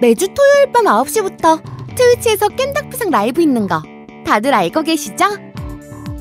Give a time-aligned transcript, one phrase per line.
[0.00, 1.62] 매주 토요일 밤 9시부터
[1.96, 3.82] 트위치에서 겜덕비상 라이브 있는 거
[4.26, 5.24] 다들 알고 계시죠?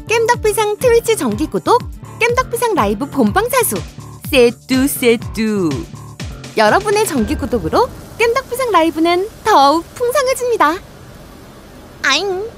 [0.08, 1.82] 겜덕비상 트위치 정기 구독,
[2.20, 3.76] 겜덕비상 라이브 본방 사수,
[4.30, 5.70] 세뚜 세뚜.
[6.56, 10.76] 여러분의 정기 구독으로 겜덕비상 라이브는 더욱 풍성해집니다.
[12.04, 12.50] 아잉.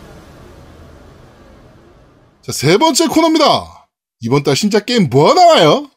[2.42, 3.88] 자, 세 번째 코너입니다.
[4.20, 5.90] 이번 달 신작 게임 뭐 나와요?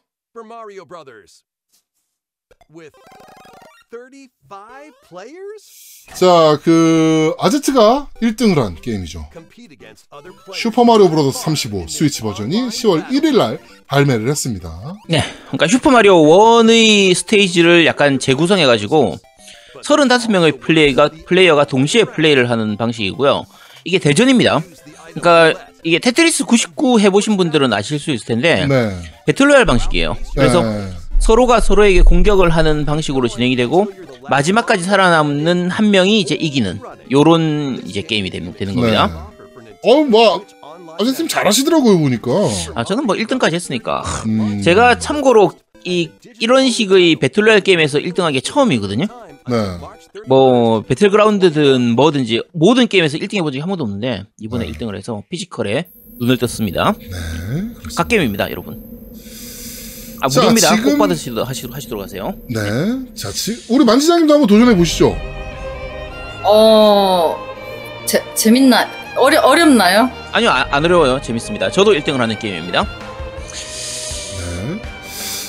[3.91, 9.27] For Mario Brothers with 35 players 자, 그 아제트가 1등을 한 게임이죠.
[9.31, 10.61] compete against other players.
[10.61, 14.95] 슈퍼마리오 브로더스 35 스위치 버전이 10월 1일 날 발매를 했습니다.
[15.07, 19.17] 네, 그러니까 슈퍼마리오 1의 스테이지를 약간 재구성해 가지고
[19.83, 23.45] 35명의 플레이가, 플레이어가 동시에 플레이를 하는 방식이고요.
[23.83, 24.61] 이게 대전입니다.
[25.13, 28.95] 그러니까 이게 테트리스 99 해보신 분들은 아실 수 있을 텐데 네.
[29.25, 30.15] 배틀로얄 방식이에요.
[30.35, 30.91] 그래서 네.
[31.21, 33.87] 서로가 서로에게 공격을 하는 방식으로 진행이 되고
[34.29, 36.79] 마지막까지 살아남는 한 명이 이제 이기는
[37.11, 39.29] 요런 이제 게임이 되는, 되는 겁니다.
[39.83, 40.43] 어, 뭐
[40.99, 42.31] 아제트님 잘하시더라고요 보니까.
[42.75, 45.51] 아 저는 뭐 1등까지 했으니까 음, 제가 참고로
[45.83, 49.05] 이 이런 식의 배틀로얄 게임에서 1등한 게 처음이거든요.
[49.49, 49.55] 네.
[50.27, 54.71] 뭐 배틀그라운드든 뭐든지 모든 게임에서 1등 해본 적이 한 번도 없는데 이번에 네.
[54.71, 55.87] 1등을 해서 피지컬에
[56.19, 56.93] 눈을 떴습니다.
[56.99, 57.07] 네.
[57.95, 58.90] 갓게임입니다, 여러분.
[60.21, 60.75] 아 자, 무료입니다.
[60.75, 62.33] 지금- 꼭 받으시도록 하시도록, 하시도록 하세요.
[62.47, 62.59] 네.
[63.15, 65.17] 자, 지, 우리 만지장님도 한번 도전해 보시죠.
[66.43, 67.35] 어,
[68.05, 68.87] 재, 재밌나?
[69.17, 70.09] 어려, 어렵나요?
[70.31, 71.19] 아니요, 아- 안 어려워요.
[71.21, 71.69] 재밌습니다.
[71.71, 72.83] 저도 1등을 하는 게임입니다.
[72.83, 74.81] 네.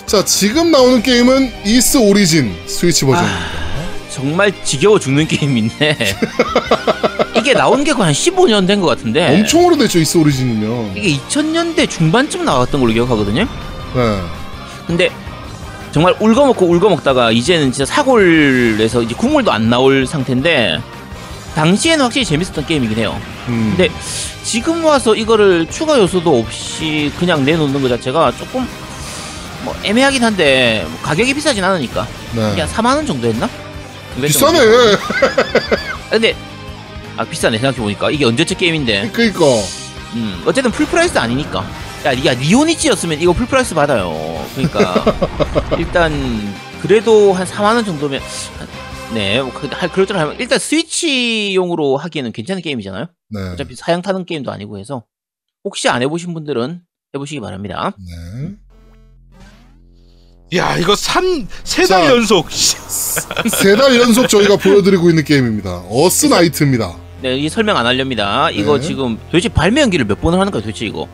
[0.06, 3.62] 자, 지금 나오는 게임은 이스 오리진 스위치 버전입니다.
[4.11, 5.97] 정말 지겨워 죽는 게임인데
[7.39, 10.97] 이게 나온 게 거의 한 15년 된 것 같은데 엄청 오래됐죠, 이스 오리진이면.
[10.97, 13.47] 이게 2000년대 중반쯤 나왔던 걸로 기억하거든요.
[13.95, 14.20] 네.
[14.86, 15.11] 근데
[15.92, 20.80] 정말 울거먹고 울거먹다가 이제는 진짜 사골에서 이제 국물도 안 나올 상태인데
[21.55, 23.20] 당시에는 확실히 재밌었던 게임이긴 해요.
[23.48, 23.75] 음.
[23.77, 23.92] 근데
[24.42, 28.66] 지금 와서 이거를 추가 요소도 없이 그냥 내놓는 것 자체가 조금
[29.62, 32.50] 뭐 애매하긴 한데 뭐 가격이 비싸진 않으니까 네.
[32.50, 33.48] 그냥 4만 원 정도 했나?
[34.21, 34.59] 비싸네.
[34.59, 34.98] 아,
[36.10, 36.34] 근데
[37.16, 39.44] 아 비싸네 생각해 보니까 이게 언제적 게임인데 그니까.
[40.15, 41.65] 음, 어쨌든 full price 아니니까.
[42.05, 44.13] 야, 야 니혼이치였으면 이거 full price 받아요.
[44.55, 45.05] 그러니까
[45.79, 46.13] 일단
[46.81, 48.21] 그래도 한 4만 원 정도면
[49.15, 53.07] 네, 뭐 그- 할 그럴 줄 알면 일단 스위치용으로 하기에는 괜찮은 게임이잖아요.
[53.31, 53.41] 네.
[53.53, 55.05] 어차피 사양 타는 게임도 아니고 해서
[55.65, 56.81] 혹시 안 해보신 분들은
[57.15, 57.93] 해보시기 바랍니다.
[57.99, 58.55] 네.
[60.59, 62.01] 야 이거 삼세 자.
[62.01, 65.84] 달 연속 세 달 연속 저희가 보여드리고 있는 게임입니다.
[65.89, 66.97] 어스 나이트입니다.
[67.23, 68.51] 네, 이 설명 안 하렵니다.
[68.51, 68.87] 이거 네.
[68.89, 71.07] 지금 도대체 발매 연기를 몇 번을 하는 거야, 도대체 이거?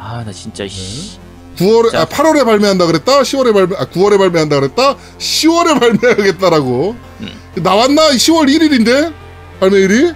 [0.00, 1.18] 아, 나 진짜 씨.
[1.58, 2.02] 9월에 자.
[2.02, 3.22] 아 8월에 발매한다 그랬다.
[3.22, 4.96] 10월에 발매 아 9월에 발매한다 그랬다.
[5.18, 6.94] 10월에 발매하겠다라고.
[7.20, 7.28] 음.
[7.56, 8.10] 나왔나?
[8.10, 9.12] 10월 1일인데
[9.60, 10.12] 발매일이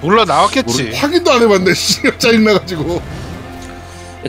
[0.00, 0.92] 몰라 나왔겠지.
[0.92, 1.74] 확인도 안 해봤네.
[1.74, 3.02] 씨 짜증 나가지고.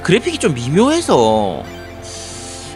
[0.03, 1.63] 그래픽이 좀 미묘해서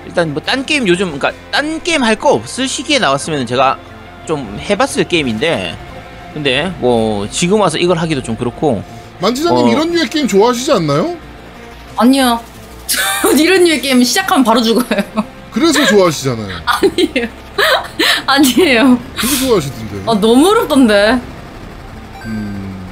[0.06, 3.78] 일단 뭐 딴 게임 요즘 그러니까 딴 게임 할 거 없을 시기에 나왔으면 제가
[4.26, 5.78] 좀 해봤을 게임인데
[6.34, 8.84] 근데 뭐 지금 와서 이걸 하기도 좀 그렇고
[9.20, 9.70] 만지장님 어.
[9.70, 11.18] 이런 류의 게임 좋아하시지 않나요?
[11.98, 12.40] 아니요.
[13.24, 15.04] 전 이런 류의 게임 시작하면 바로 죽어요.
[15.52, 16.62] 그래서 좋아하시잖아요.
[16.66, 17.30] 아니에요.
[18.26, 19.00] 아니에요.
[19.20, 20.04] 되게 좋아하시던데.
[20.12, 21.20] 아, 너무 어렵던데.
[22.26, 22.86] 음,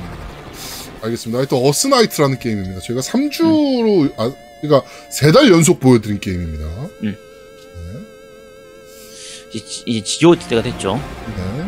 [1.03, 1.37] 알겠습니다.
[1.39, 2.81] 하여튼 어스나이트라는 게임입니다.
[2.81, 6.65] 저희가 3주로, 아, 그러니까 세 달 연속 보여드린 게임입니다.
[9.53, 10.99] 이제, 지- 이제 지겨울 때가 됐죠.
[11.37, 11.65] 네.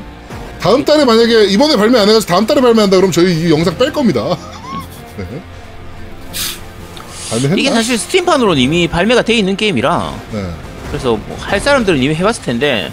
[0.59, 3.93] 다음 달에 만약에 이번에 발매 안 해가지고 다음 달에 발매한다 그러면 저희 이 영상 뺄
[3.93, 4.35] 겁니다.
[5.17, 5.43] 네.
[7.29, 7.57] 발매했나?
[7.57, 10.53] 이게 사실 스팀판으로는 이미 발매가 돼 있는 게임이라 네.
[10.89, 12.91] 그래서 뭐 할 사람들은 이미 해봤을 텐데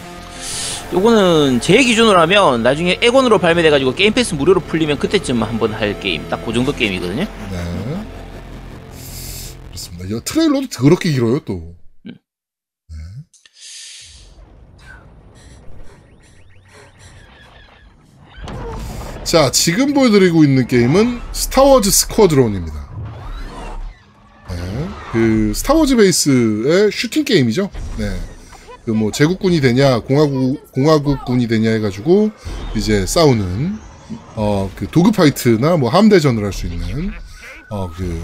[0.93, 6.29] 요거는 제 기준으로 하면 나중에 엑원으로 발매돼가지고 게임 패스 무료로 풀리면 그때쯤 한번 할 게임
[6.29, 7.25] 딱 그 정도 게임이거든요.
[7.25, 7.59] 네.
[9.69, 10.05] 그렇습니다.
[10.05, 11.75] 이 트레일러도 더럽게 길어요, 또.
[12.07, 12.13] 음.
[12.91, 12.95] 네.
[19.25, 22.84] 자, 지금 보여드리고 있는 게임은 스타워즈 스쿼드론입니다.
[25.15, 25.21] 네.
[25.21, 27.71] 그, 스타워즈 베이스의 슈팅 게임이죠.
[27.99, 28.11] 네.
[28.85, 32.31] 그 뭐, 제국군이 되냐, 공화국, 공화국군이 되냐 해가지고,
[32.77, 33.79] 이제 싸우는,
[34.35, 37.13] 어, 그 dogfight나 뭐 함대전을 할 수 있는,
[37.71, 38.21] 어, 그,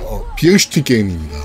[0.00, 1.36] 어, 비행 슈팅 게임입니다.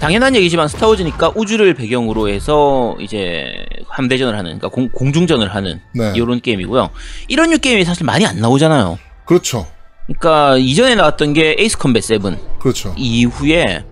[0.00, 3.52] 당연한 얘기지만 스타워즈니까 우주를 배경으로 해서 이제
[3.88, 6.12] 함대전을 하는 그러니까 공, 공중전을 하는 네.
[6.16, 6.90] 이런 게임이고요.
[7.28, 8.98] 이런 류 게임이 사실 많이 안 나오잖아요.
[9.26, 9.64] 그렇죠.
[10.06, 12.20] 그러니까 이전에 나왔던 게 에이스 컴뱃 7
[12.58, 12.94] 그렇죠.
[12.96, 13.84] 이후에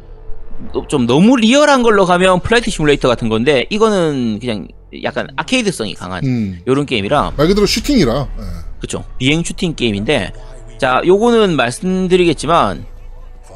[0.88, 4.68] 좀 너무 리얼한 걸로 가면 플라이트 시뮬레이터 같은 건데 이거는 그냥
[5.02, 6.60] 약간 아케이드성이 강한 음.
[6.66, 8.28] 요런 게임이라 말 그대로 슈팅이라.
[8.38, 8.42] 예.
[8.80, 10.32] 그쵸 비행 슈팅 게임인데
[10.78, 12.84] 자 요거는 말씀드리겠지만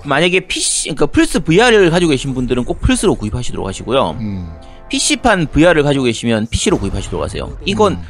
[0.04, 4.48] 만약에 PC 그러니까 플스 VR을 가지고 계신 분들은 꼭 플스로 구입하시도록 하시고요 음.
[4.90, 8.02] PC판 VR을 가지고 계시면 PC로 구입하시도록 하세요 이건 음.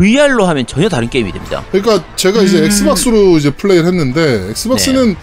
[0.00, 5.14] VR로 하면 전혀 다른 게임이 됩니다 그러니까 제가 이제 엑스박스로 이제 플레이를 했는데 엑스박스는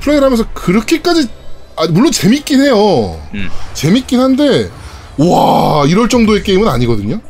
[0.00, 1.28] 플레이를 하면서 그렇게까지
[1.76, 3.20] 아, 물론 재밌긴 해요.
[3.34, 3.48] 음.
[3.74, 4.70] 재밌긴 한데
[5.18, 7.20] 와 이럴 정도의 게임은 아니거든요.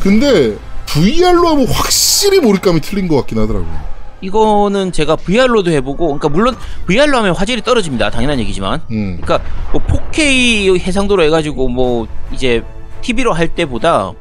[0.00, 0.56] 근데
[0.86, 3.94] VR로 하면 확실히 몰입감이 틀린 것 같긴 하더라고요.
[4.20, 6.54] 이거는 제가 VR로도 해보고 그러니까 물론
[6.86, 9.18] VR로 하면 화질이 떨어집니다 당연한 얘기지만 음.
[9.20, 9.40] 그러니까
[9.72, 12.62] 뭐 4K 해상도로 해가지고 뭐 이제
[13.02, 14.12] TV로 할 때보다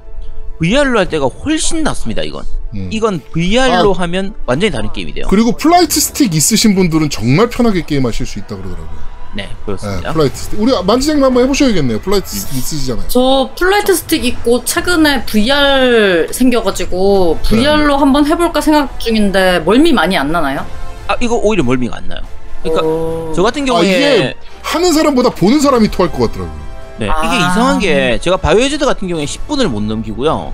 [0.61, 2.43] VR로 할 때가 훨씬 낫습니다 이건
[2.75, 2.89] 음.
[2.91, 3.99] 이건 VR로 아.
[3.99, 8.55] 하면 완전히 다른 게임이 돼요 그리고 flight stick 있으신 분들은 정말 편하게 게임하실 수 있다
[8.55, 9.13] 그러더라고요.
[9.35, 10.61] 네 네, 그렇습니다 flight stick.
[10.61, 11.99] 우리 만지장님 한번 해보셔야겠네요.
[12.01, 13.07] flight stick 있으시잖아요.
[13.07, 20.31] 저 flight stick 있고 최근에 VR 생겨가지고 VR로 한번 해볼까 생각 중인데 멀미 많이 안
[20.31, 20.65] 나나요?
[21.07, 22.21] 아 이거 오히려 멀미가 안 나요
[22.61, 23.33] 그러니까 어...
[23.35, 26.72] 저 같은 아 경우에 이게 하는 사람보다 보는 사람이 토할 것 같더라고요.
[26.99, 27.25] 네, 아.
[27.25, 30.53] 이게 이상한 게 제가 바이오하자드 같은 경우에 10분을 못 넘기고요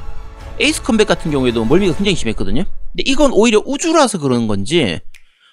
[0.60, 5.00] 에이스 컴뱃 같은 경우에도 멀미가 굉장히 심했거든요 근데 이건 오히려 우주라서 그러는 건지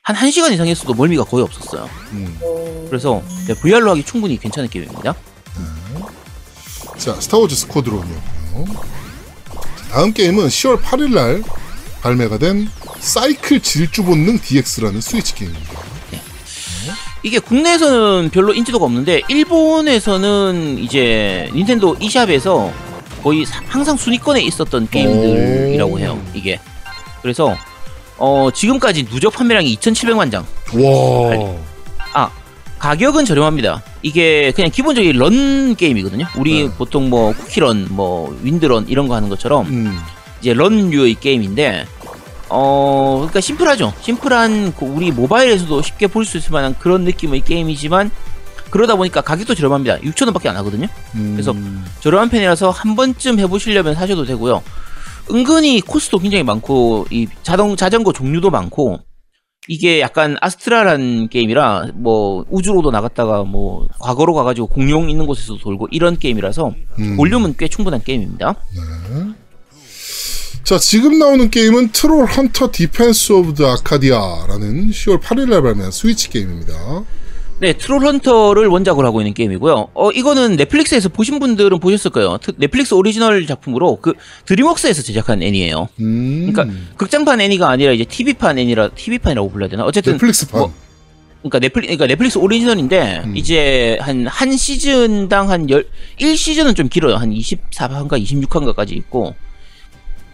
[0.03, 2.87] 한 1시간 이상 했어도 멀미가 거의 없었어요 음.
[2.89, 5.15] 그래서 네, VR로 하기 충분히 괜찮은 게임입니다
[6.99, 8.65] 자, 스타워즈 스쿼드론이었고요.
[9.77, 11.43] 자, 다음 게임은 10월 8일 날
[12.01, 12.69] 발매가 된
[12.99, 15.86] 사이클 질주 본능 DX라는 스위치 게임입니다.
[17.27, 22.73] 이게 국내에서는 별로 인지도가 없는데 일본에서는 이제 닌텐도 e샵에서
[23.21, 25.99] 거의 사- 항상 순위권에 있었던 게임들이라고 오.
[25.99, 26.23] 해요.
[26.35, 26.61] 이게
[27.23, 27.57] 그래서
[28.17, 30.47] 어 지금까지 누적 판매량이 2,700만 장.
[30.73, 31.57] 와.
[32.13, 32.31] 아
[32.79, 33.83] 가격은 저렴합니다.
[34.03, 36.27] 이게 그냥 기본적인 런 게임이거든요.
[36.39, 36.75] 우리 네.
[36.79, 39.99] 보통 뭐 쿠키런, 뭐 윈드런 이런 거 하는 것처럼 음.
[40.41, 41.87] 이제 런류의 게임인데
[42.49, 43.93] 어 그러니까 심플하죠.
[44.01, 48.11] 심플한 그 우리 모바일에서도 쉽게 볼 수 있을 만한 그런 느낌의 게임이지만
[48.71, 49.99] 그러다 보니까 가격도 저렴합니다.
[49.99, 50.87] 6,000원밖에 안 하거든요.
[51.15, 51.33] 음.
[51.35, 51.53] 그래서
[52.01, 54.63] 저렴한 편이라서 한 번쯤 해보시려면 사셔도 되고요.
[55.33, 59.01] 은근히 코스도 굉장히 많고 이 자동 자전거 종류도 많고
[59.69, 66.17] 이게 약간 아스트라란 게임이라 뭐 우주로도 나갔다가 뭐 과거로 가가지고 공룡 있는 곳에서 돌고 이런
[66.19, 67.17] 게임이라서 음.
[67.17, 68.55] 볼륨은 꽤 충분한 게임입니다.
[70.67, 76.29] 자, 지금 나오는 게임은 트롤 헌터 디펜스 오브 더 아카디아라는 10월 8일 날 발매한 스위치
[76.29, 77.05] 게임입니다.
[77.61, 79.91] 네, 트롤 헌터를 원작으로 하고 있는 게임이고요.
[79.95, 82.39] 어, 이거는 넷플릭스에서 보신 분들은 보셨을 거예요.
[82.43, 84.15] 트- 넷플릭스 오리지널 작품으로 그
[84.47, 85.89] 드림웍스에서 제작한 애니예요.
[86.01, 86.51] 음.
[86.53, 89.85] 그러니까 극장판 애니가 아니라 이제 TV판 애니라 TV판이라고 불러야 되나?
[89.85, 90.61] 어쨌든 넷플릭스판.
[90.63, 90.73] 뭐,
[91.43, 93.37] 그러니까 넷플릭 그러니까 넷플릭스 오리지널인데 음.
[93.37, 95.87] 이제 한한 시즌당 한 열,
[96.21, 97.15] 1시즌은 좀 길어요.
[97.15, 99.37] 한 24화인가 26화인가까지 있고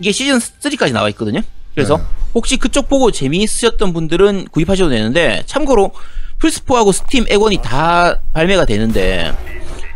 [0.02, 1.40] 이게 시즌 3까지 나와 있거든요.
[1.76, 2.02] 그래서 네.
[2.34, 5.92] 혹시 그쪽 보고 재미있으셨던 분들은 구입하셔도 되는데 참고로
[6.40, 9.32] 플스4하고 스팀 엑원이 다 발매가 되는데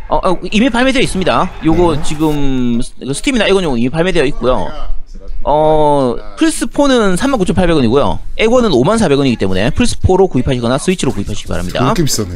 [0.08, 1.52] 어, 어, 이미 발매되어 있습니다.
[1.64, 2.02] 요거 네.
[2.04, 4.68] 지금 스- 스팀이나 엑원용 이미 발매되어 있고요.
[5.42, 8.18] 어, 플스4는 39,800원이고요.
[8.36, 11.80] 엑원은 54,000원이기 때문에 플스4로 구입하시거나 스위치로 구입하시기 바랍니다.
[11.80, 12.30] 그렇게 비싸네.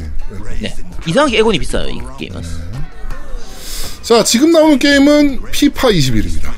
[0.61, 0.75] 네.
[1.07, 2.43] 이상하게 엑원이 비싸요, 이 게임은.
[4.03, 6.51] 자, 지금 나오는 게임은 피파 21입니다.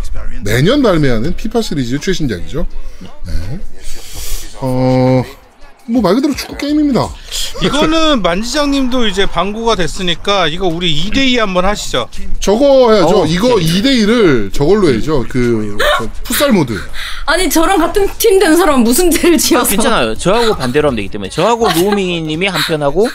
[0.44, 2.66] 매년 발매하는 피파 시리즈 최신작이죠.
[3.26, 3.60] 네.
[4.60, 5.22] 어,
[5.86, 7.08] 뭐 말 그대로 축구 게임입니다.
[7.62, 12.08] 이거는 만지장님도 이제 방구가 됐으니까 이거 우리 2대2 한번 하시죠.
[12.40, 13.22] 저거 해야죠.
[13.22, 15.26] 어, 이거 2대1을 저걸로 해야죠.
[15.28, 16.78] 그, 저 풋살 모드.
[17.26, 20.16] 아니 저랑 같은 팀 된 사람은 무슨 죄를 지어서 괜찮아요.
[20.16, 23.08] 저하고 반대로 하면 되기 때문에 저하고 노우미님이 한 편하고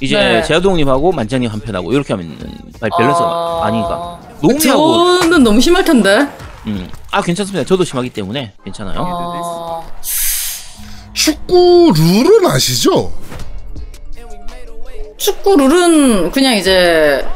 [0.00, 0.42] 이제 네.
[0.42, 2.36] 제아동님하고 만장님 한 편하고 이렇게 하면
[2.80, 3.62] 밸런스가 아...
[3.64, 4.20] 아니니까.
[4.40, 6.26] 노우미하고 저는 너무 심할 텐데.
[6.66, 6.88] 음.
[7.10, 7.66] 아 괜찮습니다.
[7.66, 8.96] 저도 심하기 때문에 괜찮아요.
[8.98, 9.82] 아...
[11.12, 13.12] 축구 룰은 아시죠?
[15.16, 17.26] 축구 룰은 그냥 이제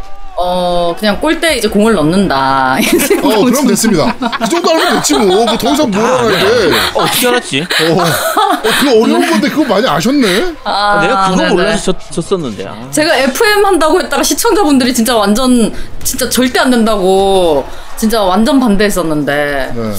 [0.41, 2.77] 어 그냥 골대 이제 공을 넣는다.
[3.25, 4.15] 어, 그럼 됐습니다.
[4.47, 5.45] 이 정도 알면 됐지 뭐.
[5.45, 6.67] 뭐더 이상 뭘 알아야 돼.
[6.95, 7.61] 어, 어떻게 알았지?
[7.63, 8.05] 어, 어,
[8.81, 10.55] 그 어려운 건데 그거 많이 아셨네?
[10.63, 11.77] 아, 내가 그거
[12.13, 12.67] 졌었는데.
[12.69, 12.89] 아.
[12.93, 17.67] 제가 FM 한다고 했다가 시청자분들이 진짜 완전 진짜 절대 안 된다고
[17.97, 19.73] 진짜 완전 반대했었는데.
[19.75, 19.93] 네.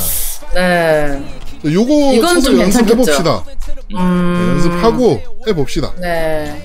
[0.53, 1.21] 네.
[1.65, 3.43] 요거 이건 좀 연습해 봅시다.
[3.89, 4.53] 네, 음.
[4.55, 5.91] 연습하고 해 봅시다.
[5.99, 6.63] 네.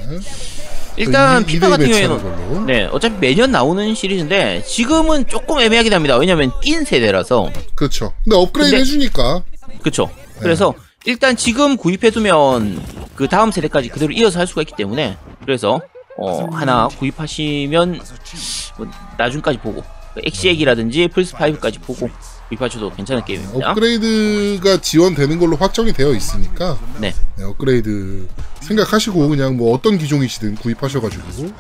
[0.96, 2.66] 일단 이- 피파 같은 경우에는.
[2.66, 6.16] 네 어차피 매년 나오는 시리즈인데 지금은 조금 애매하긴 합니다.
[6.16, 8.12] 왜냐면 낀 세대라서 그렇죠.
[8.24, 9.42] 근데 업그레이드 근데- 해주니까.
[9.82, 10.08] 그쵸.
[10.16, 10.40] 네.
[10.40, 10.72] 그래서
[11.04, 12.82] 일단 지금 구입해두면
[13.16, 15.80] 그 다음 세대까지 그대로 이어서 할 수가 있기 때문에 그래서
[16.16, 18.00] 어 하나 구입하시면
[18.78, 18.86] 뭐
[19.18, 19.82] 나중까지 보고
[20.22, 22.08] 엑시엑이라든지 플스 5까지 보고
[22.54, 23.70] 구입하셔도 괜찮은 게임입니다.
[23.70, 27.12] 업그레이드가 지원되는 걸로 확정이 되어 있으니까 네.
[27.37, 28.26] 네, 업그레이드
[28.61, 31.52] 생각하시고 그냥 뭐 어떤 기종이시든 구입하셔가지고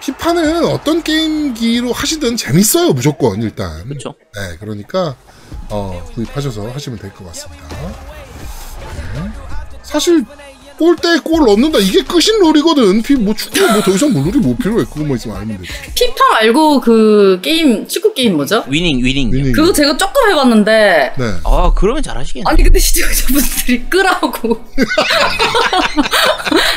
[0.00, 4.14] 피파는 어떤 게임기로 하시든 재밌어요 무조건 일단 그렇죠.
[4.34, 5.16] 네 그러니까
[5.70, 7.68] 어, 구입하셔서 하시면 될 것 같습니다
[9.14, 9.30] 네.
[9.82, 10.24] 사실
[10.78, 14.54] 골대에 골 넣는다 이게 끝인 룰이거든 피, 뭐 축구 뭐 더 이상 뭐 룰이 뭐
[14.56, 18.64] 필요해 그거만 있으면 알면 되지 피파 말고 그 게임 축구 게임 뭐죠?
[18.68, 19.32] 위닝 위닝.
[19.32, 19.52] 위닝.
[19.52, 22.44] 그거 제가 조금 해봤는데 네 아 그러면 잘하시겠네.
[22.46, 24.64] 아니 근데 시청자분들이 끄라고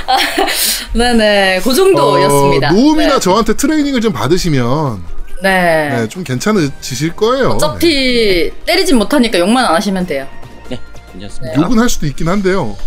[0.07, 0.17] 아,
[0.97, 3.19] 네네 그 정도였습니다 어, 노움이나 네.
[3.19, 5.03] 저한테 트레이닝을 좀 받으시면
[5.41, 5.89] 네.
[5.89, 7.53] 네, 좀 괜찮으실 거예요 네.
[7.55, 10.27] 어차피 때리진 못하니까 욕만 안 하시면 돼요
[10.69, 10.79] 네,
[11.11, 11.55] 괜찮습니다.
[11.57, 11.63] 네.
[11.63, 12.77] 욕은 할 수도 있긴 한데요.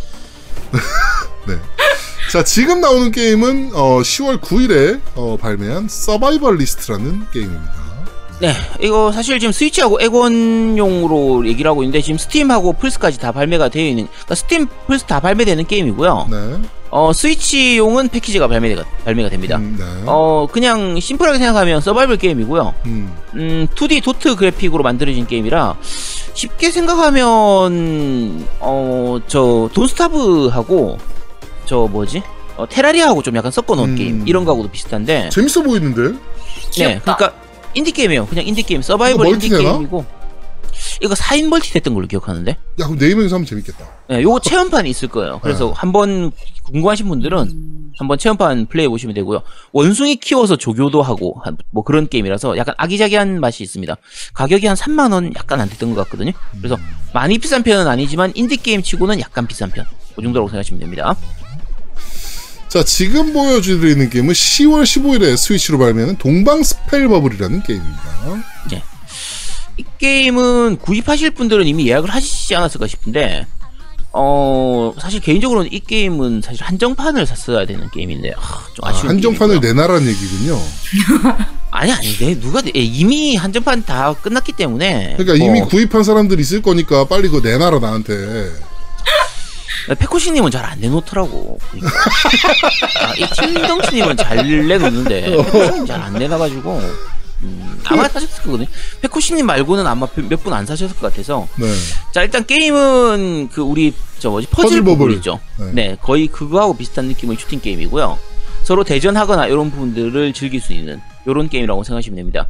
[1.46, 1.58] 네.
[2.30, 7.82] 자, 지금 나오는 게임은 어, 10월 9일에 어, 발매한 서바이벌리스트라는 게임입니다.
[8.40, 13.84] 네, 이거 사실 지금 스위치하고 엑원용으로 얘기를 하고 있는데 지금 스팀하고 플스까지 다 발매가 되어
[13.84, 16.26] 있는, 그러니까 스팀, 플스 다 발매되는 게임이고요.
[16.30, 16.58] 네.
[16.94, 19.56] 어 스위치용은 패키지가 발매가 발매가 됩니다.
[19.56, 19.84] 음, 네.
[20.04, 22.74] 어 그냥 심플하게 생각하면 서바이벌 게임이고요.
[22.84, 25.74] 음, 음 2D 도트 그래픽으로 만들어진 게임이라
[26.34, 30.98] 쉽게 생각하면 어 저 Don't Starve하고
[31.66, 32.22] 저 뭐지
[32.56, 33.94] 어, 테라리아하고 좀 약간 섞어놓은 음.
[33.96, 36.02] 게임 이런 거하고도 비슷한데 재밌어 보이는데?
[36.12, 36.18] 네
[36.70, 37.16] 귀엽다.
[37.16, 37.32] 그러니까
[37.74, 39.64] 인디 게임이에요 그냥 인디 게임 서바이벌 인디 멀티?
[39.64, 40.04] 게임이고
[41.02, 42.50] 이거 4인 멀티 됐던 걸로 기억하는데?
[42.52, 42.56] 야,
[42.86, 43.84] 그럼 네 명이서 하면 재밌겠다.
[44.08, 45.40] 네, 요거 체험판이 있을 거예요.
[45.42, 45.72] 그래서 네.
[45.76, 46.30] 한번
[46.64, 49.42] 궁금하신 분들은 한번 체험판 플레이해 보시면 되고요.
[49.72, 53.96] 원숭이 키워서 조교도 하고 한- 뭐 그런 게임이라서 약간 아기자기한 맛이 있습니다.
[54.34, 56.32] 가격이 한 3만 원 약간 안 됐던 것 같거든요.
[56.58, 56.78] 그래서
[57.12, 61.16] 많이 비싼 편은 아니지만 인디 게임 치고는 약간 비싼 편 그 정도라고 생각하시면 됩니다.
[62.68, 68.02] 자, 지금 보여드리는 게임은 10월 15일에 스위치로 발매하는 동방 스펠 버블이라는 게임입니다.
[69.82, 73.46] 이 게임은 구입하실 분들은 이미 예약을 하시지 않았을까 싶은데
[74.12, 79.60] 어 사실 개인적으로는 이 게임은 사실 한정판을 샀어야 되는 게임인데 아, 좀 아, 아쉬운 한정판을
[79.60, 79.72] 게임이고요.
[79.74, 80.58] 내놔라는 얘기군요.
[81.72, 86.04] 아니 아니 내 누가 내- 예, 이미 한정판 다 끝났기 때문에 그러니까 뭐, 이미 구입한
[86.04, 88.50] 사람들 있을 거니까 빨리 그거 내놔라 나한테.
[89.98, 91.88] 페코시님은 잘 안 내놓더라고 보니까.
[93.00, 96.80] 아, 이 팀덩치님은 잘 내놓는데 페코시님 잘안 내놔가지고
[97.42, 98.68] 음, 아마 사셨을 거거든요
[99.00, 101.66] 페코시님 말고는 아마 몇 분 안 사셨을 것 같아서 네.
[102.12, 104.98] 자 일단 게임은 그 우리 저 뭐지 퍼즐 퍼즐 버블.
[104.98, 105.40] 버블이죠.
[105.58, 105.72] 네.
[105.72, 105.96] 네.
[106.00, 108.18] 거의 그거하고 비슷한 느낌의 슈팅 게임이고요.
[108.62, 112.48] 서로 대전하거나 이런 부분들을 즐길 수 있는 이런 게임이라고 생각하시면 됩니다.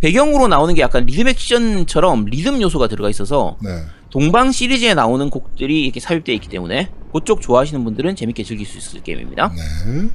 [0.00, 3.82] 배경으로 나오는 게 약간 리듬 액션처럼 리듬 요소가 들어가 있어서 네.
[4.10, 9.02] 동방 시리즈에 나오는 곡들이 이렇게 삽입되어 있기 때문에 그쪽 좋아하시는 분들은 재밌게 즐길 수 있을
[9.02, 9.52] 게임입니다.
[9.54, 10.08] 네.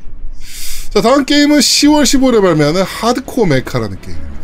[0.98, 4.38] 자, 다음 게임은 10월 15일에 발매하는 하드코어 메카라는 게임입니다.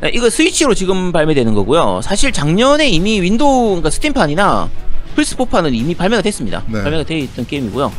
[0.00, 2.00] 네, 이거 스위치로 지금 발매되는 거고요.
[2.02, 4.70] 사실 작년에 이미 윈도우, 그러니까 스팀판이나
[5.16, 6.62] 플스4판은 이미 발매가 됐습니다.
[6.68, 6.82] 네.
[6.82, 7.92] 발매가 되어 있던 게임이고요.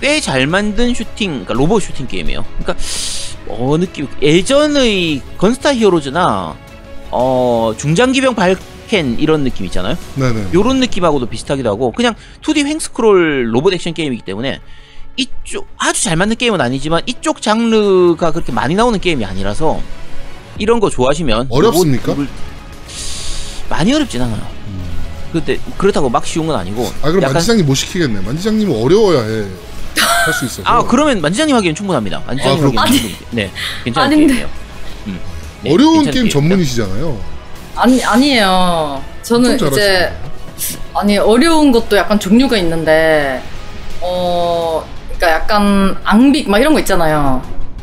[0.00, 2.46] 꽤 잘 만든 슈팅, 그러니까 로봇 슈팅 게임이에요.
[2.60, 2.82] 그러니까,
[3.48, 6.56] 어, 느낌, 예전의 건스타 히어로즈나,
[7.10, 9.98] 어, 중장기병 발켄 이런 느낌 있잖아요.
[10.14, 10.46] 네네.
[10.54, 14.60] 요런 느낌하고도 비슷하기도 하고, 그냥 2D 횡스크롤 로봇 액션 게임이기 때문에,
[15.22, 19.80] 이쪽, 아주 잘 만든 게임은 아니지만, 이쪽 장르가 그렇게 많이 나오는 게임이 아니라서,
[20.58, 21.48] 이런 거 좋아하시면.
[21.50, 22.12] 어렵습니까?
[22.12, 22.28] 로봇-
[23.68, 24.40] 많이 어렵진 않아요.
[25.32, 26.86] 근데, 그렇다고 막 쉬운 건 아니고.
[27.02, 28.20] 아, 그럼 약간- 만지장님 못 시키겠네.
[28.20, 29.44] 만지장님은 어려워야 해.
[30.24, 30.62] 할 수 있어.
[30.64, 32.22] 아, 그러면 만지장님 하기엔 충분합니다.
[32.26, 33.00] 만지장님 아, 하기엔.
[33.02, 33.16] 충분히.
[33.32, 33.50] 네,
[33.84, 34.26] 괜찮은 아닌데.
[34.26, 34.48] 게임이에요.
[35.08, 35.20] 음.
[35.62, 36.32] 네, 어려운 게임 게임입니다.
[36.34, 37.20] 전문이시잖아요.
[37.76, 40.12] 아니 아니에요 저는 이제.
[40.94, 43.42] 아니 어려운 것도 약간 종류가 있는데
[44.00, 44.84] 어
[45.18, 47.42] 그러니까 약간 앙빅 막 이런 거 있잖아요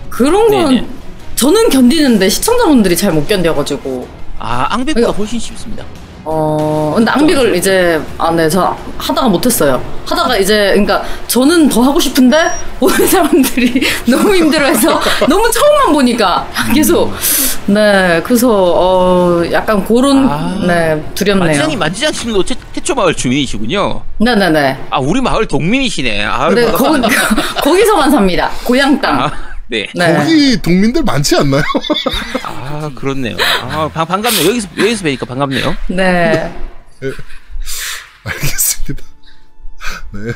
[0.09, 0.87] 그런 건 네네.
[1.35, 4.07] 저는 견디는데 시청자분들이 잘 못 견뎌가지고
[4.39, 5.83] 아, 앙백보다 훨씬 쉽습니다.
[6.27, 9.81] 어 근데 앙빅을 이제 아네저 하다가 못했어요.
[10.05, 17.13] 하다가 이제 그러니까 저는 더 하고 싶은데 보는 사람들이 너무 힘들어해서 너무 처음만 보니까 계속.
[17.67, 20.57] 네 그래서 어 약간 그런 아.
[20.65, 21.45] 네 두렵네요.
[21.45, 24.01] 만지장님, 만지장님도 태, 태초 마을 주민이시군요.
[24.17, 24.77] 네네네.
[24.89, 26.25] 아, 우리 마을 동민이시네.
[26.25, 26.95] 아, 네 거,
[27.63, 28.49] 거기서만 삽니다.
[28.63, 29.19] 고향 땅.
[29.19, 29.31] 아,
[29.67, 29.87] 네.
[29.95, 30.13] 네.
[30.15, 31.63] 거기 동민들 많지 않나요?
[32.43, 33.35] 아, 그렇네요.
[33.63, 34.49] 아, 반, 반갑네요.
[34.49, 35.75] 여기서, 여기서 뵈니까 반갑네요.
[35.89, 36.53] 네.
[38.23, 39.03] 알겠습니다.
[40.13, 40.31] 네.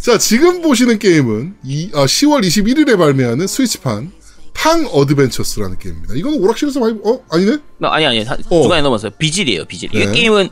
[0.00, 4.12] 자, 지금 보시는 게임은 이, 아, 10월 21일에 발매하는 스위치판
[4.54, 6.14] 팡 어드벤처스라는 게임입니다.
[6.14, 7.20] 이거는 오락실에서 많이, 어?
[7.30, 7.58] 아니네?
[7.78, 8.62] 나- 아니, 아니, 다- 어.
[8.62, 9.10] 중간에 넘었어요.
[9.18, 9.94] 비질이에요, 비질.
[9.94, 10.12] 이 네.
[10.12, 10.48] 게임은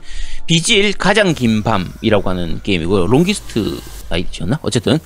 [0.47, 3.06] 비질 가장 긴 밤이라고 하는 게임이고요.
[3.06, 3.78] 롱기스트
[4.11, 4.59] 나이트였나?
[4.62, 4.99] 어쨌든.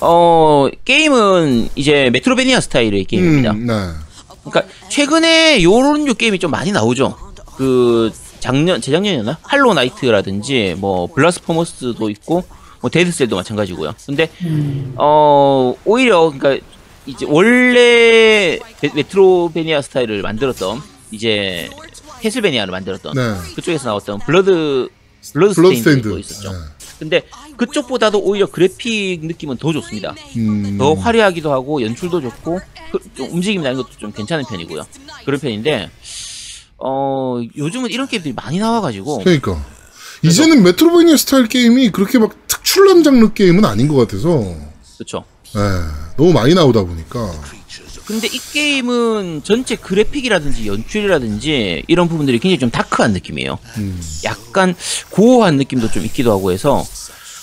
[0.00, 3.52] 어, 게임은 이제 Metroidvania 스타일의 게임입니다.
[3.52, 3.74] 음, 네.
[4.44, 7.16] 그러니까 최근에 요런 류 게임이 좀 많이 나오죠.
[7.56, 12.44] 그 작년 재작년이었나 Hollow Knight라든지 뭐 Blasphemous도 있고
[12.80, 13.92] 뭐 Dead Cells도 마찬가지고요.
[14.06, 14.30] 근데
[14.96, 16.64] 어 오히려 그러니까
[17.04, 20.80] 이제 원래 메- Metroidvania 스타일을 만들었던
[21.10, 21.68] 이제
[22.22, 23.34] Castlevania를 만들었던 네.
[23.56, 24.88] 그쪽에서 나왔던 Blood
[25.34, 25.52] Blood.
[25.76, 26.52] Stained도 있었죠.
[26.52, 26.58] 네.
[27.00, 27.26] 근데
[27.56, 30.14] 그쪽보다도 오히려 그래픽 느낌은 더 좋습니다.
[30.36, 30.76] 음.
[30.76, 32.60] 더 화려하기도 하고 연출도 좋고
[32.92, 34.86] 그, 좀 움직임 나는 것도 좀 괜찮은 편이고요.
[35.24, 35.90] 그런 편인데
[36.76, 39.64] 어 요즘은 이런 게임들이 많이 나와가지고 그러니까
[40.22, 44.54] 이제는 Metroidvania 스타일 게임이 그렇게 막 특출난 장르 게임은 아닌 것 같아서
[44.98, 45.24] 그렇죠.
[45.56, 45.60] 예,
[46.18, 47.32] 너무 많이 나오다 보니까
[48.10, 53.56] 근데 이 게임은 전체 그래픽이라든지 연출이라든지 이런 부분들이 굉장히 좀 다크한 느낌이에요.
[53.78, 54.00] 음.
[54.24, 54.74] 약간
[55.10, 56.84] gore한 느낌도 좀 있기도 하고 해서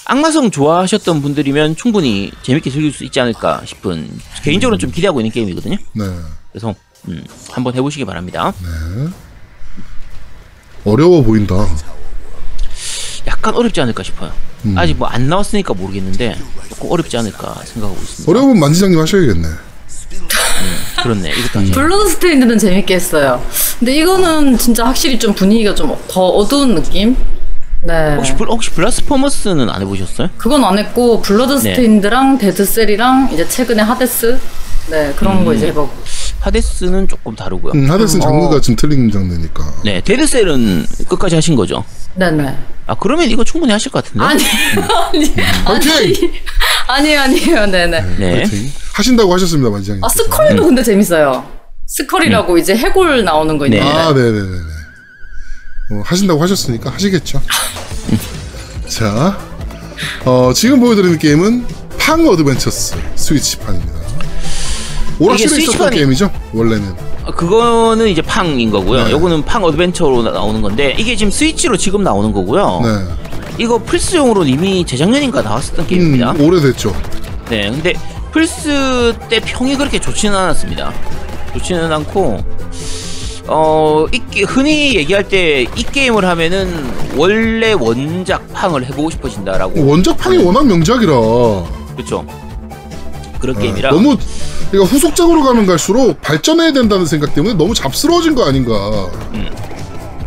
[0.06, 4.10] 악마성 좋아하셨던 분들이면 충분히 재밌게 즐길 수 있지 않을까 싶은
[4.44, 5.78] 개인적으로는 좀 기대하고 있는 게임이거든요.
[5.94, 6.04] 네,
[6.52, 6.76] 그래서
[7.08, 8.54] 음, 한번 해보시기 바랍니다.
[8.62, 9.10] 네.
[10.84, 11.56] 어려워 보인다.
[13.26, 14.32] 약간 어렵지 않을까 싶어요.
[14.66, 14.78] 음.
[14.78, 16.38] 아직 뭐 안 나왔으니까 모르겠는데
[16.70, 18.30] 조금 어렵지 않을까 생각하고 있습니다.
[18.32, 19.48] 어려우면 만지장님 하셔야겠네.
[21.04, 21.30] 그렇네.
[21.32, 21.72] 이것도 음.
[21.72, 23.44] Bloodstained는 재밌게 했어요.
[23.80, 27.16] 근데 이거는 진짜 확실히 좀 분위기가 좀 더 어두운 느낌?
[27.84, 28.16] 네.
[28.16, 30.30] 혹시 블, 혹시 Blasphemous는 안 해보셨어요?
[30.38, 31.60] 그건 안 했고 Blood 네.
[31.60, 34.40] stained랑 Dead Cells랑 이제 최근에 Hades
[34.90, 35.92] 네 그런 거 이제 해보고
[36.40, 37.74] Hades는 조금 다르고요.
[37.74, 38.30] 음, 하데스는 어.
[38.30, 39.64] 장르가 좀 틀린 장르니까.
[39.84, 41.84] 네, Dead Cells는 끝까지 하신 거죠.
[42.16, 44.26] 네네 아 그러면 이거 충분히 하실 것 같은데.
[44.26, 44.44] 아니
[45.66, 46.32] 아니 파이팅!
[46.88, 48.42] 아니 아니에요 네네 네.
[48.42, 48.72] 파이팅!
[48.94, 50.04] 하신다고 하셨습니다, 만지장님.
[50.04, 51.46] 아 Skul도 근데 재밌어요
[51.86, 53.78] Skul이라고 이제 해골 나오는 거 네.
[53.78, 54.58] 있는데 아, 네네네네.
[55.92, 57.42] 어, 하신다고 하셨으니까 하시겠죠.
[58.88, 59.38] 자,
[60.26, 61.66] 어, 지금 보여드리는 게임은
[61.98, 63.97] Pang Adventures Switch판입니다.
[65.20, 66.94] 오락실에 있었던 게임이죠, 원래는.
[67.26, 69.06] 아, 그거는 이제 Pang인 거고요.
[69.06, 69.12] 네.
[69.12, 72.82] 요거는 Pang Adventure로 나- 나오는 건데 이게 지금 스위치로 지금 나오는 거고요.
[72.84, 72.90] 네.
[73.58, 76.32] 이거 플스용으로 이미 재작년인가 나왔었던 게임입니다.
[76.34, 76.96] 음, 오래됐죠.
[77.50, 77.94] 네, 근데
[78.32, 80.94] 플스 때 평이 그렇게 좋지는 않았습니다.
[81.54, 82.38] 좋지는 않고
[83.50, 90.18] 어, 이, 게- 흔히 얘기할 때 이 게임을 하면은 원래 원작 팡을 해보고 싶어진다라고 원작
[90.18, 91.12] 팡이 워낙 명작이라.
[91.96, 92.26] 그렇죠.
[93.40, 94.18] 그런 네, 게임이라 너무
[94.72, 99.06] 그러니까 후속작으로 가면 갈수록 발전해야 된다는 생각 때문에 너무 잡스러워진 거 아닌가.
[99.34, 99.50] 음.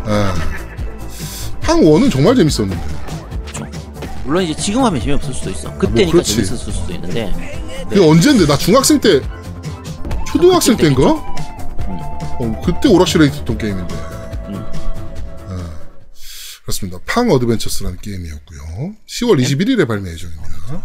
[0.07, 0.51] 예.
[1.61, 3.01] Pang 1은 정말 재밌었는데.
[4.23, 5.69] 물론 이제 지금 하면 재미없을 수도 있어.
[5.77, 6.35] 그때니까 뭐 그렇지.
[6.35, 8.45] 재밌었을 수도 있는데 그게 언젠데?
[8.47, 9.21] 나 중학생 때,
[10.27, 11.11] 초등학생 그때 때인가?
[11.11, 13.93] 어, 그때 오락실에 있었던 게임인데.
[14.49, 14.65] 음.
[15.49, 15.55] 예.
[16.63, 16.99] 그렇습니다.
[17.05, 18.93] Pang Adventures라는 게임이었고요.
[19.07, 20.83] 10월 21일에 발매 예정입니다.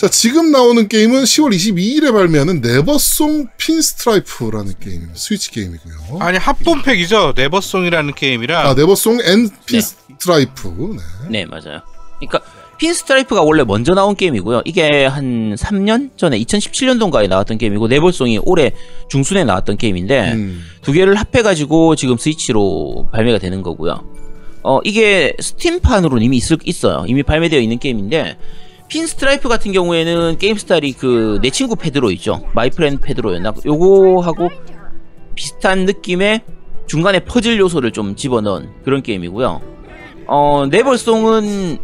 [0.00, 5.12] 자, 지금 나오는 게임은 10월 22일에 발매하는 Neversong Pinstripe라는 게임입니다.
[5.14, 6.20] 스위치 게임이고요.
[6.20, 7.34] 아니 합본팩이죠.
[7.36, 10.96] Neversong이라는 게임이라 아, Neversong and Pinstripe.
[11.28, 11.44] 네.
[11.44, 11.82] 네 맞아요.
[12.18, 12.40] 그러니까
[12.78, 14.62] Pinstripe가 원래 먼저 나온 게임이고요.
[14.64, 18.72] 이게 한 3년 전에 2017년도인가에 나왔던 게임이고 Neversong이 올해
[19.10, 20.64] 중순에 나왔던 게임인데 음.
[20.80, 24.02] 두 개를 합해 가지고 지금 스위치로 발매가 되는 거고요.
[24.62, 27.04] 어 이게 Steam판으로 이미 있을, 있어요.
[27.06, 28.38] 이미 발매되어 있는 게임인데
[28.90, 32.42] Pinstripe 같은 경우에는 게임 스타일이 그 내 친구 페드로 있죠.
[32.52, 33.54] My Friend Pedro였나?
[33.64, 34.50] 요거하고
[35.34, 36.42] 비슷한 느낌의
[36.86, 39.62] 중간에 퍼즐 요소를 좀 집어넣은 그런 게임이고요.
[40.26, 41.78] 어, Neversong은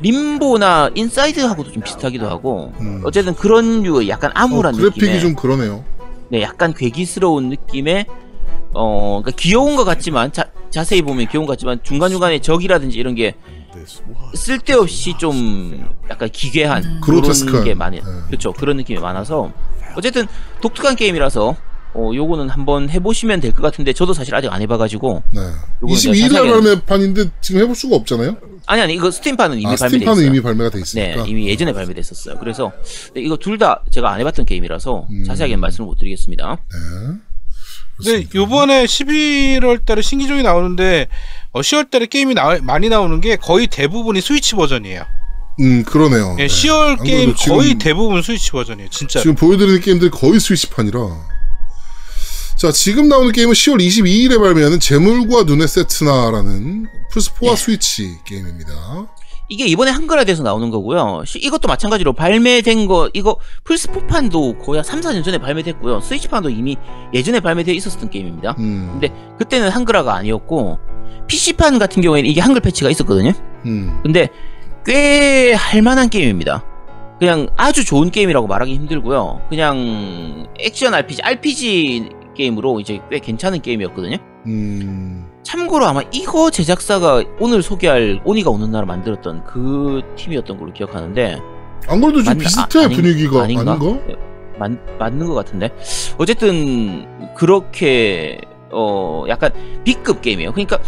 [0.00, 3.02] Limbo나 Inside하고도 좀 비슷하기도 하고 음.
[3.04, 5.84] 어쨌든 그런 류의 약간 어, 암울한 그래픽이 느낌의 좀 그러네요.
[6.30, 8.06] 네, 약간 괴기스러운 느낌의
[8.72, 13.14] 어, 그러니까 귀여운 것 같지만 자, 자세히 보면 귀여운 것 같지만 중간 중간에 적이라든지 이런
[13.14, 13.34] 게
[14.34, 18.04] 쓸데없이 좀 약간 기괴한 그런 그로테스크한, 게 많이 네.
[18.28, 19.52] 그렇죠 그런 느낌이 많아서
[19.96, 20.26] 어쨌든
[20.60, 21.56] 독특한 게임이라서
[21.96, 25.40] 어 요거는 한번 해보시면 될 것 같은데 저도 사실 아직 안 해봐가지고 네.
[25.82, 28.36] 요거는 22일 날 자세하게- 발매 판인데 지금 해볼 수가 없잖아요.
[28.66, 30.30] 아니 아니 이거 스팀판은 이미 아, 발매돼 스팀판은 있어요.
[30.32, 31.24] 이미 발매가 돼 네, 있으니까.
[31.26, 32.38] 이미 예전에 발매됐었어요.
[32.38, 32.72] 그래서
[33.14, 35.24] 이거 둘 다 제가 안 해봤던 게임이라서 음.
[35.24, 36.56] 자세하게 말씀을 못 드리겠습니다.
[36.72, 37.18] 네.
[37.96, 41.06] 근데 요번에 11월 달에 신기종이 나오는데
[41.54, 45.04] 어, 10월 달에 게임이 나, 많이 나오는 게 거의 대부분이 스위치 버전이에요.
[45.60, 46.36] 음, 그러네요.
[46.40, 46.46] 예, 네.
[46.48, 48.90] 10월 안 게임 거의 대부분 스위치 버전이에요.
[48.90, 49.20] 진짜.
[49.20, 50.98] 지금 보여드리는 게임들이 거의 스위치판이라.
[52.56, 57.56] 자, 지금 나오는 게임은 10월 22일에 발매하는 재물과 눈의 세트나라는 플스4와 네.
[57.56, 59.06] 스위치 게임입니다.
[59.48, 61.22] 이게 이번에 한글화돼서 나오는 거고요.
[61.26, 66.00] 시- 이것도 마찬가지로 발매된 거 이거 플스4판도 거의 한 3, 4년 전에 발매됐고요.
[66.00, 66.76] 스위치판도 이미
[67.12, 68.56] 예전에 발매되어 있었던 게임입니다.
[68.58, 70.78] 음, 근데 그때는 한글화가 아니었고
[71.26, 73.32] PC판 같은 경우에는 이게 한글 패치가 있었거든요.
[73.66, 74.28] 음, 근데
[74.86, 76.64] 꽤 할만한 게임입니다.
[77.18, 79.42] 그냥 아주 좋은 게임이라고 말하기 힘들고요.
[79.48, 84.16] 그냥 액션 RPG, RPG 게임으로 이제 꽤 괜찮은 게임이었거든요.
[84.46, 91.38] 음, 참고로 아마 이거 제작사가 오늘 소개할 오니가 오는 날 만들었던 그 팀이었던 걸로 기억하는데
[91.86, 92.38] 안 그래도 좀 맞나?
[92.42, 93.72] 비슷해 아, 아닌- 분위기가 아닌가?
[93.72, 94.00] 아닌가?
[94.58, 95.70] 맞, 맞는 것 같은데
[96.18, 98.40] 어쨌든 그렇게
[98.72, 99.52] 어 약간
[99.84, 100.52] B급 게임이에요.
[100.52, 100.78] 그러니까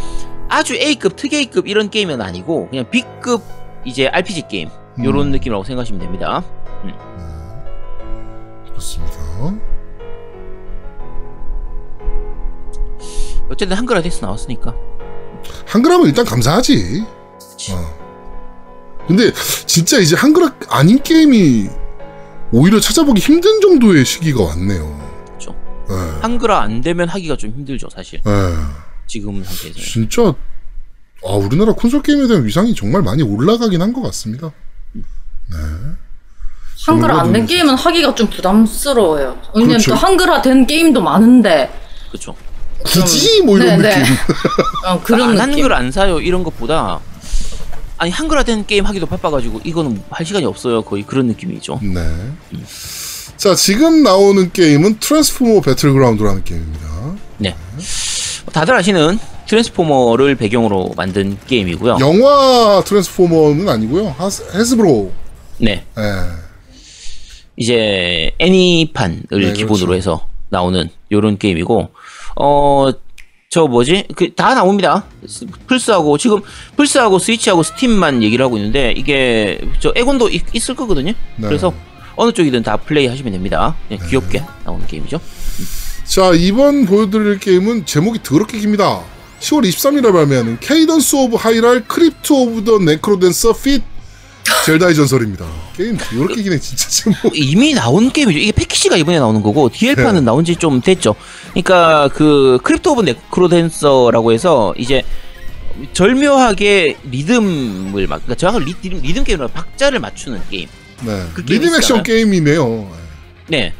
[0.48, 3.42] 아주 A급 특 A급 이런 게임은 아니고 그냥 B급
[3.84, 4.68] 이제 RPG 게임
[5.04, 5.32] 요런 음.
[5.32, 6.42] 느낌이라고 생각하시면 됩니다.
[6.84, 6.94] 네.
[8.68, 9.16] 그렇습니다.
[13.50, 14.74] 어쨌든 한글화 돼서 나왔으니까
[15.66, 17.04] 한글화면 일단 감사하지.
[17.72, 17.96] 어.
[19.06, 19.32] 근데
[19.66, 21.68] 진짜 이제 한글 아닌 게임이
[22.52, 25.00] 오히려 찾아보기 힘든 정도의 시기가 왔네요.
[25.26, 25.54] 그렇죠.
[25.90, 26.20] 예.
[26.22, 28.32] 한글화 안 되면 하기가 좀 힘들죠 사실 예.
[29.06, 29.78] 지금 상태에서.
[29.78, 30.34] 진짜
[31.24, 34.50] 아 우리나라 콘솔 게임에 대한 위상이 정말 많이 올라가긴 한 것 같습니다.
[36.86, 37.46] 한글화 안 된.
[37.46, 39.40] 게임은 하기가 좀 부담스러워요.
[39.54, 39.90] 왜냐면 그렇죠.
[39.92, 41.70] 또 한글화 된 게임도 많은데
[42.08, 42.34] 그렇죠.
[42.86, 43.98] 굳이 뭐 이런 네, 네.
[44.00, 44.14] 느낌.
[44.86, 45.40] 어, 그런 안 느낌.
[45.40, 47.00] 한글 안 사요 이런 것보다
[47.98, 51.80] 아니 한글화된 게임 하기도 바빠가지고 이거는 할 시간이 없어요 거의 그런 느낌이죠.
[51.82, 52.00] 네.
[53.36, 56.86] 자 지금 나오는 게임은 트랜스포머 배틀그라운드라는 게임입니다.
[57.38, 57.54] 네.
[58.52, 61.98] 다들 아시는 트랜스포머를 배경으로 만든 게임이고요.
[62.00, 64.14] 영화 트랜스포머는 아니고요.
[64.18, 65.12] 하스, 헤스브로.
[65.58, 65.84] 네.
[65.98, 66.02] 예.
[67.56, 69.94] 이제 애니판을 네, 기본으로 그렇죠.
[69.94, 71.88] 해서 나오는 요런 게임이고
[72.36, 72.88] 어.
[73.48, 74.08] 저 뭐지?
[74.16, 75.04] 그 다 나옵니다.
[75.26, 76.40] 스- 플스하고 지금
[76.76, 81.12] 플스하고 Switch하고 Steam만 얘기를 하고 있는데 이게 저 엑원도 있, 있을 거거든요.
[81.36, 81.46] 네.
[81.48, 81.72] 그래서
[82.16, 83.76] 어느 쪽이든 다 플레이 하시면 됩니다.
[83.88, 85.20] 그냥 귀엽게 나오는 게임이죠.
[86.04, 89.00] 자 이번 보여드릴 게임은 제목이 더럽게 깁니다.
[89.40, 93.82] 10월 23일에 발매하는 Cadence of Hyrule Crypt of the NecroDancer feat
[94.66, 95.46] 젤다의 전설입니다.
[95.76, 97.36] 게임 더럽게 기네 진짜 제목.
[97.36, 98.36] 이미 나온 게임이죠.
[98.40, 100.20] 이게 패키지가 이번에 나오는 거고 DL판은 네.
[100.22, 101.14] 나온 지 좀 됐죠.
[101.50, 105.04] 그러니까 그 Crypt of NecroDancer라고 해서 이제
[105.92, 110.68] 절묘하게 리듬을 막 그러니까 정확한 리, 리듬, 리듬 게임으로 박자를 맞추는 게임.
[111.04, 111.22] 네.
[111.34, 112.02] 그 리듬 액션.
[112.02, 112.90] 게임이네요.
[113.48, 113.72] 네.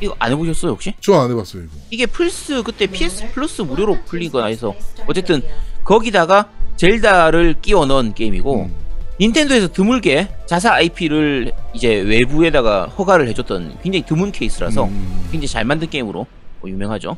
[0.00, 0.94] 이거 안 해보셨어요 혹시?
[1.00, 1.72] 저 안 해봤어요 이거.
[1.90, 4.74] 이게 플스 그때 PS Plus 무료로 풀린 거라 해서
[5.06, 5.42] 어쨌든
[5.84, 8.85] 거기다가 젤다를 끼워 넣은 게임이고 음.
[9.20, 15.28] 닌텐도에서 드물게 자사 IP를 이제 외부에다가 허가를 해줬던 굉장히 드문 케이스라서 음.
[15.30, 16.26] 굉장히 잘 만든 게임으로
[16.60, 17.16] 뭐 유명하죠.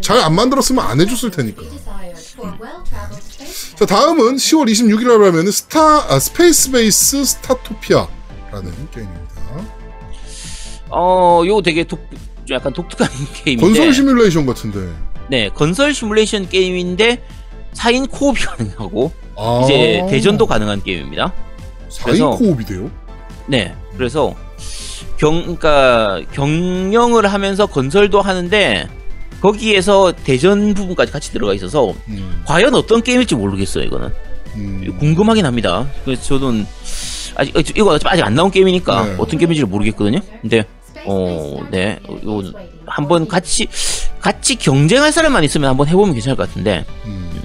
[0.00, 1.62] 잘 안 만들었으면 안 해줬을 테니까.
[3.76, 5.80] 자 다음은 10월 26일에 발매하는 스타
[6.12, 9.30] 아, Spacebase Startopia라는 게임입니다.
[10.92, 12.00] 어, 요거 되게 독,
[12.44, 13.08] 좀 약간 독특한
[13.44, 13.64] 게임인데.
[13.64, 14.92] 건설 시뮬레이션 같은데.
[15.28, 17.22] 네, 건설 시뮬레이션 게임인데
[17.74, 21.32] 4인 co-op이 가능하고 아, 이제 대전도 가능한 게임입니다.
[21.88, 22.90] 4인 그래서- co-op이 돼요?
[23.46, 24.34] 네, 그래서
[25.18, 28.86] 경, 그러니까 경영을 하면서 건설도 하는데
[29.40, 33.84] 거기에서 대전 부분까지 같이 들어가 있어서 음, 과연 어떤 게임일지 모르겠어요.
[33.84, 34.10] 이거는
[34.56, 34.96] 음.
[34.98, 35.86] 궁금하긴 합니다.
[36.04, 36.66] 그래서 저는
[37.36, 39.14] 아직 어, 이거 아직 안 나온 게임이니까 네.
[39.18, 40.20] 어떤 게임인지 모르겠거든요.
[40.42, 40.64] 근데
[41.06, 41.98] 어, 네,
[42.86, 43.66] 한번 같이
[44.20, 47.39] 같이 경쟁할 사람만 있으면 한번 해보면 괜찮을 것 같은데 음.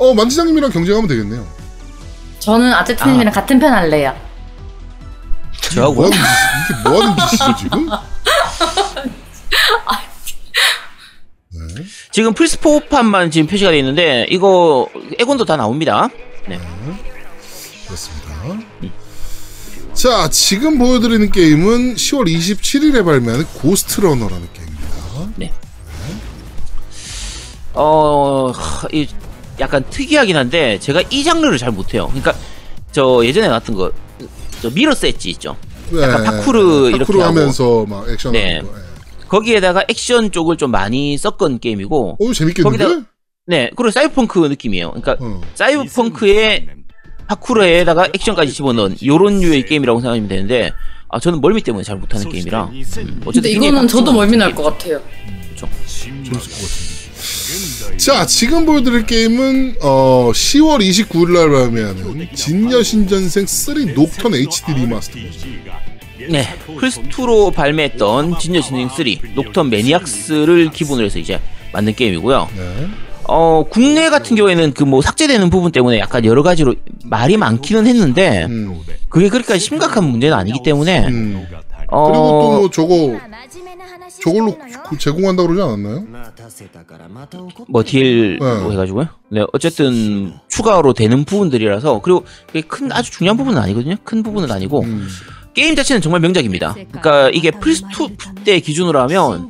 [0.00, 1.46] 어 만지장님이랑 경쟁하면 되겠네요.
[2.38, 4.16] 저는 아제트님이랑 같은 편 할래요.
[5.60, 6.16] 저하고 뭐 이게
[6.88, 7.86] 뭐 하는 짓이죠 지금?
[11.50, 11.84] 네.
[12.10, 16.08] 지금 플스4판만 지금 표시가 되어 있는데 이거 엑원도 다 나옵니다.
[16.48, 16.58] 네.
[17.86, 18.30] 그렇습니다.
[19.92, 24.86] 자, 지금 보여드리는 게임은 10월 27일에 발매하는 Ghostrunner라는 게임입니다.
[27.74, 29.06] 어, 하, 이
[29.60, 32.06] 약간 특이하긴 한데 제가 이 장르를 잘 못해요.
[32.08, 32.34] 그러니까
[32.92, 33.92] 저 예전에 나왔던 거,
[34.62, 35.56] 저 Mirror's Edge 있죠.
[36.00, 37.38] 약간 파쿠르 이렇게 파쿠르 하고.
[37.38, 38.56] 하면서 막 액션 네.
[38.56, 38.78] 하는 거.
[38.78, 38.82] 예.
[39.28, 42.84] 거기에다가 액션 쪽을 좀 많이 섞은 게임이고, 어, 재밌겠는데?
[42.84, 43.04] 거기다가-
[43.46, 44.90] 네, 그리고 사이버펑크 느낌이에요.
[44.92, 45.40] 그러니까 어.
[45.54, 46.66] 사이버펑크의
[47.28, 50.72] 파쿠르에다가 액션까지 집어넣은 요런 류의 게임이라고 생각하면 되는데,
[51.08, 52.64] 아 저는 멀미 때문에 잘 못하는 게임이라.
[52.64, 54.62] 음, 근데 어쨌든 이거는 저도 멀미 날 것.
[54.64, 55.00] 같아요.
[55.86, 56.99] 재밌을 것 같은데.
[57.96, 65.80] 자, 지금 보여드릴 게임은 어, 10월 29일 날 발매하는 진여신전생 3 녹턴 HD remaster입니다.
[66.28, 71.40] 네, 플스2로 발매했던 진여신전생 3 녹턴 Maniacs를 기본으로 해서 이제
[71.72, 72.48] 만든 게임이고요.
[72.56, 72.86] 네.
[73.24, 76.74] 어, 국내 같은 경우에는 그 뭐 삭제되는 부분 때문에 약간 여러 가지로
[77.04, 78.80] 말이 많기는 했는데 음.
[79.08, 81.46] 그게 그렇게까지 심각한 문제는 아니기 때문에 음.
[81.92, 83.20] 어, 그리고 또 뭐 저거
[84.22, 84.56] 저걸로
[84.88, 86.04] 그 제공한다 그러지 않았나요?
[87.68, 88.72] 뭐 딜로 네.
[88.72, 89.08] 해가지고요.
[89.30, 93.96] 네, 어쨌든 추가로 되는 부분들이라서 그리고 그게 큰 아주 중요한 부분은 아니거든요.
[94.04, 95.08] 큰 부분은 아니고 음.
[95.54, 96.74] 게임 자체는 정말 명작입니다.
[96.74, 99.48] 그러니까 이게 플스2 때 기준으로 하면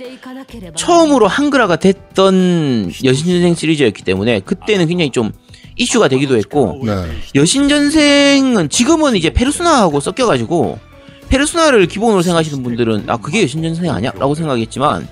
[0.74, 5.32] 처음으로 한글화가 됐던 여신전생 시리즈였기 때문에 그때는 굉장히 좀
[5.76, 6.92] 이슈가 되기도 했고 네.
[7.34, 10.78] 여신전생은 지금은 이제 페르소나하고 섞여가지고
[11.30, 14.12] 페르소나를 기본으로 생각하시는 분들은 아 그게 여신전생 아니야?
[14.18, 15.08] 라고 생각했지만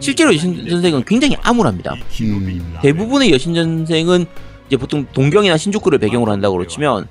[0.00, 1.94] 실제로 여신전생은 굉장히 암울합니다.
[2.20, 2.78] 음.
[2.82, 4.26] 대부분의 여신전생은
[4.66, 7.06] 이제 보통 동경이나 신주쿠를 배경으로 한다고 그렇지만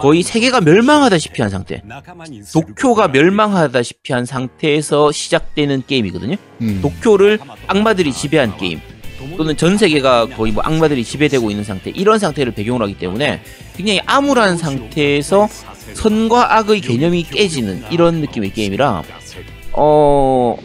[0.00, 1.82] 거의 세계가 멸망하다시피 한 상태
[2.52, 6.36] 도쿄가 멸망하다시피 한 상태에서 시작되는 게임이거든요.
[6.60, 6.80] 음.
[6.82, 8.80] 도쿄를 악마들이 지배한 게임
[9.36, 13.42] 또는 전 세계가 거의 뭐 악마들이 지배되고 있는 상태 이런 상태를 배경으로 하기 때문에
[13.76, 15.48] 굉장히 암울한 상태에서
[15.94, 19.02] 선과 악의 개념이 깨지는 이런 느낌의 게임이라
[19.72, 20.56] 어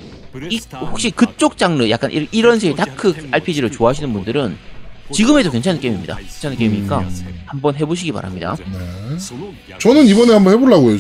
[0.50, 4.58] 이, 혹시 그쪽 장르 약간 이- 이런 식의 dark RPG를 좋아하시는 분들은
[5.12, 6.18] 지금 해도 괜찮은 게임입니다.
[6.18, 7.04] 괜찮은 게임이니까
[7.48, 8.56] 한번 해보시기 바랍니다.
[8.60, 9.78] 네.
[9.80, 10.98] 저는 이번에 한번 해보려고요.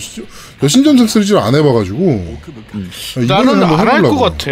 [0.63, 2.37] 여신전생 시리즈를 안 해봐가지고
[3.17, 4.15] 이번에 나는 한번 안할 것.
[4.17, 4.51] 같아.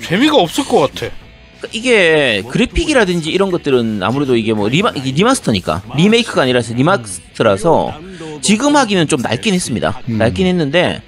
[0.00, 1.14] 재미가 없을 것 같아.
[1.72, 7.94] 이게 그래픽이라든지 이런 것들은 아무래도 이게 뭐 리마, remaster니까 리메이크가 아니라서 remaster라서
[8.42, 10.00] 지금 하기는 좀 낡긴 했습니다.
[10.08, 10.18] 음.
[10.18, 11.02] 낡긴 했는데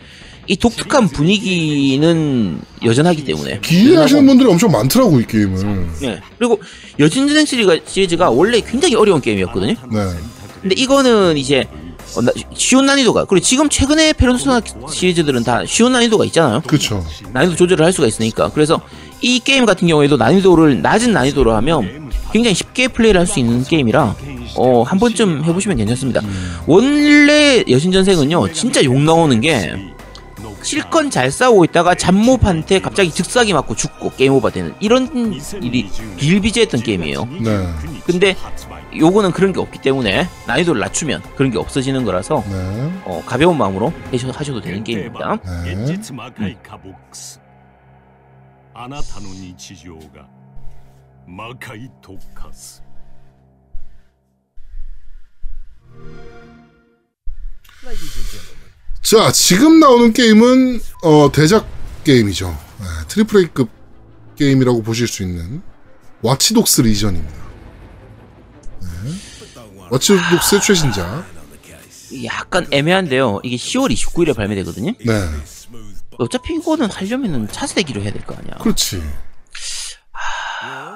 [0.49, 5.87] 이 독특한 분위기는 여전하기 때문에 기대하시는 분들이 엄청 많더라고 이 게임을.
[6.01, 6.21] 네.
[6.39, 6.61] 그리고
[6.99, 9.75] 여신전생 시리즈가, 시리즈가 원래 굉장히 어려운 게임이었거든요.
[9.93, 10.07] 네.
[10.61, 11.67] 근데 이거는 이제
[12.17, 14.61] 어, 나- 쉬운 난이도가 그리고 지금 최근에 페르소나
[14.91, 16.61] 시리즈들은 다 쉬운 난이도가 있잖아요.
[16.67, 17.07] 그렇죠.
[17.33, 18.81] 난이도 조절을 할 수가 있으니까 그래서
[19.21, 24.15] 이 게임 같은 경우에도 난이도를 낮은 난이도로 하면 굉장히 쉽게 플레이를 할 수 있는 게임이라
[24.57, 26.21] 어, 한 번쯤 해보시면 괜찮습니다.
[26.67, 29.75] 원래 여신전생은요, 진짜 욕 나오는 게
[30.63, 35.09] 실컷 잘 싸우고 있다가 잡몹한테 갑자기 즉사기 맞고 죽고 게임 오버 되는 이런
[35.63, 37.29] 일이 비일비재했던 게임이에요.
[37.41, 37.67] 네.
[38.05, 38.37] 근데
[38.97, 42.91] 요거는 그런 게 없기 때문에 난이도를 낮추면 그런 게 없어지는 거라서 네.
[43.05, 43.93] 어, 가벼운 마음으로
[44.35, 45.39] 하셔도 되는 게임입니다.
[45.65, 45.75] 네.
[45.75, 46.51] 음.
[48.80, 50.28] あなたの日常が
[51.28, 52.84] 魔界と化す
[59.02, 61.68] 자, 지금 나오는 게임은 어, 대작
[62.04, 62.48] 게임이죠.
[62.80, 63.70] 네, 트리플 A급
[64.36, 65.62] 게임이라고 보실 수 있는
[66.24, 67.46] 와치독스 리전입니다.
[68.82, 68.88] 네.
[69.92, 71.24] 와치독스의 최신작.
[72.24, 73.42] 약간 애매한데요.
[73.44, 74.94] 이게 10월 29일에 발매되거든요.
[75.06, 75.30] 네,
[76.21, 78.55] 어차피 이거는 하려면은 차세대기로 해야 될 거 아니야.
[78.61, 79.03] 그렇지.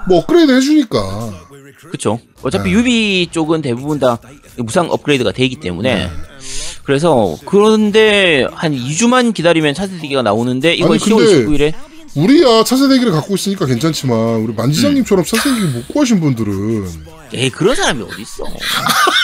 [0.07, 1.33] 뭐 업그레이드 해주니까.
[1.91, 2.19] 그쵸?
[2.43, 2.77] 어차피 네.
[2.77, 4.19] 유비 쪽은 대부분 다
[4.59, 6.11] 무상 업그레이드가 되기 때문에
[6.85, 11.75] 그래서 그런데 한 2주만 기다리면 차세대기가 나오는데 아니, 10월 근데 29일에
[12.15, 16.87] 우리야 차세대기를 갖고 있으니까 괜찮지만 우리 만지장님처럼 차세대기 못 구하신 분들은
[17.33, 18.45] 에이 그런 사람이 어딨어.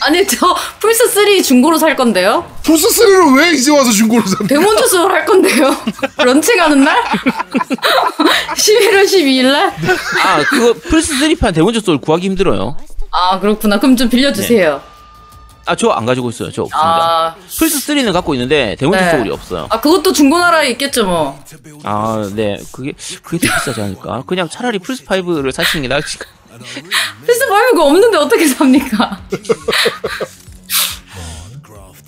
[0.00, 2.44] 아니 저 플스 3 중고로 살 건데요.
[2.62, 4.46] 플스 3를 왜 이제 와서 중고로 삽니까?
[4.48, 5.76] Demon's Souls로 할 건데요.
[6.18, 7.02] 런칭하는 날?
[8.56, 9.66] 11월 12일 날?
[10.24, 12.76] 아 그거 플스 3판 Demon's Souls 구하기 힘들어요.
[13.10, 13.78] 아 그렇구나.
[13.78, 14.80] 그럼 좀 빌려주세요.
[15.66, 16.50] 아저 안 가지고 있어요.
[16.50, 16.88] 저 없습니다.
[16.88, 19.10] 아, 플스 3는 갖고 있는데 Demon's 네.
[19.12, 19.66] Souls가 없어요.
[19.70, 21.44] 아 그것도 중고나라에 있겠죠 뭐.
[21.84, 22.58] 아, 네.
[22.72, 24.22] 그게, 그게 더 비싸지 않을까?
[24.26, 26.02] 그냥 차라리 플스 5를 사시는 게 나을
[26.64, 26.82] 지.
[27.26, 29.20] 플스 5가 없는데 어떻게 삽니까?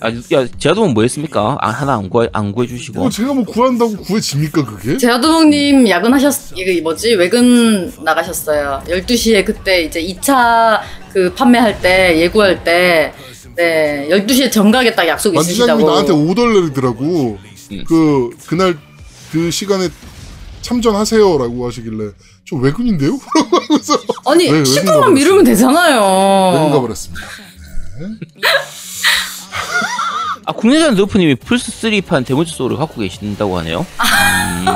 [0.04, 1.56] 아, 야, 제아도면 뭐 했습니까?
[1.60, 2.98] 아, 하나 안 구해, 안 구해주시고.
[2.98, 4.96] 뭐 제가 뭐 구한다고 구해집니까 그게?
[4.96, 7.14] 제아도목님 야근하셨, 이거 뭐지?
[7.14, 8.82] 외근 나가셨어요.
[8.88, 10.80] 12시에 그때 이제 2차
[11.12, 13.14] 그 판매할 때, 예고할 때,
[13.54, 15.90] 네, 12시에 정각에 딱 약속 만지장님이 있으시다고.
[15.90, 17.38] 나한테 오더를 내리더라고.
[17.70, 17.84] 음.
[17.86, 18.76] 그 그날
[19.30, 19.88] 그 시간에
[20.62, 22.10] 참전하세요라고 하시길래
[22.52, 23.18] 저 외근인데요?
[23.34, 26.70] 라고 하면서 아니, 왜, 왜 10분만 생각을 미루면 되잖아요.
[26.80, 27.26] 버렸습니다.
[30.44, 33.86] 아, 국내산 너프님이 플스 3판 데몬즈 소울을 갖고 계신다고 하네요.
[34.00, 34.66] 음,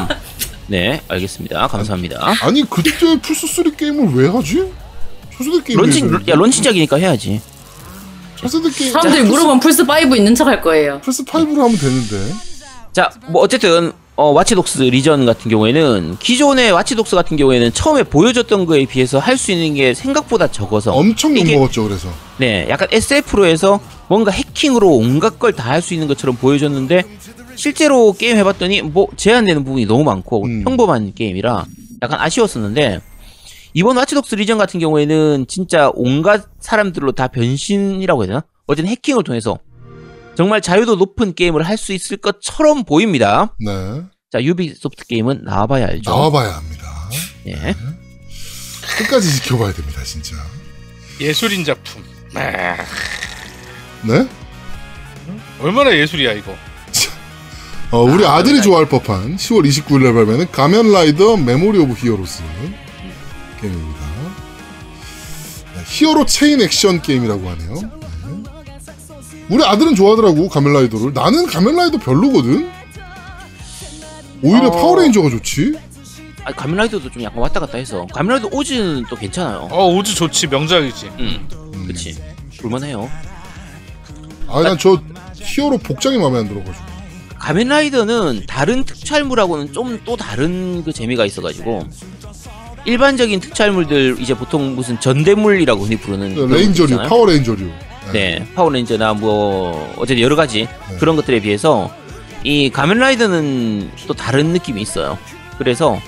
[0.69, 1.67] 네, 알겠습니다.
[1.67, 2.35] 감사합니다.
[2.41, 4.73] 아니 그때 플스 3 게임을 왜 하지?
[5.37, 7.43] 차세대 게임 런칭, 야, 런칭작이니까 해야지.
[8.41, 11.01] 차세대 게임 사람들이 물어보면 플스 5 있는 척 할 거예요.
[11.03, 12.33] 플스 5로 하면 되는데.
[12.93, 18.03] 자, 뭐, 어쨌든, 어, Watch Dogs Legion 같은 경우에는, 기존의 Watch Dogs 같은 경우에는 처음에
[18.03, 20.93] 보여줬던 거에 비해서 할 수 있는 게 생각보다 적어서.
[20.95, 22.09] 엄청 욕먹었죠 그래서.
[22.39, 27.03] 네, 약간 SF로 해서 뭔가 해킹으로 온갖 걸 다 할 수 있는 것처럼 보여줬는데
[27.57, 30.65] 실제로 게임 해봤더니 뭐 제한되는 부분이 너무 많고 음.
[30.65, 31.67] 평범한 게임이라
[32.03, 33.01] 약간 아쉬웠었는데
[33.75, 38.45] 이번 Watch Dogs Legion 같은 경우에는 진짜 온갖 사람들로 다 변신이라고 해야 되나?
[38.67, 39.59] 어쨌든 해킹을 통해서
[40.37, 43.55] 정말 자유도 높은 게임을 할 수 있을 것처럼 보입니다.
[43.59, 44.03] 네.
[44.33, 46.11] 자 유비소프트 게임은 나와봐야 알죠.
[46.11, 46.87] 나와봐야 합니다.
[47.47, 47.75] 예.
[48.99, 50.37] 끝까지 지켜봐야 됩니다, 진짜.
[51.21, 52.03] 예술인 작품.
[52.35, 52.77] 아,
[54.03, 54.29] 네?
[55.61, 56.55] 얼마나 예술이야 이거.
[57.93, 58.63] 어, 우리 아, 아, 아들이 가면라이더.
[58.63, 62.43] 좋아할 법한 10월 29일 날 발매는 가면라이더 Memory of Heroez
[63.61, 64.01] 게임입니다.
[65.75, 67.96] 네, 히어로 체인 액션 게임이라고 하네요.
[69.49, 69.55] 네.
[69.55, 71.13] 우리 아들은 좋아하더라고 가면라이더를.
[71.13, 72.69] 나는 가면라이더 별로거든.
[74.43, 74.71] 오히려 어.
[74.71, 75.75] 파워레인저가 좋지.
[76.45, 79.69] 아, 가면라이더도 좀 약간 왔다 갔다 해서 가면라이더 오즈는 또 괜찮아요.
[79.71, 81.07] 어 오즈 좋지 명작이지.
[81.19, 81.85] 음, 음.
[81.87, 82.17] 그치.
[82.61, 83.11] 볼만해요.
[84.49, 85.01] 아, 난 저
[85.35, 86.85] 히어로 복장이 마음에 안 들어가지고.
[87.39, 91.85] 가면라이더는 다른 특촬물하고는 좀 또 다른 그 재미가 있어가지고
[92.85, 96.97] 일반적인 특촬물들 이제 보통 무슨 전대물이라고 흔히 부르는 레인저류.
[97.09, 97.71] 파워레인저류.
[98.13, 100.97] 네, 파워레인저나 뭐 어쨌든 여러 가지 네.
[100.99, 101.91] 그런 것들에 비해서
[102.45, 105.19] 이 가면라이더는 또 다른 느낌이 있어요.
[105.59, 106.01] 그래서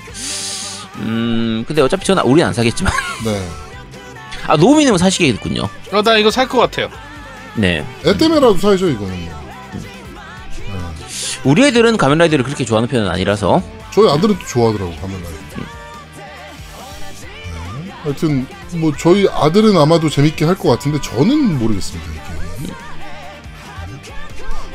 [0.97, 2.93] 음 근데 어차피 저는 우리는 안 사겠지만
[3.25, 3.49] 네.
[4.47, 5.63] 아 노미님은 사시겠군요.
[5.93, 6.89] 어 나 이거 살 것 같아요.
[7.55, 9.11] 네, 애 때문에라도 사야죠, 이거는.
[9.17, 9.31] 네.
[11.45, 15.39] 우리 애들은 가면라이더를 그렇게 좋아하는 편은 아니라서 저희 아들은 또 좋아하더라고 가면라이더.
[15.57, 15.63] 네.
[18.05, 22.73] 하여튼 뭐 저희 아들은 아마도 재밌게 할 것 같은데 저는 모르겠습니다 이게.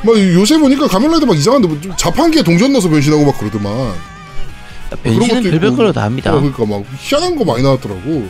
[0.02, 3.72] 막 요새 보니까 가면라이더 막 이상한데 뭐 좀 자판기에 동전 넣어서 변신하고 막 그러더만.
[5.02, 5.76] 변신은 것도 별별 있고.
[5.76, 6.32] 걸로 다 합니다.
[6.32, 8.28] 어, 그러니까 막 희한한 거 많이 나왔더라고.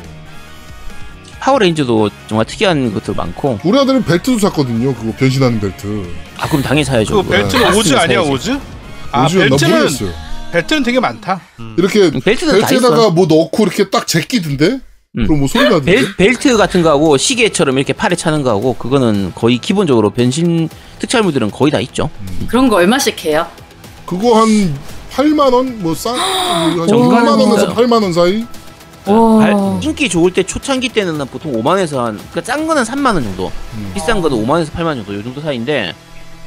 [1.41, 4.95] 파워레인저도 정말 특이한 것들 많고 우리 아들은 벨트도 샀거든요.
[4.95, 6.09] 그거 변신하는 벨트.
[6.39, 7.23] 아 그럼 당연히 사야죠.
[7.23, 7.29] 그.
[7.29, 8.31] 벨트는 샀으면 오즈 아니야 사야지.
[8.33, 8.59] 오즈?
[9.13, 10.11] 아 오즈는 나 벨트는 모르겠어요.
[10.53, 11.41] 벨트는 되게 많다.
[11.77, 13.11] 이렇게 음, 벨트는 다 벨트에다가.
[13.11, 14.81] 뭐 넣고 이렇게 딱 제끼던데?
[15.19, 15.25] 음.
[15.27, 15.93] 그럼 뭐 소리 나던데?
[15.95, 21.71] 벨, 벨트 같은 거하고 시계처럼 이렇게 팔에 차는 거하고 그거는 거의 기본적으로 변신 특촬물들은 거의
[21.71, 22.11] 다 있죠.
[22.49, 23.47] 그런 거 얼마씩 해요?
[24.07, 24.75] 그거 한
[25.13, 25.81] 8만 원?
[25.83, 26.13] 뭐 싸?
[26.13, 27.75] 한 정가는 6만 원에서 비싸요.
[27.87, 28.45] 8만 원 사이?
[29.05, 33.15] 발- 인기 좋을 때 초창기 때는 한 보통 5만 원에서 한 그러니까 짠 거는 3만
[33.15, 33.91] 원 정도, 음.
[33.95, 35.93] 비싼 거는 5만 원에서 8만 원 정도 요 정도 사이인데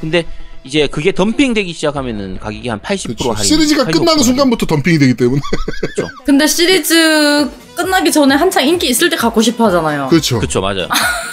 [0.00, 0.24] 근데
[0.64, 3.32] 이제 그게 덤핑되기 시작하면은 가격이 한 80% 그렇죠.
[3.32, 3.44] 할인.
[3.44, 4.22] 시리즈가 80% 끝나는.
[4.22, 5.40] 순간부터 덤핑이 되기 때문에.
[6.24, 10.08] 근데 시리즈 끝나기 전에 한창 인기 있을 때 갖고 싶어 하잖아요.
[10.08, 10.38] 그렇죠.
[10.40, 10.88] 그쵸 맞아요.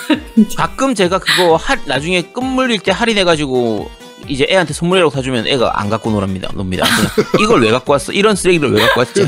[0.56, 3.90] 가끔 제가 그거 할 나중에 끝물일 때 할인해가지고
[4.28, 6.50] 이제 애한테 선물이라고 사주면 애가 안 갖고 노랍니다.
[6.54, 6.86] 놉니다.
[6.88, 7.12] 그냥
[7.42, 8.12] 이걸 왜 갖고 왔어?
[8.12, 9.28] 이런 쓰레기를 왜 갖고 왔지?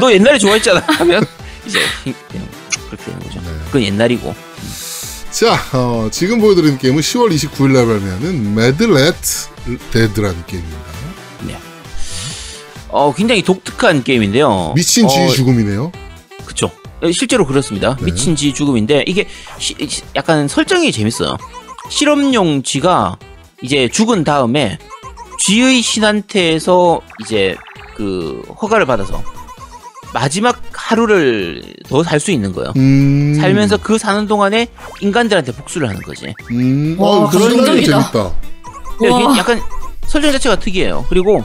[0.00, 0.80] 너 옛날에 좋아했잖아.
[0.86, 1.24] 하면
[1.66, 1.80] 이제
[2.30, 2.46] 그냥
[2.90, 3.40] 그렇게 되는 거죠.
[3.40, 3.46] 네.
[3.66, 4.34] 그건 옛날이고.
[5.34, 9.14] 자, 어, 지금 보여드리는 게임은 10월 29일 날 발매하는 Mad Rat
[9.90, 10.84] Dead라는 게임입니다.
[12.96, 14.72] 어 굉장히 독특한 게임인데요.
[14.76, 15.90] 미친 쥐 어, 죽음이네요.
[16.46, 16.70] 그쵸.
[17.02, 17.96] 어, 실제로 그렇습니다.
[17.96, 18.04] 네.
[18.04, 19.26] 미친 쥐 죽음인데 이게
[19.58, 21.36] 시- 시- 약간 설정이 재밌어요.
[21.90, 23.16] 실험용 쥐가
[23.62, 24.78] 이제 죽은 다음에
[25.40, 27.56] 쥐의 신한테서 이제
[27.96, 29.24] 그 허가를 받아서
[30.14, 32.72] 마지막 하루를 더 살 수 있는 거예요.
[32.76, 33.34] 음.
[33.34, 34.68] 살면서 그 사는 동안에
[35.00, 36.32] 인간들한테 복수를 하는 거지.
[36.52, 36.96] 음.
[36.98, 38.10] 와, 어, 그런 게 감동적이다.
[38.12, 38.34] 재밌다.
[39.02, 39.60] 이게 약간
[40.06, 41.04] 설정 자체가 특이해요.
[41.08, 41.44] 그리고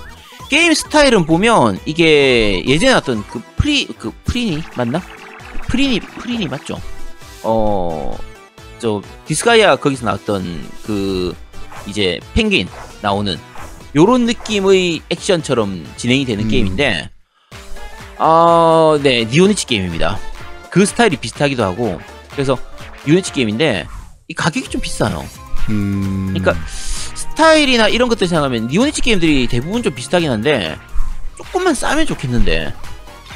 [0.50, 5.02] 게임 스타일은 보면 이게 예전에 나왔던 그 프리 그 프리니 맞나?
[5.68, 6.80] 프리니 프리니 맞죠?
[7.44, 8.16] 어
[8.80, 11.36] 저 디스가이아 거기서 나왔던 그
[11.86, 12.66] 이제 펭귄
[13.02, 13.36] 나오는
[13.94, 16.50] 요런 느낌의 액션처럼 진행이 되는 음.
[16.50, 17.10] 게임인데
[18.20, 20.20] 어, 네 니폰이치 게임입니다.
[20.70, 22.00] 그 스타일이 비슷하기도 하고
[22.32, 22.58] 그래서
[23.08, 23.88] 니폰이치 게임인데
[24.28, 25.26] 이 가격이 좀 비싸요.
[25.70, 26.34] 음.
[26.34, 26.56] 그러니까
[27.16, 30.78] 스타일이나 이런 것들 생각하면 니오니치 게임들이 대부분 좀 비슷하긴 한데
[31.38, 32.74] 조금만 싸면 좋겠는데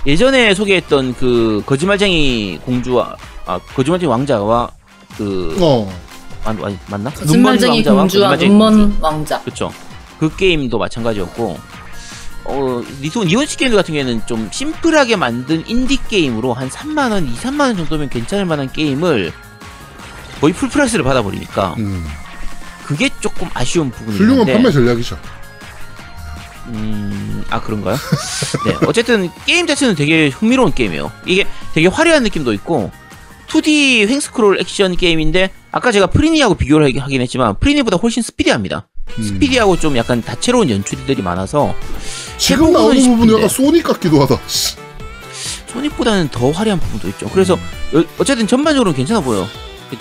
[0.05, 3.15] 예전에 소개했던 그 거짓말쟁이 공주와
[3.45, 4.69] 아 거짓말쟁이 왕자와
[5.17, 5.91] 그 어.
[6.45, 7.09] 맞, 맞, 맞나?
[7.09, 9.41] 거짓말쟁이 공주와 눈먼 왕자.
[9.43, 9.71] 그쵸.
[10.19, 11.57] 그 게임도 마찬가지였고,
[12.45, 17.77] 어, 니소, 니온치 게임들 같은 경우에는 좀 심플하게 만든 인디 게임으로 한 3만원, 2, 3만원
[17.77, 19.31] 정도면 괜찮을 만한 게임을
[20.41, 22.05] 거의 full price를 받아버리니까, 음.
[22.85, 25.17] 그게 조금 아쉬운 부분이 훌륭한 있는데, 판매 전략이죠.
[26.67, 27.95] 음, 아, 그런가요?
[28.65, 28.75] 네.
[28.87, 31.11] 어쨌든 게임 자체는 되게 흥미로운 게임이에요.
[31.25, 32.91] 이게 되게 화려한 느낌도 있고,
[33.47, 38.87] 2D 횡스크롤 액션 게임인데, 아까 제가 프리니하고 비교를 하긴- 하긴 했지만, 프리니보다 훨씬 스피디합니다.
[39.17, 39.23] 음.
[39.23, 41.75] 스피디하고 좀 약간 다채로운 연출들이 많아서
[42.43, 43.33] 지금 나오는 부분이.
[43.33, 44.37] 약간 소닉 같기도 하다.
[44.47, 44.75] 씨.
[45.71, 47.29] 소닉보다는 더 화려한 부분도 있죠.
[47.29, 49.47] 그래서 어- 어쨌든 전반적으로는 괜찮아 보여.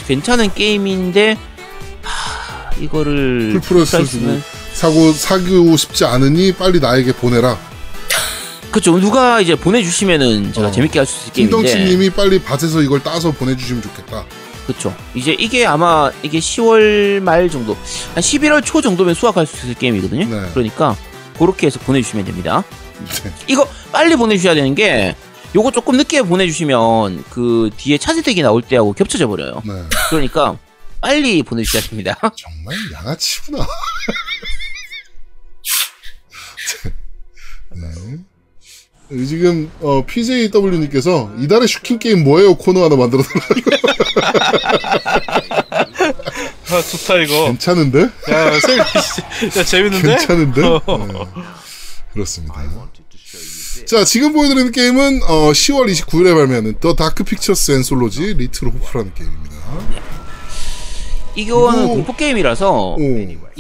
[0.06, 1.36] 괜찮은 게임인데
[2.02, 4.42] 하, 이거를 full press price는
[4.72, 7.56] 사고 사고 싶지 않으니 빨리 나에게 보내라.
[8.70, 10.70] 그쵸 누가 이제 보내주시면은 제가 어.
[10.70, 14.24] 재밌게 할 수 있을 게임인데 김덩치님이 빨리 밭에서 이걸 따서 보내주시면 좋겠다.
[14.66, 17.74] 그쵸 이제 이게 아마 이게 10월 말 정도
[18.14, 20.24] 한 11월 초 정도면 수확할 수 있을 게임이거든요.
[20.26, 20.48] 네.
[20.54, 20.96] 그러니까
[21.38, 22.64] 그렇게 해서 보내주시면 됩니다.
[23.24, 23.32] 네.
[23.48, 25.14] 이거 빨리 보내주셔야 되는 게
[25.54, 29.62] 요거 조금 늦게 보내주시면 그 뒤에 차세대기 나올 때하고 겹쳐져 버려요.
[29.64, 29.72] 네.
[30.08, 30.56] 그러니까
[31.00, 32.16] 빨리 보내주셔야 됩니다.
[32.36, 33.58] 정말 양아치구나.
[37.74, 37.88] 네.
[39.26, 43.60] 지금 어, PJW님께서 이달의 슈킹 게임 뭐예요 코너 하나 만들어 달라고
[46.72, 47.46] 아, 좋다 이거.
[47.46, 48.00] 괜찮은데?
[48.02, 48.78] 야, 세,
[49.60, 50.08] 야 재밌는데?
[50.16, 50.62] 괜찮은데?
[50.62, 50.80] 어.
[51.06, 51.42] 네.
[52.12, 52.54] 그렇습니다.
[53.86, 59.56] 자, 지금 보여드리는 게임은 어, 10월 29일에 발매하는 The Dark Pictures Anthology Little Hope라는 게임입니다.
[61.34, 62.96] 이거는 이거- 공포 게임이라서 오,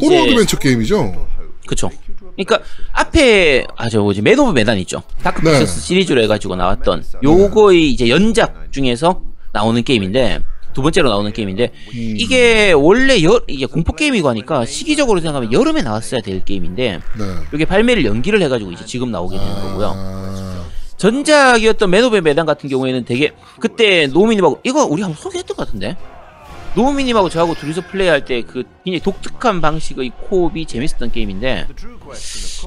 [0.00, 1.28] 호러 어드벤처 게임이죠?
[1.66, 1.90] 그쵸.
[2.36, 2.60] 그러니까
[2.92, 5.02] 앞에 아저 뭐지 Man of Medan 있죠.
[5.22, 5.52] Dark 네.
[5.52, 10.40] Pictures 시리즈로 해가지고 나왔던 요거의 이제 연작 중에서 나오는 게임인데
[10.72, 12.14] 두 번째로 나오는 게임인데 음.
[12.16, 17.24] 이게 원래 여, 이게 공포 게임이고 하니까 시기적으로 생각하면 여름에 나왔어야 될 게임인데 네.
[17.54, 19.92] 이게 발매를 연기를 해가지고 이제 지금 나오게 되는 거고요.
[19.94, 20.64] 아,
[20.96, 25.96] 전작이었던 Man of Medan 같은 경우에는 되게 그때 노우미님하고 이거 우리 한번 소개했던 것 같은데
[26.74, 31.66] 노우미님하고 저하고 둘이서 플레이할 때 그 굉장히 독특한 방식의 co-op이 재밌었던 게임인데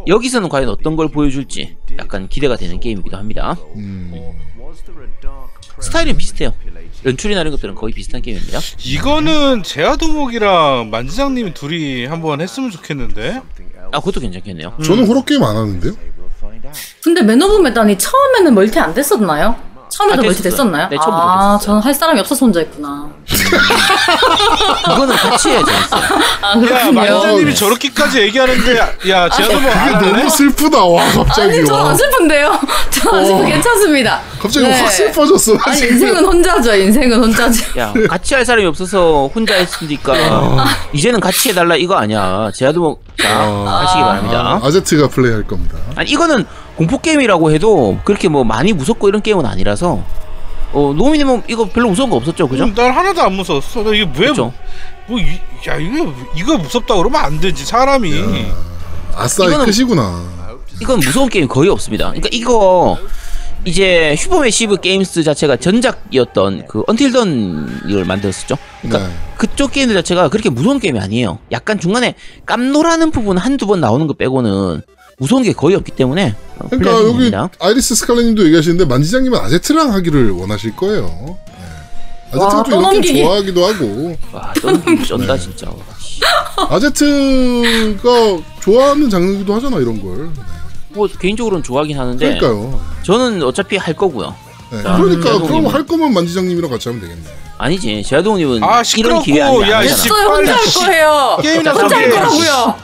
[0.08, 3.58] 여기서는 과연 어떤 걸 보여줄지 약간 기대가 되는 게임이기도 합니다.
[3.76, 4.14] 음.
[5.80, 6.54] 스타일은 비슷해요.
[7.06, 8.60] 연출이나 이런 것들은 거의 비슷한 게임입니다.
[8.84, 13.42] 이거는 제아도목이랑 만지장님이 둘이 한번 했으면 좋겠는데.
[13.92, 14.78] 아 그것도 괜찮겠네요.
[14.84, 15.94] 저는 호러 게임 안 하는데요?
[17.04, 19.56] 근데 Man of Medan이 처음에는 멀티 안 됐었나요?
[19.90, 20.44] 처음에도 아, 멀티.
[20.44, 20.88] 됐었나요?
[20.90, 21.66] 네, 처음부터 아, 됐었어요.
[21.66, 23.08] 저는 할 사람이 없어서 혼자 했구나.
[24.86, 26.02] 그거는 같이 해야 재밌어요.
[26.42, 26.92] 아, 야, 그렇군요.
[26.94, 27.54] 만지장님이 어.
[27.54, 28.78] 저렇게까지 얘기하는데,
[29.10, 30.18] 야, 제아도목 안 그게 할래?
[30.18, 31.42] 너무 슬프다, 와, 갑자기.
[31.58, 31.90] 아니, 저 와.
[31.90, 32.60] 안 슬픈데요?
[32.92, 33.46] 저안 슬프 어.
[33.46, 34.22] 괜찮습니다.
[34.42, 34.82] 갑자기 네.
[34.82, 35.58] 확 슬퍼졌어.
[35.66, 35.94] 아니, 지금.
[35.94, 37.64] 인생은 혼자죠, 인생은 혼자죠.
[37.80, 40.14] 야 같이 할 사람이 없어서 혼자 했으니까
[40.94, 42.52] 이제는 같이 해달라 이거 아니야.
[42.54, 44.60] 제아도 자 하시기 바랍니다.
[44.62, 45.78] 아, 아제트가 플레이할 겁니다.
[45.96, 46.46] 아니 이거는
[46.76, 50.04] 공포 게임이라고 해도 그렇게 뭐 많이 무섭고 이런 게임은 아니라서
[50.74, 52.66] 어 노미님은 이거 별로 무서운 거 없었죠, 그죠?
[52.66, 53.84] 음, 난 하나도 안 무서웠어.
[53.84, 54.52] 나 이게 왜, 그죠?
[55.08, 55.24] 뭐, 이,
[55.70, 58.12] 야, 이거, 이거 무섭다 그러면 안 되지, 사람이.
[59.16, 60.22] 아싸, 이거는- 크시구나.
[60.82, 62.08] 이건 무서운 게임 거의 없습니다.
[62.08, 62.98] 그러니까 이거
[63.64, 68.58] 이제 Supermassive Games 자체가 전작이었던 그 Until Dawn을 만들었었죠.
[68.82, 69.14] 그러니까 네.
[69.38, 71.40] 그쪽 게임들 자체가 그렇게 무서운 게임이 아니에요.
[71.52, 72.16] 약간 중간에
[72.46, 74.82] 깜놀하는 부분 한두 번 나오는 거 빼고는
[75.18, 77.32] 무서운 게 거의 없기 때문에 어, 그러니까 여기.
[77.60, 81.38] 아이리스 스칼렛님도 얘기하시는데 만지장님은 아제트랑 하기를 원하실 거예요.
[81.48, 82.40] 네.
[82.70, 83.24] 또 이렇게.
[83.24, 85.40] 좋아하기도 하고 와, 쩐, 쩐다 네.
[85.40, 85.68] 진짜.
[86.70, 88.12] 아제트가
[88.62, 90.28] 좋아하는 장르기도 하잖아 이런 걸.
[90.28, 90.42] 네.
[90.90, 92.80] 뭐 개인적으로는 좋아하긴 하는데 그러니까요.
[93.04, 94.34] 저는 어차피 할 거고요.
[94.72, 94.82] 네.
[94.86, 97.24] 아, 그러니까 그럼 할 거면 만지장님이랑 같이 하면 되겠네.
[97.58, 100.10] 아니지 제아동님은 아, 이런 기회 아니 야, 안 씨.
[100.10, 101.38] 혼자 할 빨리 거예요.
[101.42, 102.10] 게임이나 혼자 할.
[102.10, 102.76] 거라고요.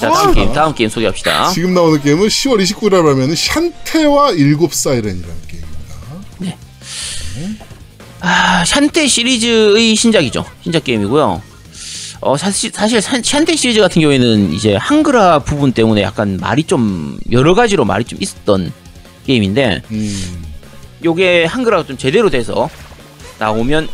[0.00, 1.50] 자 다음 게임 다음 게임 소개합시다.
[1.50, 5.94] 지금 나오는 게임은 10월 29일에 발매하는 샨테와 일곱 사이렌이라는 게임입니다.
[8.20, 10.44] 아, 샨테 시리즈의 신작이죠.
[10.62, 11.42] 신작 게임이고요.
[12.20, 17.16] 어, 사실, 사실, 산- 샨테 시리즈 같은 경우에는 이제 한글화 부분 때문에 약간 말이 좀,
[17.30, 18.72] 여러 가지로 말이 좀 있었던
[19.24, 20.44] 게임인데, 음,
[21.04, 22.68] 요게 한글화가 좀 제대로 돼서
[23.38, 23.88] 나오면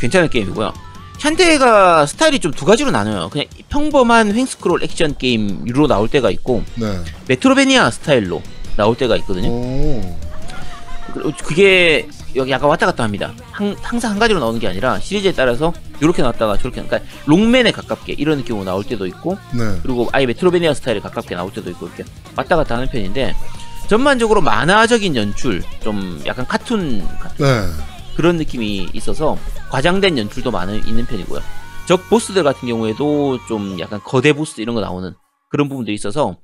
[0.00, 0.72] 괜찮은 게임이고요.
[1.18, 3.28] 샨테가 스타일이 좀 두 가지로 나눠요.
[3.30, 6.98] 그냥 평범한 횡스크롤 액션 게임으로 나올 때가 있고, 네.
[7.28, 8.42] 메트로베니아 스타일로
[8.76, 9.48] 나올 때가 있거든요.
[9.48, 10.16] 오,
[11.44, 13.32] 그게 여기 약간 왔다 갔다 합니다.
[13.50, 18.14] 항, 항상 한 가지로 나오는 게 아니라 시리즈에 따라서 이렇게 나왔다가 저렇게 그러니까 롱맨에 가깝게
[18.18, 19.78] 이런 느낌으로 나올 때도 있고 네.
[19.82, 22.04] 그리고 아예 메트로베니아 스타일에 가깝게 나올 때도 있고 이렇게
[22.36, 23.34] 왔다 갔다 하는 편인데
[23.88, 27.66] 전반적으로 만화적인 연출 좀 약간 카툰 같은 네.
[28.16, 29.36] 그런 느낌이 있어서
[29.70, 31.40] 과장된 연출도 많은 있는 편이고요.
[31.86, 35.12] 적 보스들 같은 경우에도 좀 약간 거대 보스 이런 거 나오는
[35.50, 36.36] 그런 부분들이 있어서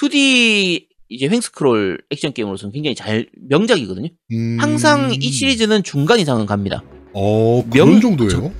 [0.00, 4.08] 2D 이제 횡스크롤 액션 게임으로서는 굉장히 잘 명작이거든요.
[4.32, 6.82] 음, 항상 이 시리즈는 중간 이상은 갑니다.
[7.12, 8.52] 어, 그런 명- 정도예요?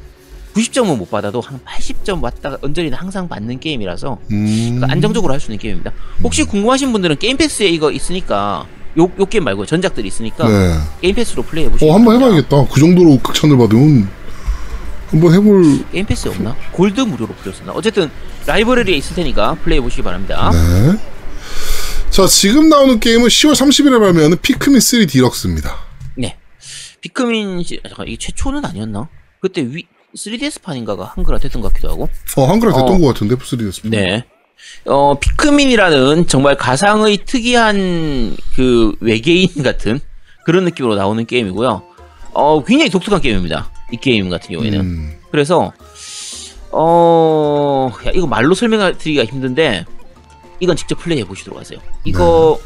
[0.54, 4.78] 90점은 못 받아도 한 80점 왔다가 언저리는 항상 받는 게임이라서 음.
[4.80, 5.92] 그 안정적으로 할 수 있는 게임입니다.
[6.24, 8.66] 혹시 궁금하신 분들은 Game Pass에 이거 있으니까
[8.98, 10.78] 요, 요 게임 말고 전작들이 있으니까 네.
[11.00, 12.66] Game Pass로 플레이해 보시면 어, 한번 해봐야겠다.
[12.70, 14.08] 그 정도로 극찬을 받으면
[15.08, 15.90] 한번 해볼.
[15.90, 16.56] Game Pass 없나?
[16.72, 17.72] 골드 무료로 풀렸었나?
[17.72, 18.10] 어쨌든
[18.46, 20.50] 라이브러리에 있을 테니까 플레이해 보시기 바랍니다.
[20.52, 20.98] 네.
[22.10, 25.76] 자, 지금 나오는 게임은 10월 30일에 발매하는 피크민 3 디럭스입니다.
[26.16, 26.36] 네.
[27.00, 27.80] 피크민 시...
[27.84, 29.08] 아, 잠깐 이게 최초는 아니었나?
[29.40, 29.86] 그때 위
[30.16, 32.08] 3DS 판인가가 한글화 됐던 것 같기도 하고.
[32.36, 32.98] 어, 한글화 됐던 어.
[32.98, 33.88] 것 같은데, 3DS.
[33.90, 34.24] 네.
[34.86, 40.00] 어, 피크민이라는 정말 가상의 특이한 그 외계인 같은
[40.44, 41.82] 그런 느낌으로 나오는 게임이고요.
[42.32, 43.70] 어, 굉장히 독특한 게임입니다.
[43.92, 44.80] 이 게임 같은 경우에는.
[44.80, 45.72] 음, 그래서
[46.70, 49.84] 어, 야, 이거 말로 설명드리기가 힘든데
[50.60, 51.78] 이건 직접 플레이해 보시도록 하세요.
[52.04, 52.58] 이거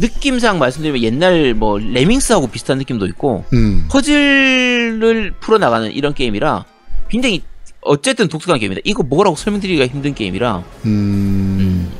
[0.00, 3.86] 느낌상 말씀드리면 옛날 뭐 레밍스하고 비슷한 느낌도 있고 음.
[3.90, 6.64] 퍼즐을 풀어 나가는 이런 게임이라
[7.08, 7.42] 굉장히
[7.84, 8.80] 어쨌든 독특한 게임이다.
[8.84, 11.92] 이거 뭐라고 설명드리기가 힘든 게임이라 음.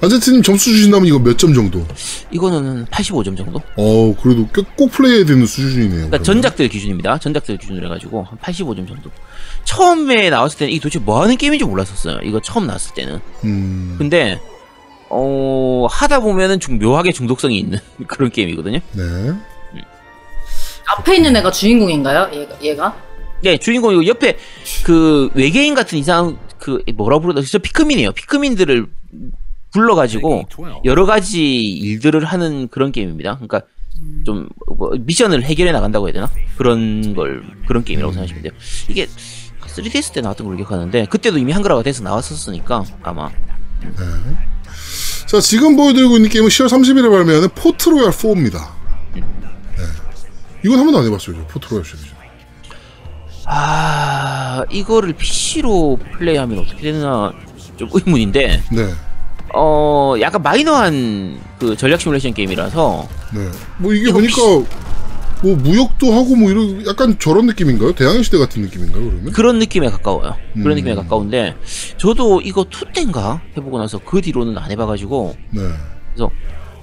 [0.00, 1.86] 아제트님 점수 주신다면 이거 몇 점 정도?
[2.32, 3.60] 이거는 85점 정도.
[3.76, 5.88] 어, 그래도 꽤 꼭 플레이해야 되는 수준이네요.
[5.90, 6.24] 그러니까 그러면.
[6.24, 7.18] 전작들 기준입니다.
[7.18, 9.10] 전작들 기준으로 해가지고 한 85점 정도.
[9.64, 12.18] 처음에 나왔을 때는 이게 도대체 뭐 하는 게임인지 몰랐었어요.
[12.24, 13.20] 이거 처음 나왔을 때는.
[13.44, 13.94] 음.
[13.96, 14.40] 근데
[15.08, 17.78] 어 하다 보면은 좀 묘하게 중독성이 있는
[18.08, 18.80] 그런 게임이거든요.
[18.92, 19.32] 네.
[20.98, 22.30] 앞에 있는 애가 주인공인가요?
[22.34, 22.56] 얘가?
[22.62, 22.96] 얘가?
[23.42, 24.38] 네 주인공이고 옆에
[24.84, 28.12] 그 외계인 같은 이상 그 뭐라 부르다 진짜 피크민이에요.
[28.12, 28.86] 피크민들을
[29.72, 30.44] 불러가지고
[30.84, 33.36] 여러 가지 일들을 하는 그런 게임입니다.
[33.36, 33.62] 그러니까
[34.24, 34.48] 좀
[34.82, 38.52] 뭐 미션을 해결해 나간다고 해야 되나 그런 걸 그런 게임이라고 생각하시면 돼요.
[38.88, 39.06] 이게
[39.66, 43.30] 3DS 때 나왔던 걸로 기억하는데 그때도 이미 한글화가 돼서 나왔었으니까 아마
[45.26, 48.72] 자, 지금 보여드리고 있는 게임은 10월 30일에 발매하는 Port Royale 4입니다.
[49.14, 49.22] 네.
[50.64, 52.11] 이건 한 번도 안 해봤어요, 저 Port Royale 시리즈.
[53.54, 57.32] 아 이거를 PC로 플레이하면 어떻게 되나
[57.76, 58.88] 좀 의문인데 네.
[59.54, 63.48] 어 약간 마이너한 그 전략 시뮬레이션 게임이라서 네.
[63.76, 64.36] 뭐 이게 보니까
[65.42, 67.94] 뭐 무역도 하고 뭐 이런 약간 저런 느낌인가요?
[67.94, 69.32] 대항해 시대 같은 느낌인가요, 그러면?
[69.32, 70.36] 그런 느낌에 가까워요.
[70.54, 70.76] 그런 음.
[70.76, 71.54] 느낌에 가까운데
[71.98, 75.60] 저도 이거 two 때인가 해보고 나서 그 뒤로는 안 해봐가지고 네.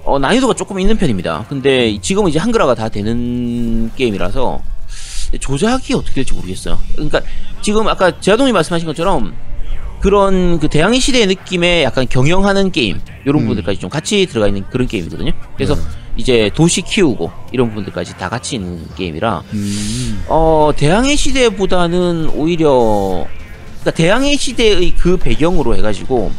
[0.04, 1.46] 어, 난이도가 조금 있는 편입니다.
[1.48, 4.62] 근데 지금은 이제 한글화가 다 되는 게임이라서
[5.38, 6.78] 조작이 어떻게 될지 모르겠어요.
[6.94, 7.20] 그러니까
[7.62, 9.34] 지금 아까 제아동이 말씀하신 것처럼
[10.00, 13.40] 그런 그 대항해 시대의 느낌의 약간 경영하는 게임 이런 음.
[13.42, 15.32] 부분들까지 좀 같이 들어가 있는 그런 게임이거든요.
[15.54, 15.80] 그래서 네.
[16.16, 20.24] 이제 도시 키우고 이런 부분들까지 다 같이 있는 게임이라 음.
[20.28, 23.26] 어 대항해 시대보다는 오히려
[23.80, 26.32] 그러니까 대항해 시대의 그 배경으로 해가지고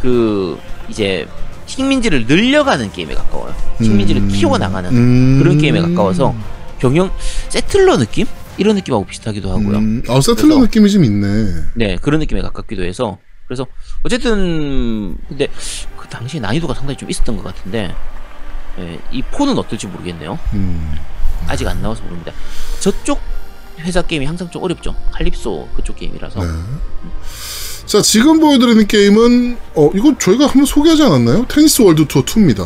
[0.00, 0.58] 그
[0.88, 1.26] 이제
[1.66, 3.54] 식민지를 늘려가는 게임에 가까워요.
[3.80, 4.28] 식민지를 음.
[4.28, 5.38] 키워 나가는 음.
[5.40, 6.34] 그런 게임에 가까워서
[6.82, 7.12] 경영
[7.48, 8.26] 세틀러 느낌
[8.58, 9.78] 이런 느낌하고 비슷하기도 하고요.
[9.78, 10.02] 음.
[10.08, 11.62] 아, 세틀러 느낌이 좀 있네.
[11.76, 13.66] 네 그런 느낌에 가깝기도 해서 그래서
[14.02, 15.46] 어쨌든 근데
[15.96, 17.94] 그 당시에 난이도가 상당히 좀 있었던 것 같은데
[18.80, 20.36] 예, 이 폰은 어떨지 모르겠네요.
[20.54, 20.96] 음.
[21.46, 22.32] 아직 안 나와서 모릅니다.
[22.80, 23.20] 저쪽
[23.78, 24.96] 회사 게임이 항상 좀 어렵죠.
[25.12, 26.40] 칼립소 그쪽 게임이라서.
[26.40, 26.48] 네.
[27.92, 31.44] 자, 지금 보여드리는 게임은, 어, 이거 저희가 한번 소개하지 않았나요?
[31.46, 32.64] 테니스 월드 투어 2입니다.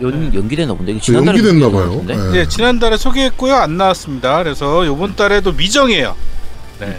[0.00, 1.90] 연, 연기됐나 본데 이게 지난달에 연기됐나 봐요.
[1.94, 2.16] 같은데?
[2.16, 2.30] 네.
[2.30, 3.56] 네, 지난달에 소개했고요.
[3.56, 4.40] 안 나왔습니다.
[4.40, 6.14] 그래서 요번 달에도 미정이에요.
[6.78, 6.96] 네.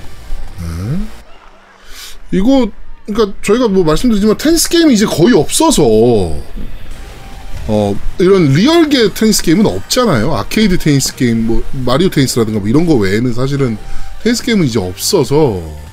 [2.33, 2.67] 이거,
[3.05, 10.35] 그러니까 저희가 뭐 말씀드리지만 테니스 게임이 이제 거의 없어서, 어, 이런 리얼계 테니스 게임은 없잖아요.
[10.35, 13.77] 아케이드 테니스 게임, 뭐, 마리오 테니스라든가 뭐 이런 거 외에는 사실은
[14.21, 15.88] 테니스 게임은 이제 없어서,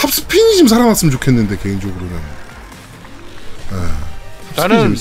[0.00, 2.10] 탑스핀이 좀 살아났으면 좋겠는데, 개인적으로는.
[3.70, 3.76] 네.
[4.56, 4.96] 탑스핀이 나는.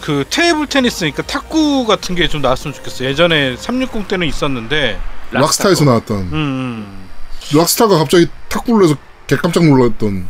[0.00, 3.08] 그 테이블 테니스, 그러니까 탁구 같은 게 좀 나왔으면 좋겠어요.
[3.08, 4.98] 예전에 360 때는 있었는데,
[5.32, 7.08] 락스타에서 나왔던, 음, 음.
[7.54, 10.26] 락스타가 갑자기 탁구를 해서 개 깜짝 놀랐던,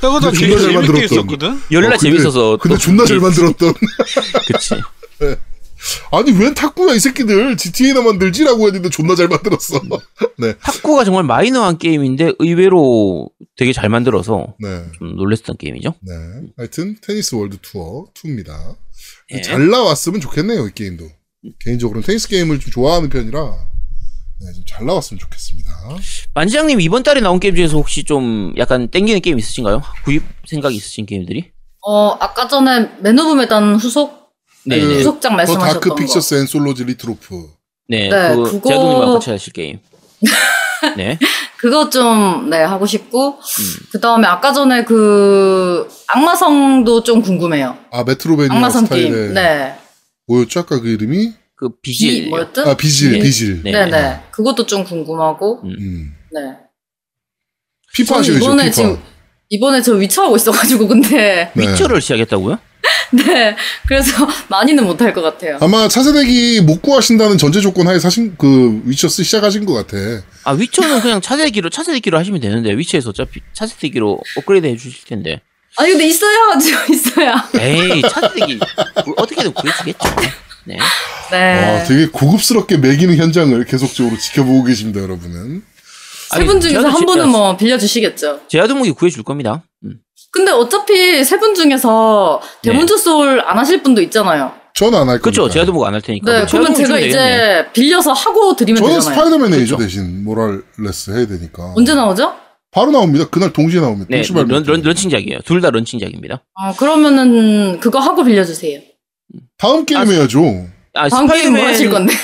[0.00, 1.04] 그거보다 근데 되게 존나 잘 재밌게 만들었던.
[1.18, 1.62] 있었거든.
[1.70, 2.56] 열나 어, 재밌어서.
[2.60, 3.74] 근데 또 존나 잘 그게- 만들었던.
[4.46, 4.74] 그치.
[6.12, 9.80] 아니 웬 탁구야 이 새끼들 GTA나 만들지라고 했는데 존나 잘 만들었어.
[10.38, 15.94] 네, 탁구가 정말 마이너한 게임인데 의외로 되게 잘 만들어서 네, 좀 놀랬었던 게임이죠.
[16.00, 16.12] 네.
[16.56, 18.76] 하여튼 테니스 월드 투어 2입니다.
[19.32, 19.40] 예.
[19.40, 21.08] 잘 나왔으면 좋겠네요 이 게임도.
[21.58, 23.40] 개인적으로는 테니스 게임을 좀 좋아하는 편이라
[24.40, 25.70] 네, 좀 잘 나왔으면 좋겠습니다.
[26.34, 29.82] 만지장님 이번 달에 나온 게임 중에서 혹시 좀 약간 땡기는 게임 있으신가요?
[30.04, 31.50] 구입 생각이 있으신 게임들이?
[31.84, 34.21] 어, 아까 전에 Man of Medan 후속?
[34.64, 34.94] 네, 그- 네.
[34.98, 35.94] 후속작 더 말씀하셨던 Dark 거.
[35.96, 37.48] Pictures Anthology Little Hope.
[37.88, 39.78] 네, 네, 그 그거- 제아동님하고 같이 하실 게임.
[40.96, 41.18] 네.
[41.58, 43.38] 그거 좀, 네, 하고 싶고.
[43.38, 43.76] 음.
[43.92, 47.76] 그 다음에 아까 전에 그, 악마성도 좀 궁금해요.
[47.92, 49.34] 아 메트로베니아 악마성 스타일의 게임.
[49.34, 49.74] 네.
[50.26, 51.32] 뭐였죠 아까 그 이름이?
[51.56, 52.28] 그 비, 비질.
[52.30, 52.66] 뭐였든?
[52.66, 53.18] 아 비질 네.
[53.20, 53.62] 비질.
[53.62, 53.70] 네.
[53.72, 54.20] 네, 네.
[54.32, 55.60] 그것도 좀 궁금하고.
[55.64, 55.70] 음.
[55.78, 56.14] 음.
[56.32, 56.40] 네.
[57.94, 58.70] 피파 이번에 피파.
[58.74, 58.98] 지금,
[59.50, 61.50] 이번에 저 위쳐하고 있어가지고, 근데.
[61.54, 61.68] 네.
[61.72, 62.58] 위쳐를 시작했다고요?
[63.12, 63.54] 네.
[63.86, 65.58] 그래서 많이는 못할 것 같아요.
[65.60, 69.96] 아마 차세대기 못 구하신다는 전제 조건 하에 사신 그 위쳐스 시작하신 것 같아.
[70.44, 75.40] 아 위쳐는 그냥 차세대기로 차세대기로 하시면 되는데 위쳐에서 어차피 차세대기로 업그레이드 해주실 텐데.
[75.78, 77.48] 아니, 근데 있어야, 지금 있어야.
[77.58, 78.58] 에이 차세대기
[79.04, 80.08] 구- 어떻게든 구해주겠죠.
[80.64, 80.78] 네.
[81.30, 81.36] 네.
[81.80, 85.62] 아, 되게 고급스럽게 멕이는 현장을 계속적으로 지켜보고 계십니다, 여러분은.
[86.34, 88.42] 세 분 중에서 한 분은 뭐 빌려주시겠죠.
[88.48, 89.62] 제아동목이 구해줄 겁니다.
[89.84, 89.96] 음.
[90.32, 94.52] 근데 어차피 세 분 중에서 Demon's Souls 안 하실 분도 있잖아요.
[94.74, 95.22] 전 안 할 겁니다.
[95.22, 95.48] 그렇죠.
[95.50, 96.32] 제아동목 안 할 테니까.
[96.32, 99.14] 네, 그러면 제가 이제 빌려서 하고 드리면 저는 되잖아요.
[99.18, 99.84] 스파이더맨 에이죠 그렇죠.
[99.94, 101.74] 대신 모랄레스 해야 되니까.
[101.76, 102.34] 언제 나오죠?
[102.70, 103.26] 바로 나옵니다.
[103.30, 104.06] 그날 동시에 나옵니다.
[104.08, 104.54] 네, 동시 발매.
[104.54, 105.40] 런, 런, 런칭작이에요.
[105.44, 106.42] 둘 다 런칭작입니다.
[106.54, 108.80] 아, 그러면은 그거 하고 빌려주세요.
[109.58, 110.66] 다음 게임 아, 해야죠.
[110.94, 112.14] 아, 다음 게임 뭐 하실 건데?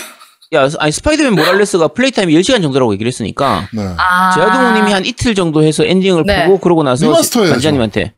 [0.55, 3.95] 야, 아니, 스파이더맨 모랄레스가 플레이 타임이 10시간 정도라고 얘기를 했으니까, 네.
[3.99, 4.31] 아.
[4.35, 6.47] 제아동우님이 한 이틀 정도 해서 엔딩을 네.
[6.47, 7.53] 보고, 그러고 나서, remaster 해야죠.
[7.53, 8.15] 만지장님한테.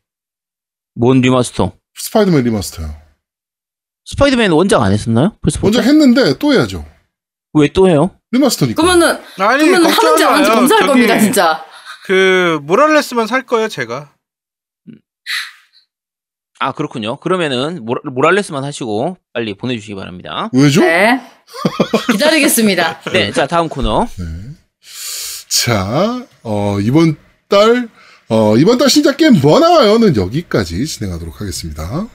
[0.94, 1.72] 뭔 remaster?
[1.96, 2.94] 스파이더맨 remaster요.
[4.04, 5.34] 스파이더맨 원작 안 했었나요?
[5.42, 6.84] 벌써 먼저 했는데 또 해야죠.
[7.52, 8.10] 왜 또 해요?
[8.32, 8.80] 리마스터니까.
[8.80, 10.50] 그러면은 아니 그러면 하는지 안 하는지.
[10.50, 11.64] 검사할 저기 겁니다, 진짜.
[12.06, 14.12] 그 모랄레스만 살 거예요, 제가.
[16.62, 17.16] 아, 그렇군요.
[17.16, 20.50] 그러면은, 모랄레스만 하시고, 빨리 보내주시기 바랍니다.
[20.52, 20.82] 왜죠?
[20.82, 21.18] 네.
[22.12, 23.01] 기다리겠습니다.
[23.12, 24.07] 네, 자, 다음 코너.
[24.16, 24.24] 네.
[25.48, 27.16] 자, 어, 이번
[27.48, 27.88] 달,
[28.28, 32.09] 어, 이번 달 신작 게임 뭐 나와요는 여기까지 진행하도록 하겠습니다.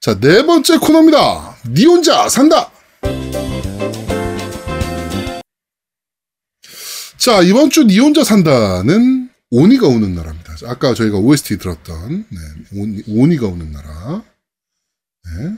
[0.00, 1.56] 자, 네 번째 코너입니다.
[1.68, 2.70] 니 혼자 산다!
[7.16, 10.43] 자, 이번 주 니 혼자 산다는 오니가 오는 나라입니다.
[10.66, 14.22] 아까 저희가 OST 들었던, 네, 오니, 오니가 오는 나라.
[15.24, 15.56] 네.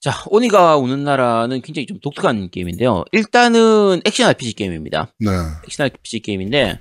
[0.00, 3.04] 자, 오니가 오는 나라는 굉장히 좀 독특한 게임인데요.
[3.12, 5.12] 일단은 액션 RPG 게임입니다.
[5.18, 5.30] 네.
[5.66, 6.78] 액션 RPG 게임인데,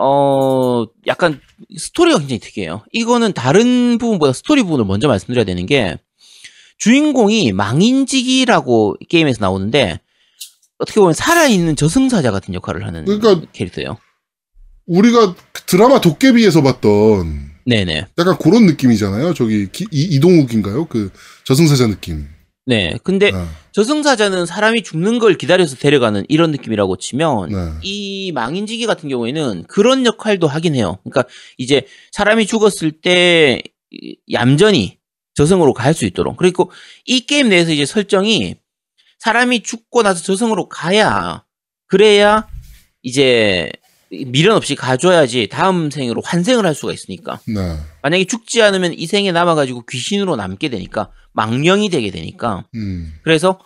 [0.00, 1.40] 어, 약간
[1.76, 2.84] 스토리가 굉장히 특이해요.
[2.92, 5.98] 이거는 다른 부분보다 스토리 부분을 먼저 말씀드려야 되는 게,
[6.78, 10.00] 주인공이 망인지기라고 게임에서 나오는데,
[10.78, 13.96] 어떻게 보면 살아있는 저승사자 같은 역할을 하는 그러니까- 캐릭터예요.
[14.86, 18.06] 우리가 그 드라마 도깨비에서 봤던 네네.
[18.18, 19.32] 약간 그런 느낌이잖아요.
[19.34, 21.10] 저기 기- 이, 동욱인가요 그
[21.44, 22.28] 저승사자 느낌.
[22.66, 22.94] 네.
[23.02, 23.44] 근데 네.
[23.72, 27.56] 저승사자는 사람이 죽는 걸 기다려서 데려가는 이런 느낌이라고 치면, 네.
[27.82, 30.98] 이 망인지기 같은 경우에는 그런 역할도 하긴 해요.
[31.04, 31.24] 그러니까
[31.58, 34.98] 이제 사람이 죽었을 때 이- 얌전히
[35.34, 36.36] 저승으로 갈 수 있도록.
[36.36, 36.70] 그리고
[37.06, 38.56] 이 게임 내에서 이제 설정이
[39.20, 41.44] 사람이 죽고 나서 저승으로 가야
[41.86, 42.46] 그래야
[43.02, 43.70] 이제
[44.26, 47.40] 미련 없이 가줘야지 다음 생으로 환생을 할 수가 있으니까.
[47.46, 47.76] 네.
[48.02, 53.12] 만약에 죽지 않으면 이 생에 남아가지고 귀신으로 남게 되니까 망령이 되게 되니까 음.
[53.22, 53.58] 그래서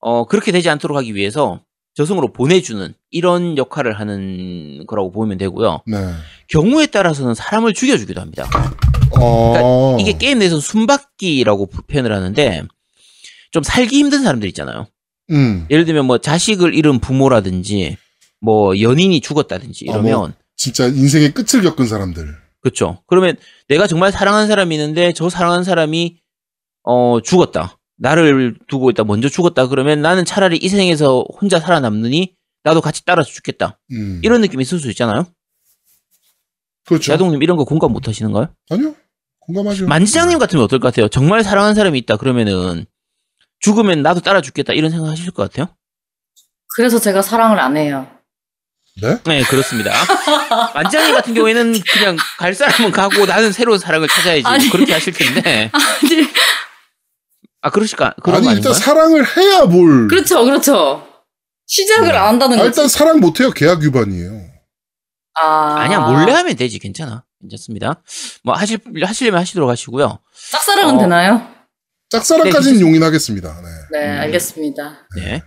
[0.00, 1.60] 어 그렇게 되지 않도록 하기 위해서
[1.94, 5.82] 저승으로 보내주는 이런 역할을 하는 거라고 보면 되고요.
[5.86, 5.96] 네.
[6.48, 8.48] 경우에 따라서는 사람을 죽여주기도 합니다.
[9.18, 9.52] 어.
[9.52, 12.62] 그러니까 이게 게임 내에서 숨바뀌라고 표현을 하는데
[13.50, 14.86] 좀 살기 힘든 사람들 있잖아요.
[15.30, 15.66] 음.
[15.70, 17.96] 예를 들면 뭐 자식을 잃은 부모라든지
[18.40, 20.32] 뭐 연인이 죽었다든지 아, 이러면 뭐.
[20.56, 22.34] 진짜 인생의 끝을 겪은 사람들.
[22.60, 23.02] 그렇죠.
[23.06, 23.36] 그러면
[23.68, 26.18] 내가 정말 사랑하는 사람이 있는데 저 사랑하는 사람이
[26.82, 27.78] 어 죽었다.
[27.98, 29.04] 나를 두고 있다.
[29.04, 29.68] 먼저 죽었다.
[29.68, 32.34] 그러면 나는 차라리 이 생에서 혼자 살아남느니
[32.64, 33.78] 나도 같이 따라서 죽겠다.
[33.92, 34.20] 음.
[34.24, 35.26] 이런 느낌이 있을 수 있잖아요.
[36.86, 37.12] 그렇죠.
[37.12, 38.48] 야동님 이런 거 공감 못 하시는가요?
[38.70, 38.94] 아니요.
[39.40, 39.86] 공감하죠.
[39.86, 41.08] 만지장님 같으면 어떨 것 같아요?
[41.08, 42.16] 정말 사랑하는 사람이 있다.
[42.16, 42.86] 그러면은
[43.60, 44.72] 죽으면 나도 따라 죽겠다.
[44.72, 45.68] 이런 생각 하실 것 같아요?
[46.74, 48.06] 그래서 제가 사랑을 안 해요.
[49.02, 49.18] 네?
[49.24, 49.92] 네, 그렇습니다.
[50.74, 54.42] 만지장님 같은 경우에는 그냥 갈 사람은 가고 나는 새로운 사랑을 찾아야지.
[54.46, 54.70] 아니.
[54.70, 55.70] 그렇게 하실 텐데.
[55.72, 56.28] 아니,
[57.60, 58.14] 아, 그러실까?
[58.22, 58.72] 그런 아니 거 일단?
[58.72, 60.08] 사랑을 해야 뭘.
[60.08, 61.06] 그렇죠, 그렇죠.
[61.66, 62.16] 시작을 네.
[62.16, 62.68] 안 한다는 아, 거지.
[62.68, 63.50] 일단 사랑 못해요.
[63.50, 64.46] 계약 위반이에요.
[65.38, 68.02] 아, 아니야 몰래 하면 되지 괜찮아 괜찮습니다
[68.42, 70.18] 뭐 하실 하시려면 하시도록 하시고요
[70.50, 70.98] 짝사랑은 어.
[70.98, 71.46] 되나요?
[72.10, 73.60] 짝사랑까지는 네, 용인하겠습니다.
[73.62, 73.98] 네.
[73.98, 74.20] 네, 음.
[74.20, 75.08] 알겠습니다.
[75.16, 75.42] 네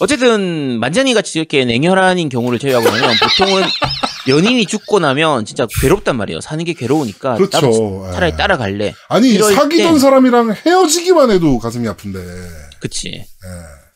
[0.00, 3.62] 어쨌든 만장이 같이 이렇게 냉혈한인 경우를 제외하고는 보통은
[4.28, 7.56] 연인이 죽고 나면 진짜 괴롭단 말이에요 사는 게 괴로우니까 그렇죠.
[7.60, 8.36] 나도 차라리 예.
[8.36, 12.18] 따라갈래 아니 사귀던 때- 사람이랑 헤어지기만 해도 가슴이 아픈데.
[12.80, 13.26] 그치 예.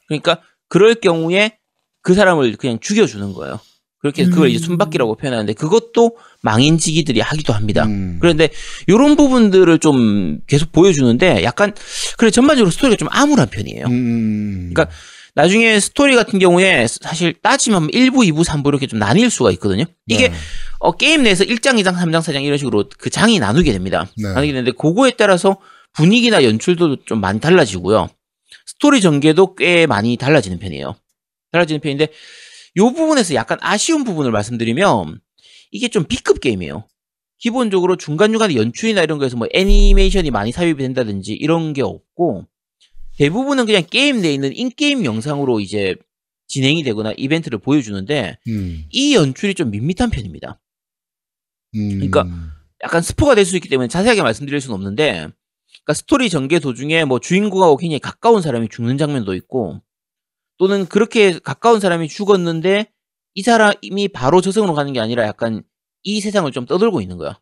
[0.08, 1.58] 그러니까 그럴 경우에
[2.02, 3.60] 그 사람을 그냥 죽여주는 거예요
[4.00, 4.66] 그렇게 그걸 이제 음.
[4.66, 8.18] 숨바뀌라고 표현하는데 그것도 망인지기들이 하기도 합니다 음.
[8.20, 8.48] 그런데
[8.86, 11.74] 이런 부분들을 좀 계속 보여주는데 약간
[12.16, 13.86] 그래 전반적으로 스토리가 좀 암울한 편이에요.
[13.86, 14.70] 음.
[14.72, 14.94] 그러니까
[15.34, 19.84] 나중에 스토리 같은 경우에 사실 따지면 1부, 2부, 3부 이렇게 좀 나뉠 수가 있거든요.
[20.06, 20.34] 이게 네.
[20.78, 24.06] 어, 게임 내에서 1장, 2장, 3장, 4장 이런 식으로 그 장이 나누게 됩니다.
[24.16, 24.28] 네.
[24.28, 25.58] 나누게 되는데 그거에 따라서
[25.92, 28.08] 분위기나 연출도 좀 많이 달라지고요.
[28.66, 30.96] 스토리 전개도 꽤 많이 달라지는 편이에요.
[31.52, 32.08] 달라지는 편인데
[32.76, 35.20] 이 부분에서 약간 아쉬운 부분을 말씀드리면
[35.70, 36.86] 이게 좀 B급 게임이에요.
[37.38, 42.46] 기본적으로 중간중간에 연출이나 이런 거에서 뭐 애니메이션이 많이 삽입이 된다든지 이런 게 없고
[43.16, 45.94] 대부분은 그냥 게임 내에 있는 in-game 영상으로 이제
[46.48, 48.84] 진행이 되거나 이벤트를 보여주는데 음.
[48.90, 50.60] 이 연출이 좀 밋밋한 편입니다.
[51.76, 51.88] 음.
[51.94, 52.26] 그러니까
[52.82, 57.20] 약간 스포가 될 수 있기 때문에 자세하게 말씀드릴 수는 없는데 그러니까 스토리 전개 도중에 뭐
[57.20, 59.80] 주인공하고 굉장히 가까운 사람이 죽는 장면도 있고
[60.58, 62.90] 또는 그렇게 가까운 사람이 죽었는데
[63.34, 65.62] 이 사람이 바로 저승으로 가는 게 아니라 약간
[66.02, 67.38] 이 세상을 좀 떠들고 있는 거야.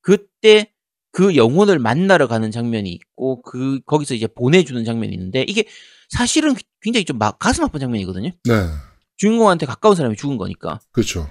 [0.00, 0.72] 그때
[1.12, 5.64] 그 영혼을 만나러 가는 장면이 있고 그 거기서 이제 보내주는 장면이 있는데 이게
[6.08, 8.30] 사실은 굉장히 좀 막 가슴 아픈 장면이거든요.
[8.44, 8.52] 네.
[9.16, 10.78] 주인공한테 가까운 사람이 죽은 거니까.
[10.92, 11.26] 그렇죠.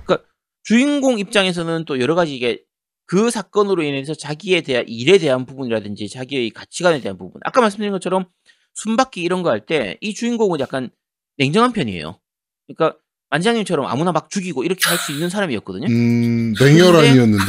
[0.64, 2.64] 주인공 입장에서는 또 여러 가지 이게
[3.06, 7.40] 그 사건으로 인해서 자기에 대한 일에 대한 부분이라든지 자기의 가치관에 대한 부분.
[7.46, 8.26] 아까 말씀드린 것처럼
[8.74, 10.90] 숨바뀌 이런 거 할 때 이 주인공은 약간
[11.38, 12.20] 냉정한 편이에요.
[12.68, 12.98] 그러니까
[13.30, 15.88] 만장님처럼 아무나 막 죽이고 이렇게 할 수 있는 사람이었거든요.
[15.88, 17.46] 음, 냉혈한이었는데,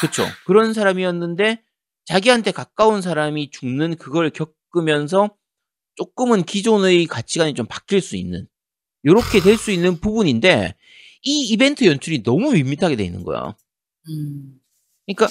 [0.00, 0.26] 그렇죠.
[0.46, 1.62] 그런 사람이었는데
[2.06, 5.30] 자기한테 가까운 사람이 죽는 그걸 겪으면서
[5.96, 8.46] 조금은 기존의 가치관이 좀 바뀔 수 있는
[9.02, 10.74] 이렇게 될 수 있는 부분인데
[11.22, 13.56] 이 이벤트 연출이 너무 밋밋하게 돼 있는 거야.
[14.08, 14.60] 음.
[15.06, 15.28] 그러니까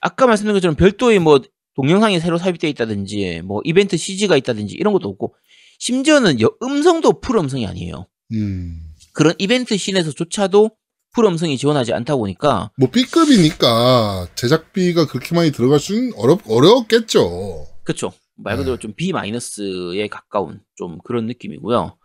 [0.00, 1.40] 아까 말씀드린 것처럼 별도의 뭐
[1.74, 5.34] 동영상이 새로 삽입되어 있다든지 뭐 이벤트 CG가 있다든지 이런 것도 없고
[5.78, 8.06] 심지어는 여- 음성도 full 음성이 아니에요.
[8.32, 8.80] 음,
[9.18, 10.70] 그런 이벤트 씬에서조차도
[11.12, 17.66] full 음성이 지원하지 않다 보니까 뭐 B급이니까 제작비가 그렇게 많이 들어갈 수는 어렵, 어려웠겠죠.
[17.82, 18.12] 그쵸.
[18.36, 18.58] 말 네.
[18.58, 21.98] 그대로 좀 B 마이너스에 가까운 좀 그런 느낌이고요.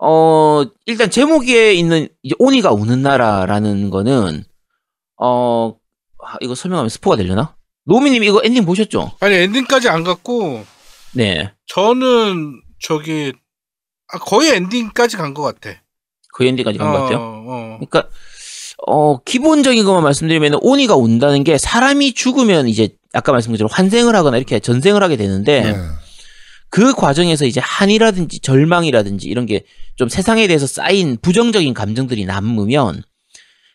[0.00, 4.42] 어, 일단 제목에 있는 이제 오니가 우는 나라라는 거는
[5.20, 5.76] 어,
[6.24, 7.54] 아, 이거 설명하면 스포가 되려나?
[7.84, 9.12] 노미님 이거 엔딩 보셨죠?
[9.20, 10.64] 아니 엔딩까지 안 갔고
[11.12, 11.52] 네.
[11.66, 13.34] 저는 저기
[14.10, 15.82] 아, 거의 엔딩까지 간 것 같아.
[16.36, 17.18] 그 엔딩까지 간 것 같아요.
[17.20, 17.78] 어.
[17.78, 18.08] 그러니까
[18.86, 24.36] 어 기본적인 것만 말씀드리면 오니가 운다는 게 사람이 죽으면 이제 아까 말씀드린 것처럼 환생을 하거나
[24.36, 25.76] 이렇게 전생을 하게 되는데 네.
[26.68, 29.64] 그 과정에서 이제 한이라든지 절망이라든지 이런 게
[29.96, 33.02] 좀 세상에 대해서 쌓인 부정적인 감정들이 남으면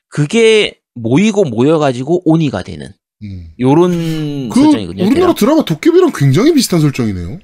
[0.08, 2.94] 그게 모이고 모여가지고 오니가 되는
[3.24, 3.48] 음.
[3.60, 5.06] 요런 그, 설정이거든요.
[5.08, 5.34] 우리나라.
[5.34, 7.40] 드라마 도깨비랑 굉장히 비슷한 설정이네요.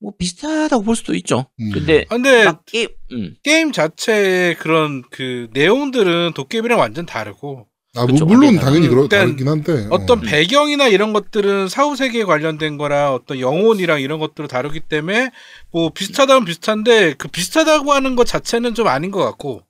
[0.00, 1.46] 뭐 비슷하다고 볼 수도 있죠.
[1.60, 1.70] 음.
[1.72, 8.02] 근데 아, 근데 막 게, 음, 게임 자체의 그런 그 내용들은 도깨비랑 완전 다르고 아,
[8.02, 9.86] 뭐, 그쵸, 물론 당연히 그러, 일단 다르긴 한데.
[9.90, 10.20] 어떤 어.
[10.22, 15.30] 배경이나 이런 것들은 사후 세계에 관련된 거라 어떤 영혼이랑 이런 것들을 다루기 때문에
[15.72, 19.62] 뭐 비슷하다면 비슷한데 그 비슷하다고 하는 것 자체는 좀 아닌 것 같고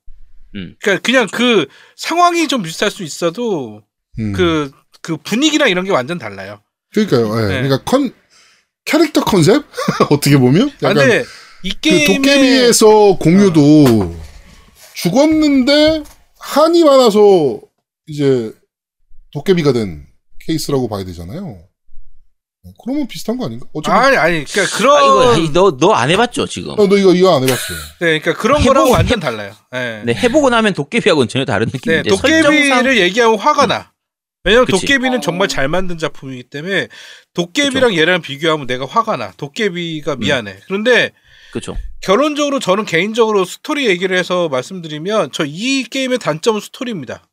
[0.55, 0.75] 음.
[0.81, 1.65] 그러니까 그냥 그
[1.95, 3.81] 상황이 좀 비슷할 수 있어도
[4.19, 4.33] 음.
[4.33, 6.61] 그그 분위기랑 이런 게 완전 달라요.
[6.93, 7.37] 그러니까요.
[7.37, 7.47] 예.
[7.47, 7.61] 네.
[7.63, 8.13] 그러니까 컨,
[8.85, 9.63] 캐릭터 컨셉?
[10.09, 10.69] 어떻게 보면?
[10.69, 11.25] 아, 약간 근데
[11.63, 14.15] 이그 게임의 도깨비에서 공유도
[14.95, 16.03] 죽었는데
[16.39, 17.59] 한이 많아서
[18.07, 18.51] 이제
[19.33, 20.05] 도깨비가 된
[20.45, 21.59] 케이스라고 봐야 되잖아요.
[22.83, 23.65] 그러면 비슷한 거 아닌가?
[23.73, 24.97] 어차피 아니 아니 그러니까 그런
[25.33, 26.77] 아, 이거 너너 안 해봤죠 지금?
[26.79, 27.77] 어, 너 이거 이거 안 해봤어요.
[28.01, 29.53] 네, 그러니까 그런 해보- 거랑 완전 달라요.
[29.71, 30.03] 네.
[30.05, 33.90] 네 해보고 나면 도깨비하고는 전혀 다른 네, 느낌인데 도깨비를 설정상 얘기하면 화가 나.
[34.43, 34.81] 왜냐면 그치.
[34.81, 36.87] 도깨비는 정말 잘 만든 작품이기 때문에
[37.33, 39.31] 도깨비랑 얘랑 비교하면 내가 화가 나.
[39.37, 40.61] 도깨비가 미안해.
[40.65, 41.11] 그런데
[41.51, 41.77] 그렇죠.
[42.01, 47.27] 결론적으로 저는 개인적으로 스토리 얘기를 해서 말씀드리면 저 이 게임의 단점은 스토리입니다.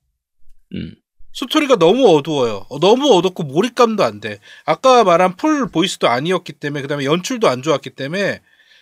[0.75, 0.95] 음.
[1.33, 2.67] 스토리가 너무 어두워요.
[2.69, 4.39] 어, 너무 어둡고 몰입감도 안 돼.
[4.65, 8.41] 아까 말한 full voice도 아니었기 때문에 그다음에 연출도 안 좋았기 때문에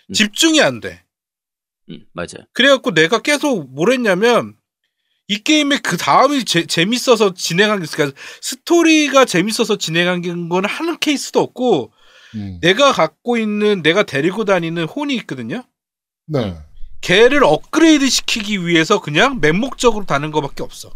[0.09, 0.13] 음.
[0.13, 1.03] 집중이 안 돼.
[1.91, 2.47] 음, 맞아요.
[2.55, 4.55] 그래갖고 내가 계속 뭘 했냐면
[5.29, 11.41] 이 게임의 그 다음이 재, 재밌어서 진행한 게 그러니까 스토리가 재밌어서 진행한 건 하는 케이스도
[11.41, 11.93] 없고
[12.35, 12.59] 음.
[12.61, 15.65] 내가 갖고 있는 내가 데리고 다니는 혼이 있거든요.
[16.27, 16.57] 네.
[17.01, 20.93] 걔를 업그레이드 시키기 위해서 그냥 맹목적으로 다는 거밖에 없어.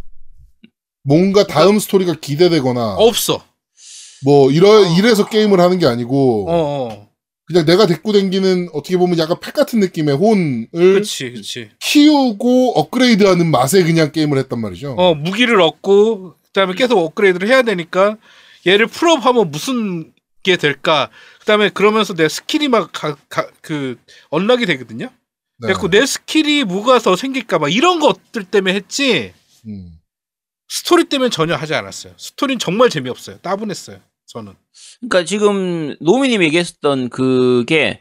[1.03, 3.45] 뭔가 다음 스토리가 기대되거나 없어.
[4.25, 7.10] 뭐 이러 이래서 게임을 하는 게 아니고 어, 어.
[7.51, 11.71] 그냥 내가 데리고 다니는 어떻게 보면 약간 팩 같은 느낌의 혼을 그렇지, 그렇지.
[11.81, 14.93] 키우고 업그레이드하는 맛에 그냥 게임을 했단 말이죠.
[14.93, 18.19] 어, 무기를 얻고 그다음에 계속 업그레이드를 해야 되니까
[18.69, 20.13] 얘를 full up하면 무슨
[20.45, 21.11] 게 될까?
[21.41, 23.97] 그다음에 그러면서 내 스킬이 막 그
[24.29, 25.07] unlock이 되거든요.
[25.07, 25.13] 네.
[25.63, 29.33] 그래갖고 내 스킬이 뭐가 더 생길까 봐 이런 것들 때문에 했지
[29.67, 29.99] 음.
[30.69, 32.15] 스토리 때문에 전혀 하지 않았어요.
[32.17, 33.39] 스토리는 정말 재미없어요.
[33.39, 33.99] 따분했어요.
[34.31, 34.53] 저는.
[35.01, 38.01] 그러니까 지금 노미님이 얘기했던 그게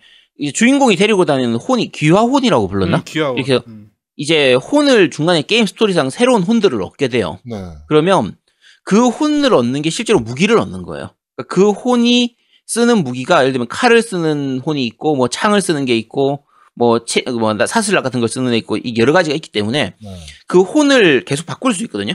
[0.53, 2.97] 주인공이 데리고 다니는 혼이 귀화혼이라고 불렀나?
[2.97, 3.35] 음, 귀여워.
[3.35, 3.91] 이렇게 음.
[4.15, 7.39] 이제 혼을 중간에 게임 스토리상 새로운 혼들을 얻게 돼요.
[7.45, 7.55] 네.
[7.87, 8.37] 그러면
[8.83, 11.09] 그 혼을 얻는 게 실제로 무기를 얻는 거예요.
[11.35, 12.35] 그러니까 그 혼이
[12.67, 17.21] 쓰는 무기가 예를 들면 칼을 쓰는 혼이 있고 뭐 창을 쓰는 게 있고 뭐, 채,
[17.23, 20.17] 뭐 사슬락 같은 걸 쓰는 애 있고 이 여러 가지가 있기 때문에 네.
[20.47, 22.13] 그 혼을 계속 바꿀 수 있거든요.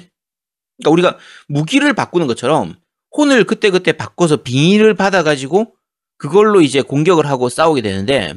[0.79, 2.77] 그러니까 우리가 무기를 바꾸는 것처럼
[3.17, 5.75] 혼을 그때그때 바꿔서 빙의를 받아가지고
[6.19, 8.35] 그걸로 이제 공격을 하고 싸우게 되는데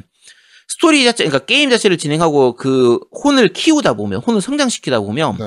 [0.68, 5.44] 스토리 자체, 그러니까 게임 자체를 진행하고 그 혼을 키우다 보면, 혼을 성장시키다 보면 네.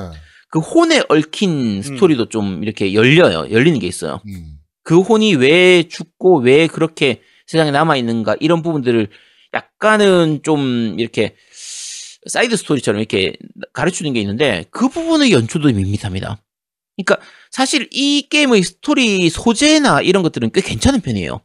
[0.49, 3.51] 그 혼에 얽힌 스토리도 좀 이렇게 열려요.
[3.51, 4.19] 열리는 게 있어요.
[4.27, 4.57] 음.
[4.83, 9.09] 그 혼이 왜 죽고 왜 그렇게 세상에 남아있는가 이런 부분들을
[9.53, 11.35] 약간은 좀 이렇게
[12.25, 13.33] 사이드 스토리처럼 이렇게
[13.73, 16.41] 가르치는 게 있는데 그 부분의 연출도 밋밋합니다.
[17.03, 17.17] 그러니까
[17.51, 21.41] 사실 이 게임의 스토리 소재나 이런 것들은 꽤 괜찮은 편이에요.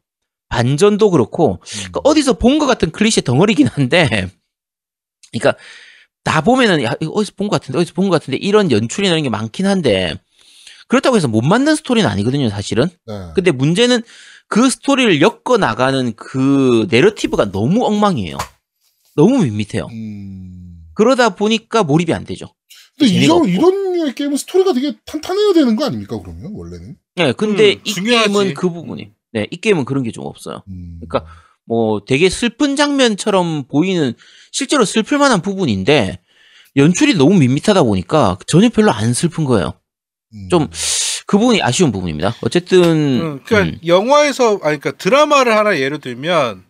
[0.48, 4.30] 반전도 그렇고 그러니까 어디서 본 것 같은 클리셰 덩어리긴 한데,
[5.32, 5.60] 그러니까
[6.24, 9.22] 다 보면은 야 이거 어디서 본 것 같은데 어디서 본 것 같은데 이런 연출이나 이런
[9.24, 10.14] 게 많긴 한데
[10.88, 12.88] 그렇다고 해서 못 만든 스토리는 아니거든요, 사실은.
[13.06, 13.14] 네.
[13.34, 14.02] 근데 문제는
[14.48, 18.38] 그 스토리를 엮어 나가는 그 내러티브가 너무 엉망이에요.
[19.16, 19.88] 너무 밋밋해요.
[19.90, 20.78] 음.
[20.94, 22.46] 그러다 보니까 몰입이 안 되죠.
[22.98, 23.98] 근데 재미가 이런 없고.
[23.98, 26.96] 이런 류의 게임은 스토리가 되게 탄탄해야 되는 거 아닙니까 그러면 원래는?
[27.16, 28.28] 네, 근데 음, 이 중요하지.
[28.28, 30.62] 게임은 그 부분이, 네, 이 게임은 그런 게 좀 없어요.
[30.68, 31.00] 음.
[31.00, 31.30] 그러니까
[31.64, 34.14] 뭐 되게 슬픈 장면처럼 보이는
[34.52, 36.20] 실제로 슬플 만한 부분인데
[36.76, 39.74] 연출이 너무 밋밋하다 보니까 전혀 별로 안 슬픈 거예요.
[40.34, 40.48] 음.
[40.50, 42.34] 좀그 부분이 아쉬운 부분입니다.
[42.42, 46.64] 어쨌든 음, 그러니까 음, 영화에서 아니 그러니까 드라마를 하나 예를 들면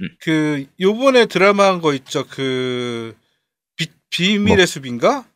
[0.00, 0.08] 음.
[0.20, 2.24] 그 요번에 드라마 한 거 있죠.
[2.30, 3.14] 그
[3.76, 4.66] 비, 비밀의 뭐?
[4.66, 5.26] 숲인가?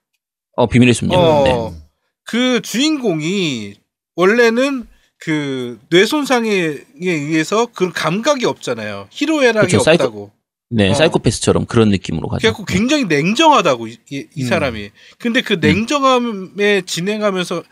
[0.57, 1.19] 어 비밀의 숲님.
[1.19, 1.45] 어.
[1.45, 1.81] 네.
[2.25, 3.75] 그 주인공이
[4.17, 4.87] 원래는
[5.19, 9.09] 그 뇌손상에 의해서 그런 감각이 없잖아요.
[9.11, 10.31] 희로애락이 그쵸, 사이코- 없다고.
[10.71, 10.95] 네, 어.
[10.95, 12.41] 사이코패스처럼 그런 느낌으로 가죠.
[12.41, 14.49] 그래갖고 굉장히 냉정하다고 이, 이- 이 음.
[14.49, 14.91] 사람이.
[15.19, 17.63] 근데 그 냉정함에 진행하면서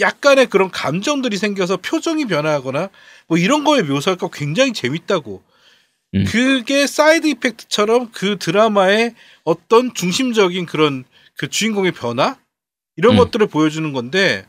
[0.00, 2.90] 약간의 그런 감정들이 생겨서 표정이 변화하거나
[3.28, 5.42] 뭐 이런 거에 묘사가 굉장히 재밌다고.
[6.14, 6.24] 음.
[6.26, 9.14] 그게 side effect처럼 그 드라마의
[9.44, 11.04] 어떤 중심적인 그런
[11.40, 12.36] 그 주인공의 변화
[12.96, 13.16] 이런 음.
[13.16, 14.46] 것들을 보여주는 건데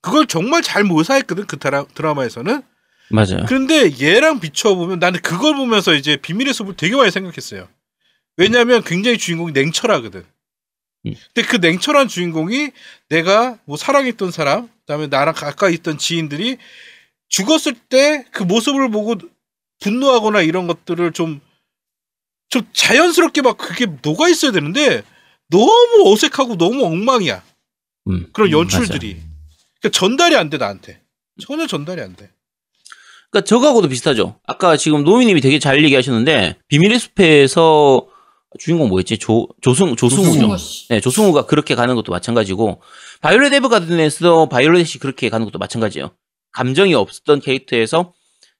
[0.00, 2.62] 그걸 정말 잘 묘사했거든 그 드라, 드라마에서는.
[3.10, 3.44] 맞아요.
[3.48, 7.66] 그런데 얘랑 비춰보면 나는 그걸 보면서 이제 비밀의 숲을 되게 많이 생각했어요.
[8.36, 10.24] 왜냐하면 굉장히 주인공이 냉철하거든.
[11.06, 11.14] 음.
[11.34, 12.70] 근데 그 냉철한 주인공이
[13.08, 16.56] 내가 뭐 사랑했던 사람, 그다음에 나랑 가까이 있던 지인들이
[17.28, 19.16] 죽었을 때 그 모습을 보고
[19.80, 21.40] 분노하거나 이런 것들을 좀,
[22.48, 25.02] 좀 자연스럽게 막 그게 녹아 있어야 되는데
[25.50, 27.42] 너무 어색하고 너무 엉망이야.
[28.08, 29.14] 음, 그런 음, 연출들이.
[29.14, 29.28] 맞아요.
[29.80, 31.00] 그러니까 전달이 안 돼, 나한테.
[31.40, 32.30] 전혀 전달이 안 돼.
[33.30, 34.38] 그러니까 저거하고도 비슷하죠.
[34.46, 38.08] 아까 지금 노미님이 되게 잘 얘기하셨는데 비밀의 숲에서
[38.58, 39.18] 주인공 뭐였지?
[39.18, 40.40] 조 조승 조승우죠.
[40.40, 40.56] 조승우.
[40.88, 42.80] 네, 조승우가 그렇게 가는 것도 마찬가지고
[43.20, 46.10] 바이올렛 에버가든에서 바이올렛이 그렇게 가는 것도 마찬가지예요.
[46.52, 48.14] 감정이 없었던 캐릭터에서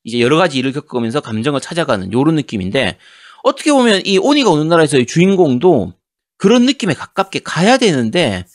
[0.05, 2.99] 이제 여러 가지 일을 겪으면서 감정을 찾아가는 요런 느낌인데
[3.43, 5.95] 어떻게 보면 이 오니가 오는 나라에서의 주인공도
[6.39, 8.47] 그런 느낌에 가깝게 가야 되는데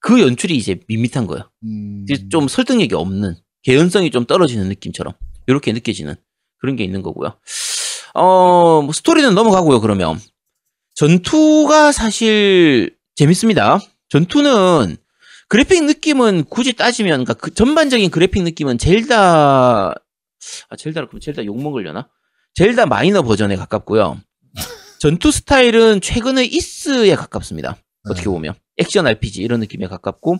[0.00, 1.50] 그 연출이 이제 밋밋한 거예요.
[1.64, 2.06] 음.
[2.30, 5.14] 좀 설득력이 없는 개연성이 좀 떨어지는 느낌처럼
[5.46, 6.14] 이렇게 느껴지는
[6.58, 7.36] 그런 게 있는 거고요.
[8.14, 9.80] 어, 뭐 스토리는 넘어가고요.
[9.80, 10.18] 그러면
[10.94, 13.80] 전투가 사실 재밌습니다.
[14.08, 14.96] 전투는
[15.48, 19.94] 그래픽 느낌은 굳이 따지면 그러니까 그 전반적인 그래픽 느낌은 젤다
[20.68, 22.08] 아 젤다라 그럼 젤다 욕 먹으려나?
[22.54, 24.18] 젤다 마이너 버전에 가깝고요.
[25.02, 27.76] 전투 스타일은 최근의 이스에 가깝습니다.
[28.08, 30.36] 어떻게 보면 액션 RPG 이런 느낌에 가깝고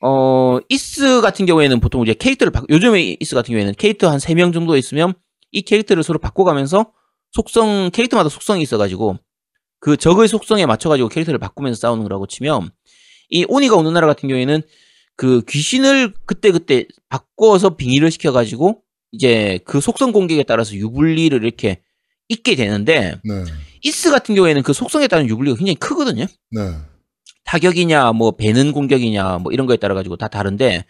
[0.00, 4.54] 어, 이스 같은 경우에는 보통 이제 캐릭터를 바, 요즘에 이스 같은 경우에는 캐릭터 한 3명
[4.54, 5.12] 정도 있으면
[5.52, 6.92] 이 캐릭터를 서로 바꿔가면서
[7.32, 9.18] 속성, 캐릭터마다 속성이 있어가지고
[9.80, 12.70] 그 적의 속성에 맞춰가지고 캐릭터를 바꾸면서 싸우는 거라고 치면
[13.28, 14.62] 이 오니가 우는 나라 같은 경우에는
[15.16, 18.80] 그 귀신을 그때그때 바꿔서 빙의를 시켜가지고
[19.12, 21.82] 이제 그 속성 공격에 따라서 유불리를 이렇게
[22.30, 23.44] 있게 되는데 네.
[23.82, 26.26] 이스 같은 경우에는 그 속성에 따른 유불리가 굉장히 크거든요.
[26.50, 26.74] 네.
[27.44, 30.84] 타격이냐 뭐 배는 공격이냐 뭐 이런 거에 따라 가지고 다 다른데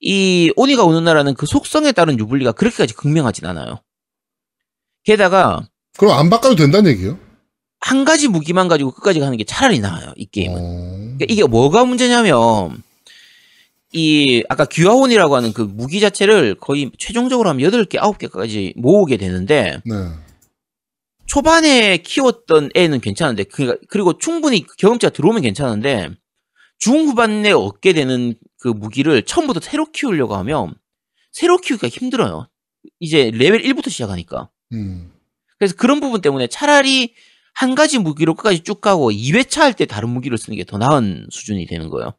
[0.00, 3.80] 이 오니가 오는 나라는 그 속성에 따른 유불리가 그렇게까지 극명하진 않아요.
[5.04, 5.66] 게다가
[5.96, 7.18] 그럼 안 바꿔도 된다는 얘기요?
[7.80, 10.12] 한 가지 무기만 가지고 끝까지 가는 게 차라리 나아요.
[10.16, 10.56] 이 게임은.
[10.56, 10.60] 어.
[10.60, 12.82] 그러니까 이게 뭐가 문제냐면
[13.92, 19.94] 이 아까 귀화혼이라고 하는 그 무기 자체를 거의 최종적으로 하면 8개, 9개까지 모으게 되는데 네.
[21.28, 26.10] 초반에 키웠던 애는 괜찮은데 그 그리고 충분히 경험치가 들어오면 괜찮은데
[26.78, 30.74] 중후반에 얻게 되는 그 무기를 처음부터 새로 키우려고 하면
[31.30, 32.48] 새로 키우기가 힘들어요.
[32.98, 34.48] 이제 레벨 1부터 시작하니까.
[34.72, 35.12] 음.
[35.58, 37.14] 그래서 그런 부분 때문에 차라리
[37.54, 41.26] 한 가지 무기로 끝까지 쭉 가고 2회차 할 때 다른 무기를 쓰는 게 더 나은
[41.30, 42.14] 수준이 되는 거예요.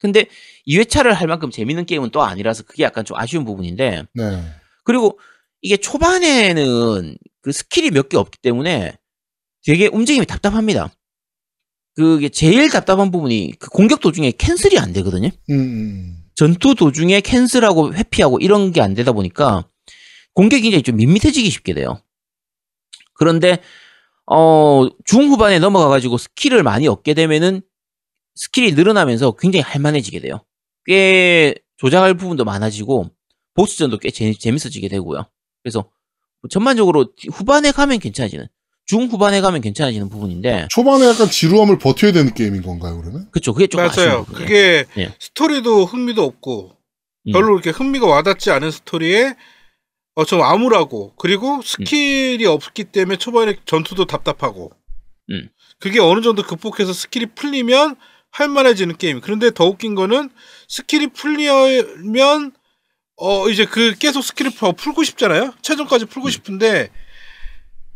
[0.00, 0.26] 근데
[0.68, 4.42] 2회차를 할 만큼 재밌는 게임은 또 아니라서 그게 약간 좀 아쉬운 부분인데 네.
[4.84, 5.18] 그리고
[5.64, 8.96] 이게 초반에는 그 스킬이 몇 개 없기 때문에
[9.64, 10.92] 되게 움직임이 답답합니다.
[11.96, 15.28] 그게 제일 답답한 부분이 그 공격 도중에 cancel이 안 되거든요.
[15.50, 16.16] 음, 음.
[16.34, 19.68] 전투 도중에 cancel하고 회피하고 이런 게 안 되다 보니까
[20.34, 22.00] 공격이 굉장히 좀 밋밋해지기 쉽게 돼요.
[23.14, 23.58] 그런데
[24.26, 27.62] 어 중후반에 넘어가 가지고 스킬을 많이 얻게 되면은
[28.34, 30.44] 스킬이 늘어나면서 굉장히 할만해지게 돼요.
[30.86, 33.10] 꽤 조작할 부분도 많아지고
[33.54, 35.26] 보스전도 꽤 재, 재밌어지게 되고요.
[35.64, 35.90] 그래서
[36.50, 38.46] 전반적으로 후반에 가면 괜찮아지는
[38.86, 43.28] 중후반에 가면 괜찮아지는 부분인데 초반에 약간 지루함을 버텨야 되는 게임인 건가요, 그러면?
[43.30, 44.26] 그쵸 그게 좀 맞아요.
[44.26, 45.14] 그게 예.
[45.18, 46.76] 스토리도 흥미도 없고
[47.28, 47.32] 음.
[47.32, 49.34] 별로 이렇게 흥미가 와닿지 않은 스토리에
[50.16, 54.70] 어, 좀 암울하고 그리고 스킬이 없기 때문에 초반에 전투도 답답하고
[55.30, 55.48] 음.
[55.80, 57.96] 그게 어느 정도 극복해서 스킬이 풀리면
[58.30, 59.20] 할만해지는 게임.
[59.20, 60.28] 그런데 더 웃긴 거는
[60.68, 62.52] 스킬이 풀리면
[63.16, 65.54] 어 이제 그 계속 스킬을 더 풀고 싶잖아요.
[65.62, 66.08] 최종까지 음.
[66.08, 66.90] 풀고 싶은데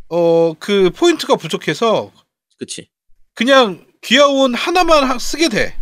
[0.09, 2.11] 어 그 포인트가 부족해서
[2.57, 2.89] 그치.
[3.35, 5.75] 그냥 귀인 하나만 하- 쓰게 돼.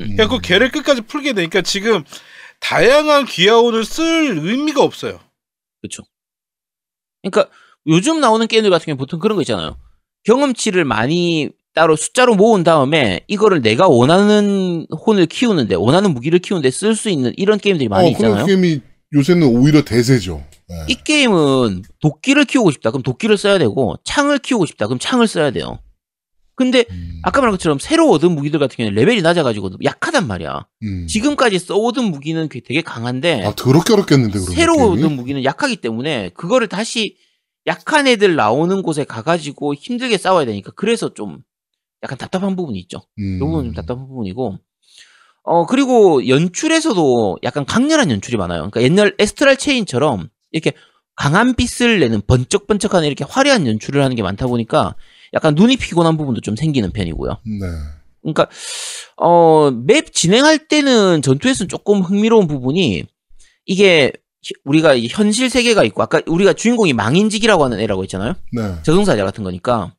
[0.00, 0.16] 음.
[0.16, 2.04] 그래서 그 개를 끝까지 풀게 되니까 지금
[2.60, 5.20] 다양한 귀인을 쓸 의미가 없어요.
[5.82, 6.02] 그쵸.
[7.22, 7.50] 그러니까
[7.86, 9.78] 요즘 나오는 게임들 같은 경우 보통 그런 거 있잖아요.
[10.24, 16.94] 경험치를 많이 따로 숫자로 모은 다음에 이거를 내가 원하는 혼을 키우는데 원하는 무기를 키우는데 쓸
[16.94, 18.46] 수 있는 이런 게임들이 많이 어, 있잖아요.
[18.46, 18.80] 게임이
[19.12, 20.42] 요새는 오히려 대세죠.
[20.68, 20.76] 네.
[20.88, 22.90] 이 게임은 도끼를 키우고 싶다.
[22.90, 24.86] 그럼 도끼를 써야 되고 창을 키우고 싶다.
[24.86, 25.80] 그럼 창을 써야 돼요.
[26.56, 30.66] 근데 음, 아까 말한 것처럼 새로 얻은 무기들 같은 경우는 레벨이 낮아가지고 약하단 말이야.
[30.84, 31.06] 음.
[31.08, 34.90] 지금까지 써오던 무기는 되게 강한데 아 더럽게 어렵겠는데 그런 새로 게임이?
[34.92, 37.16] 얻은 무기는 약하기 때문에 그거를 다시
[37.66, 41.40] 약한 애들 나오는 곳에 가가지고 힘들게 싸워야 되니까 그래서 좀
[42.04, 42.98] 약간 답답한 부분이 있죠.
[43.18, 43.36] 음.
[43.36, 44.58] 이 부분은 좀 답답한 부분이고
[45.46, 48.58] 어 그리고 연출에서도 약간 강렬한 연출이 많아요.
[48.70, 50.72] 그러니까 옛날 에스트랄 체인처럼 이렇게
[51.16, 54.94] 강한 빛을 내는 번쩍번쩍한 이렇게 화려한 연출을 하는 게 많다 보니까
[55.32, 57.30] 약간 눈이 피곤한 부분도 좀 생기는 편이고요.
[57.44, 57.66] 네.
[58.22, 58.48] 그러니까
[59.16, 63.04] 어 맵 진행할 때는 전투에서는 조금 흥미로운 부분이
[63.66, 68.34] 이게 히- 우리가 이 현실 세계가 있고 아까 우리가 주인공이 망인직이라고 하는 애라고 했잖아요.
[68.52, 68.62] 네.
[68.82, 69.94] 저승사자 같은 거니까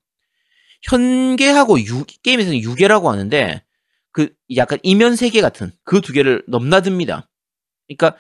[0.90, 3.62] 현계하고 유, 게임에서는 유계라고 하는데
[4.12, 7.28] 그 약간 이면 세계 같은 그 두 개를 넘나듭니다.
[7.88, 8.18] 그러니까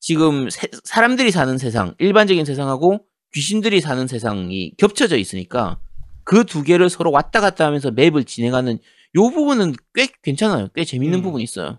[0.00, 5.78] 지금 세- 사람들이 사는 세상, 일반적인 세상하고 귀신들이 사는 세상이 겹쳐져 있으니까
[6.24, 8.78] 그 두 개를 서로 왔다 갔다 하면서 맵을 진행하는
[9.16, 10.68] 요 부분은 꽤 괜찮아요.
[10.74, 11.22] 꽤 재밌는 음.
[11.22, 11.78] 부분이 있어요.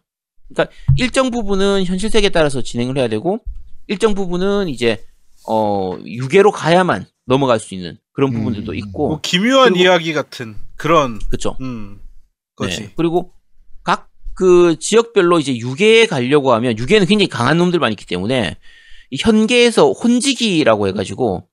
[0.49, 3.39] 그러니까 일정 부분은 현실 세계에 따라서 진행을 해야 되고
[3.87, 5.03] 일정 부분은 이제
[5.47, 8.75] 어 유계로 가야만 넘어갈 수 있는 그런 부분들도 음.
[8.77, 11.55] 있고 뭐 기묘한 그리고- 이야기 같은 그런 그렇죠.
[11.61, 11.99] 음.
[12.61, 12.91] 네.
[12.95, 13.31] 그리고
[13.83, 18.55] 각 그 지역별로 이제 유계에 가려고 하면 유계는 굉장히 강한 놈들만 있기 때문에
[19.09, 21.47] 이 현계에서 혼지기라고 해가지고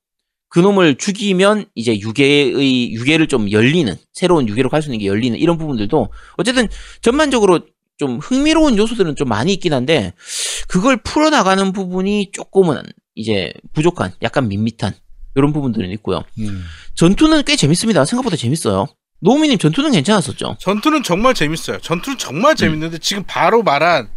[0.50, 5.38] 그 놈을 죽이면 이제 유계의 유계를 좀 열리는 새로운 유계로 갈 수 있는 게 열리는
[5.38, 6.68] 이런 부분들도 어쨌든
[7.00, 7.60] 전반적으로
[7.96, 10.12] 좀 흥미로운 요소들은 좀 많이 있긴 한데
[10.68, 12.82] 그걸 풀어나가는 부분이 조금은
[13.14, 14.92] 이제 부족한 약간 밋밋한
[15.34, 16.24] 이런 부분들은 있고요.
[16.38, 16.64] 음.
[16.94, 18.04] 전투는 꽤 재밌습니다.
[18.04, 18.86] 생각보다 재밌어요.
[19.20, 20.56] 노우미님 전투는 괜찮았었죠?
[20.60, 21.78] 전투는 정말 재밌어요.
[21.80, 24.10] 전투는 정말 재밌는데 지금 바로 말한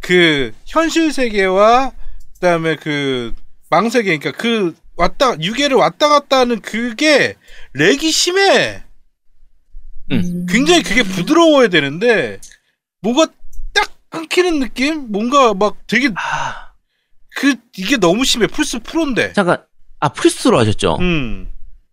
[0.00, 1.92] 그 현실 세계와
[2.34, 3.34] 그다음에 그
[3.70, 7.34] 망세계 그러니까 그 왔다 유계를 왔다 갔다 하는 그게
[7.74, 8.82] 렉이 심해.
[10.12, 10.46] 음.
[10.48, 12.38] 굉장히 그게 부드러워야 되는데
[13.00, 13.26] 뭔가
[13.72, 15.10] 딱 끊기는 느낌?
[15.10, 16.72] 뭔가 막 되게 아,
[17.36, 18.46] 그 이게 너무 심해.
[18.46, 19.32] 플스 프로인데.
[19.34, 19.62] 잠깐
[20.04, 20.98] 아 플스로 하셨죠?
[21.00, 21.48] 음.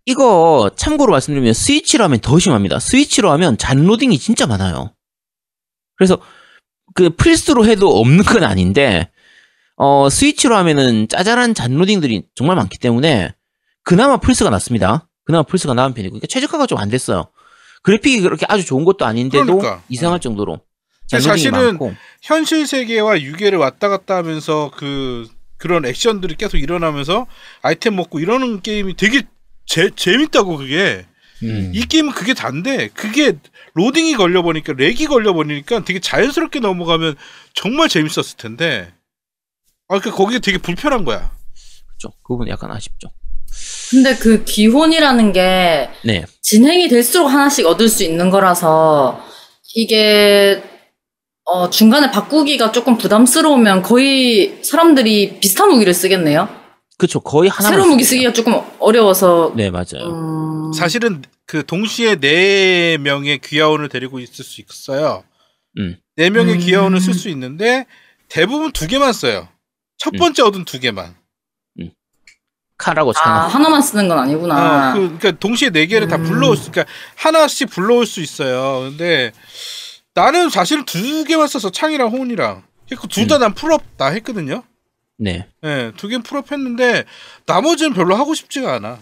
[0.05, 2.77] 이거 참고로 말씀드리면 스위치로 하면 더 심합니다.
[2.79, 4.93] 스위치로 하면 잔로딩이 진짜 많아요.
[5.95, 6.17] 그래서
[6.93, 9.09] 그 플스로 해도 없는 건 아닌데
[9.77, 13.33] 어 스위치로 하면은 짜잘한 잔로딩들이 정말 많기 때문에
[13.83, 15.07] 그나마 플스가 낫습니다.
[15.23, 17.27] 그나마 플스가 나은 편이고 그러니까 최저가가 좀 안 됐어요.
[17.83, 19.83] 그래픽이 그렇게 아주 좋은 것도 아닌데도 그러니까.
[19.87, 20.59] 이상할 정도로
[21.09, 25.29] 근데 잔로딩이 사실은 많고 현실 세계와 유계를 왔다 갔다 하면서 그
[25.61, 27.27] 그런 액션들이 계속 일어나면서
[27.61, 29.21] 아이템 먹고 이러는 게임이 되게
[29.67, 31.05] 재, 재밌다고 그게
[31.43, 31.71] 음.
[31.73, 33.33] 이 게임은 그게 단데 그게
[33.75, 37.15] 로딩이 걸려버리니까 렉이 걸려버리니까 되게 자연스럽게 넘어가면
[37.53, 38.91] 정말 재밌었을 텐데
[39.87, 41.31] 아그 거기가 되게 불편한 거야
[41.87, 42.17] 그렇죠.
[42.23, 43.11] 그 부분 약간 아쉽죠.
[43.91, 46.25] 근데 그 기혼이라는 게 네.
[46.41, 49.23] 진행이 될수록 하나씩 얻을 수 있는 거라서
[49.75, 50.63] 이게
[51.45, 56.47] 어, 중간에 바꾸기가 조금 부담스러우면 거의 사람들이 비슷한 무기를 쓰겠네요.
[56.97, 57.19] 그렇죠.
[57.19, 60.05] 거의 하나 새로운 무기 쓰기가 조금 어려워서 네, 맞아요.
[60.05, 65.23] 음, 사실은 그 동시에 네 명의 귀여운을 데리고 있을 수 있어요
[65.79, 65.97] 음.
[66.15, 66.59] 네 명의 음.
[66.59, 67.87] 귀여운을 쓸 수 있는데
[68.29, 69.49] 대부분 두 개만 써요
[69.97, 70.19] 첫 음.
[70.19, 71.15] 번째 얻은 두 개만
[72.81, 73.23] 칼하고 창.
[73.31, 74.55] 아 하나만 쓰는 건 아니구나.
[74.55, 76.23] 어, 그, 그러니까 동시에 네 개를 다 음.
[76.23, 78.89] 불러올 수, 그러니까 하나씩 불러올 수 있어요.
[78.89, 79.31] 근데
[80.13, 82.97] 나는 사실 두 개만 써서 창이랑 혼이랑 음.
[83.09, 84.63] 둘다 난 full up 다 했거든요.
[85.17, 85.47] 네.
[85.63, 87.05] 예, 두 개는 full up 했는데
[87.45, 88.99] 나머지는 별로 하고 싶지가 않아.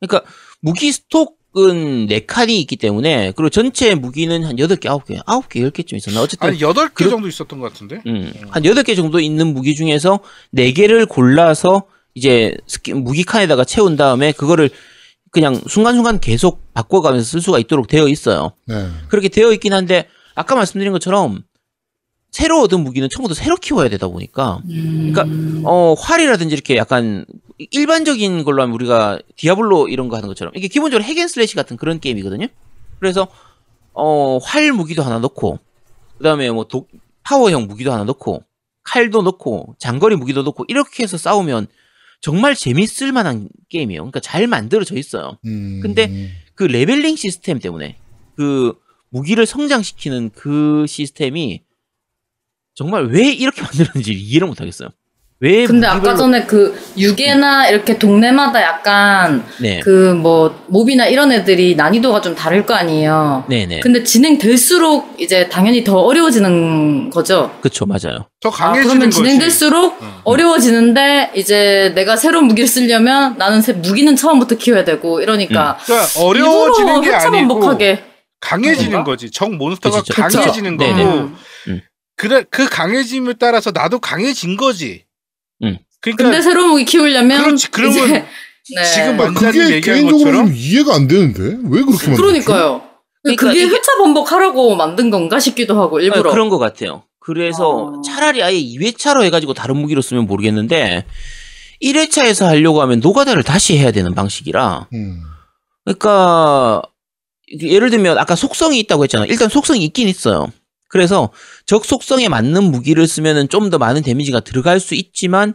[0.00, 6.22] 그러니까 무기 스톡은 4칸이 있기 때문에 그리고 전체 무기는 한 8개, 9개, 9개, 10개쯤 있었나?
[6.22, 8.00] 어쨌든 아니 여덟 개 정도 있었던 것 같은데.
[8.06, 10.20] 음, 한 8개 정도 있는 무기 중에서
[10.54, 14.70] 4개를 골라서 이제 스키, 무기 칸에다가 채운 다음에 그거를
[15.34, 18.52] 그냥 순간순간 계속 바꿔가면서 쓸 수가 있도록 되어 있어요.
[18.66, 18.88] 네.
[19.08, 20.06] 그렇게 되어 있긴 한데
[20.36, 21.42] 아까 말씀드린 것처럼
[22.30, 25.62] 새로 얻은 무기는 처음부터 새로 키워야 되다 보니까 그러니까 음.
[25.64, 27.24] 어 활이라든지 이렇게 약간
[27.58, 31.76] 일반적인 걸로 하면 우리가 디아블로 이런 거 하는 것처럼 이게 기본적으로 hack and slash 같은
[31.76, 32.46] 그런 게임이거든요.
[33.00, 33.28] 그래서
[33.92, 35.58] 어 활 무기도 하나 넣고
[36.18, 36.88] 그다음에 뭐 독,
[37.24, 38.42] 파워형 무기도 하나 넣고
[38.84, 41.66] 칼도 넣고 장거리 무기도 넣고 이렇게 해서 싸우면
[42.24, 44.00] 정말 재밌을 만한 게임이에요.
[44.00, 45.36] 그러니까 잘 만들어져 있어요.
[45.44, 45.80] 음.
[45.82, 47.98] 근데 그 leveling 시스템 때문에
[48.34, 48.72] 그
[49.10, 51.60] 무기를 성장시키는 그 시스템이
[52.72, 54.88] 정말 왜 이렇게 만들었는지 이해를 못 하겠어요.
[55.44, 59.78] 왜 근데 아까 무기별로- 전에 그 유괴나 이렇게 동네마다 약간 네.
[59.80, 63.44] 그뭐 몹이나 이런 애들이 난이도가 좀 다를 거 아니에요.
[63.50, 63.80] 네네.
[63.80, 67.54] 근데 진행될수록 이제 당연히 더 어려워지는 거죠.
[67.60, 68.26] 그쵸, 맞아요.
[68.40, 69.16] 더 아, 강해지는 그러면 거지.
[69.18, 70.20] 진행될수록 어.
[70.24, 77.02] 어려워지는데 이제 내가 새로운 무기를 쓰려면 나는 새 무기는 처음부터 키워야 되고 이러니까 그러니까 어려워지는
[77.02, 78.04] 게 아니고 반복하게
[78.40, 79.10] 강해지는 그런가?
[79.10, 79.30] 거지.
[79.30, 80.38] 적 몬스터가 그치, 그쵸.
[80.38, 80.90] 강해지는 거고.
[80.90, 81.04] 네네.
[81.68, 81.80] 음.
[82.16, 85.03] 그래 그 강해짐에 따라서 나도 강해진 거지.
[85.62, 85.78] 음.
[86.00, 87.70] 그러니까 근데 새로운 무기 키우려면 그렇지.
[87.70, 88.24] 그러면 이제,
[88.74, 88.84] 네.
[88.84, 90.46] 지금 만- 그게 만자님 얘기한 개인적으로 것처럼?
[90.46, 92.16] 좀 이해가 안 되는데 왜 그렇게 만들었지?
[92.20, 92.82] 그러니까요.
[93.22, 96.30] 그러니까 그게 이게- 회차 반복하라고 만든 건가 싶기도 하고 일부러.
[96.30, 97.04] 아, 그런 것 같아요.
[97.20, 98.02] 그래서 어.
[98.02, 101.06] 차라리 아예 2회차로 해가지고 다른 무기로 쓰면 모르겠는데
[101.82, 105.22] 1회차에서 하려고 하면 노가다를 다시 해야 되는 방식이라 음.
[105.84, 106.82] 그러니까
[107.60, 109.28] 예를 들면 아까 속성이 있다고 했잖아요.
[109.30, 110.48] 일단 속성이 있긴 있어요.
[110.94, 111.32] 그래서
[111.66, 115.54] 적 속성에 맞는 무기를 쓰면은 좀 더 많은 데미지가 들어갈 수 있지만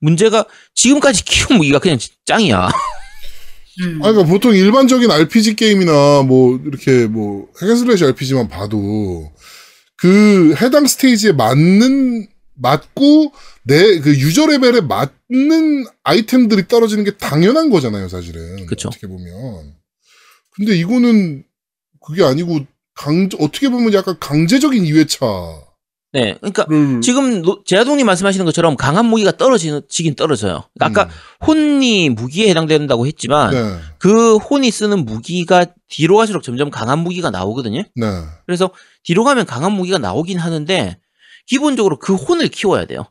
[0.00, 2.68] 문제가 지금까지 키운 무기가 그냥 짱이야.
[3.82, 3.98] 음.
[4.02, 9.30] 아, 그러니까 보통 일반적인 RPG 게임이나 뭐 이렇게 뭐 hack and slash RPG만 봐도
[9.96, 13.32] 그 해당 스테이지에 맞는 맞고
[13.64, 18.64] 내 그 유저 레벨에 맞는 아이템들이 떨어지는 게 당연한 거잖아요, 사실은.
[18.64, 18.88] 그쵸.
[18.88, 19.74] 어떻게 보면.
[20.52, 21.44] 근데 이거는
[22.06, 22.60] 그게 아니고
[22.98, 25.68] 강 어떻게 보면 약간 강제적인 2회차를
[26.12, 26.64] 네, 그러니까
[27.02, 30.64] 지금 노- 제아동님 말씀하시는 것처럼 강한 무기가 떨어지긴 떨어져요.
[30.78, 31.10] 그러니까 아까
[31.46, 33.76] 혼이 무기에 해당된다고 했지만 음.
[33.76, 33.78] 네.
[33.98, 37.82] 그 혼이 쓰는 무기가 뒤로 갈수록 점점 강한 무기가 나오거든요.
[37.94, 38.06] 네.
[38.46, 38.70] 그래서
[39.04, 40.98] 뒤로 가면 강한 무기가 나오긴 하는데
[41.46, 43.04] 기본적으로 그 혼을 키워야 돼요.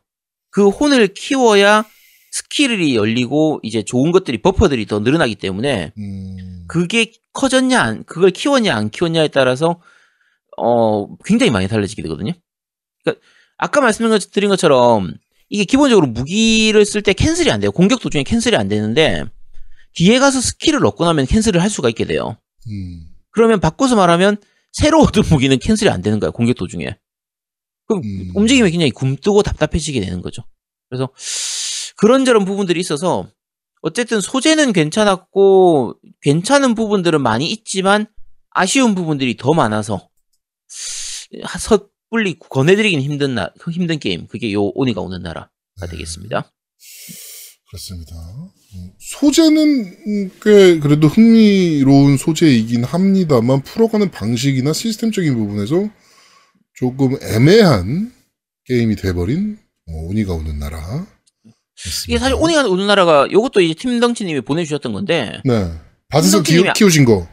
[0.50, 1.84] 그 혼을 키워야
[2.32, 6.64] 스킬이 열리고 이제 좋은 것들이 buff들이 더 늘어나기 때문에 음.
[6.66, 9.80] 그게 커졌냐 안 그걸 키웠냐 안 키웠냐에 따라서
[10.56, 12.32] 어 굉장히 많이 달라지게 되거든요.
[13.04, 13.24] 그러니까
[13.56, 15.14] 아까 말씀드린 것처럼
[15.48, 17.70] 이게 기본적으로 무기를 쓸 때 cancel이 안 돼요.
[17.70, 19.24] 공격 도중에 cancel이 안 되는데
[19.94, 22.36] 뒤에 가서 스킬을 얻고 나면 cancel을 할 수가 있게 돼요.
[22.68, 23.06] 음.
[23.30, 24.38] 그러면 바꿔서 말하면
[24.72, 26.98] 새로 얻은 무기는 cancel이 안 되는 거야 공격 도중에.
[27.86, 28.32] 그럼 음.
[28.34, 30.42] 움직임이 굉장히 굼뜨고 답답해지게 되는 거죠.
[30.90, 31.08] 그래서
[31.96, 33.28] 그런저런 부분들이 있어서
[33.82, 38.06] 어쨌든 소재는 괜찮았고 괜찮은 부분들은 많이 있지만
[38.50, 40.08] 아쉬운 부분들이 더 많아서
[41.58, 45.50] 섣불리 권해드리긴 힘든 나 힘든 게임 그게 요 오니가 오는 나라가
[45.90, 46.50] 되겠습니다.
[47.68, 48.14] 그렇습니다.
[48.74, 55.88] 음, 소재는 음, 꽤 그래도 흥미로운 소재이긴 합니다만 풀어가는 방식이나 시스템적인 부분에서
[56.74, 58.12] 조금 애매한
[58.64, 61.06] 게임이 돼버린 어, 오니가 오는 나라.
[62.08, 65.72] 이게 사실 오니가 오는 나라가 요것도 이제 팀덩치님이 보내주셨던 건데 네.
[66.08, 67.28] 밭에서 키, 팀덩치님이- 키우신 거.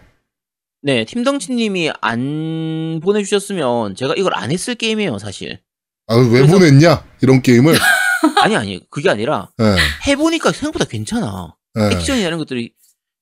[0.82, 5.60] 네, 팀덩치님이 안 보내주셨으면 제가 이걸 안 했을 게임이에요, 사실.
[6.08, 7.04] 아, 왜 그래서- 보냈냐?
[7.22, 7.74] 이런 게임을.
[8.43, 9.76] 아니, 아니, 그게 아니라, 네.
[10.08, 11.56] 해보니까 생각보다 괜찮아.
[11.74, 11.96] 네.
[11.96, 12.72] 액션이나 이런 것들이,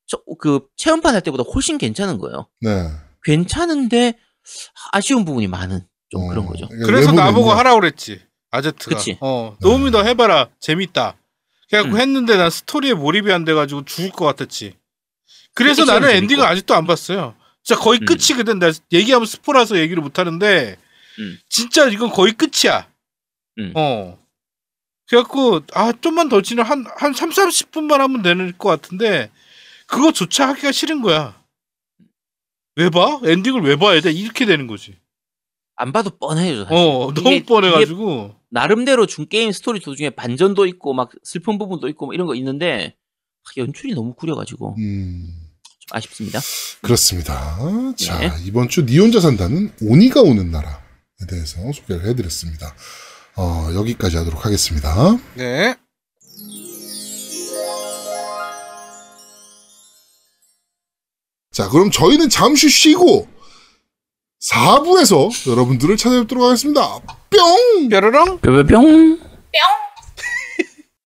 [0.08, 2.50] 저, 그, 체험판 할 때보다 훨씬 괜찮은 거예요.
[2.60, 2.90] 네.
[3.24, 4.16] 괜찮은데,
[4.92, 6.68] 아쉬운 부분이 많은, 좀 어, 그런 거죠.
[6.68, 7.52] 그러니까 그래서 왜 나보고?
[7.52, 8.20] 하라 그랬지.
[8.54, 8.96] 아제트가.
[8.96, 9.18] 그치.
[9.20, 10.50] 어, 너무 더 해봐라.
[10.60, 11.18] 재밌다.
[11.70, 12.00] 그래갖고 음.
[12.00, 14.76] 했는데 난 스토리에 몰입이 안 돼가지고 죽을 것 같았지.
[15.56, 16.18] 그래서 나는 재밌고.
[16.18, 17.36] 엔딩을 아직도 안 봤어요.
[17.64, 18.06] 진짜 거의 음.
[18.06, 18.60] 끝이거든.
[18.60, 20.78] 나 얘기하면 스포라서 얘기를 못 하는데,
[21.20, 21.40] 음.
[21.50, 22.88] 진짜 이건 거의 끝이야.
[23.58, 23.74] 음.
[23.76, 24.20] 어.
[25.08, 29.32] 그래갖고, 아, 좀만 더 지나 한, 한 3, 40분만 하면 되는 것 같은데,
[29.88, 31.42] 그거조차 하기가 싫은 거야.
[32.76, 33.20] 왜 봐?
[33.24, 34.12] 엔딩을 왜 봐야 돼?
[34.12, 34.96] 이렇게 되는 거지.
[35.76, 36.78] 안 봐도 뻔해요, 사실.
[36.78, 38.43] 어, 너무 이게 뻔해가지고.
[38.54, 42.96] 나름대로 준 게임 스토리 도중에 반전도 있고, 막 슬픈 부분도 있고, 뭐 이런 거 있는데,
[43.46, 45.26] 아, 연출이 너무 구려가지고, 음.
[45.80, 46.40] 좀 아쉽습니다.
[46.84, 47.58] 그렇습니다.
[47.98, 48.32] 자, 네.
[48.46, 50.78] 이번 주 니 혼자 산다는 오니가 우는 나라에
[51.28, 52.76] 대해서 소개를 해드렸습니다.
[53.38, 55.18] 어, 여기까지 하도록 하겠습니다.
[55.36, 55.76] 네.
[61.52, 63.28] 자, 그럼 저희는 잠시 쉬고
[64.42, 67.00] 4부에서 여러분들을 찾아뵙도록 하겠습니다.
[67.34, 67.90] 뿅!
[67.90, 68.38] 뾰로롱?
[68.40, 69.18] 뿅뿅뿅!
[69.52, 69.83] 뿅!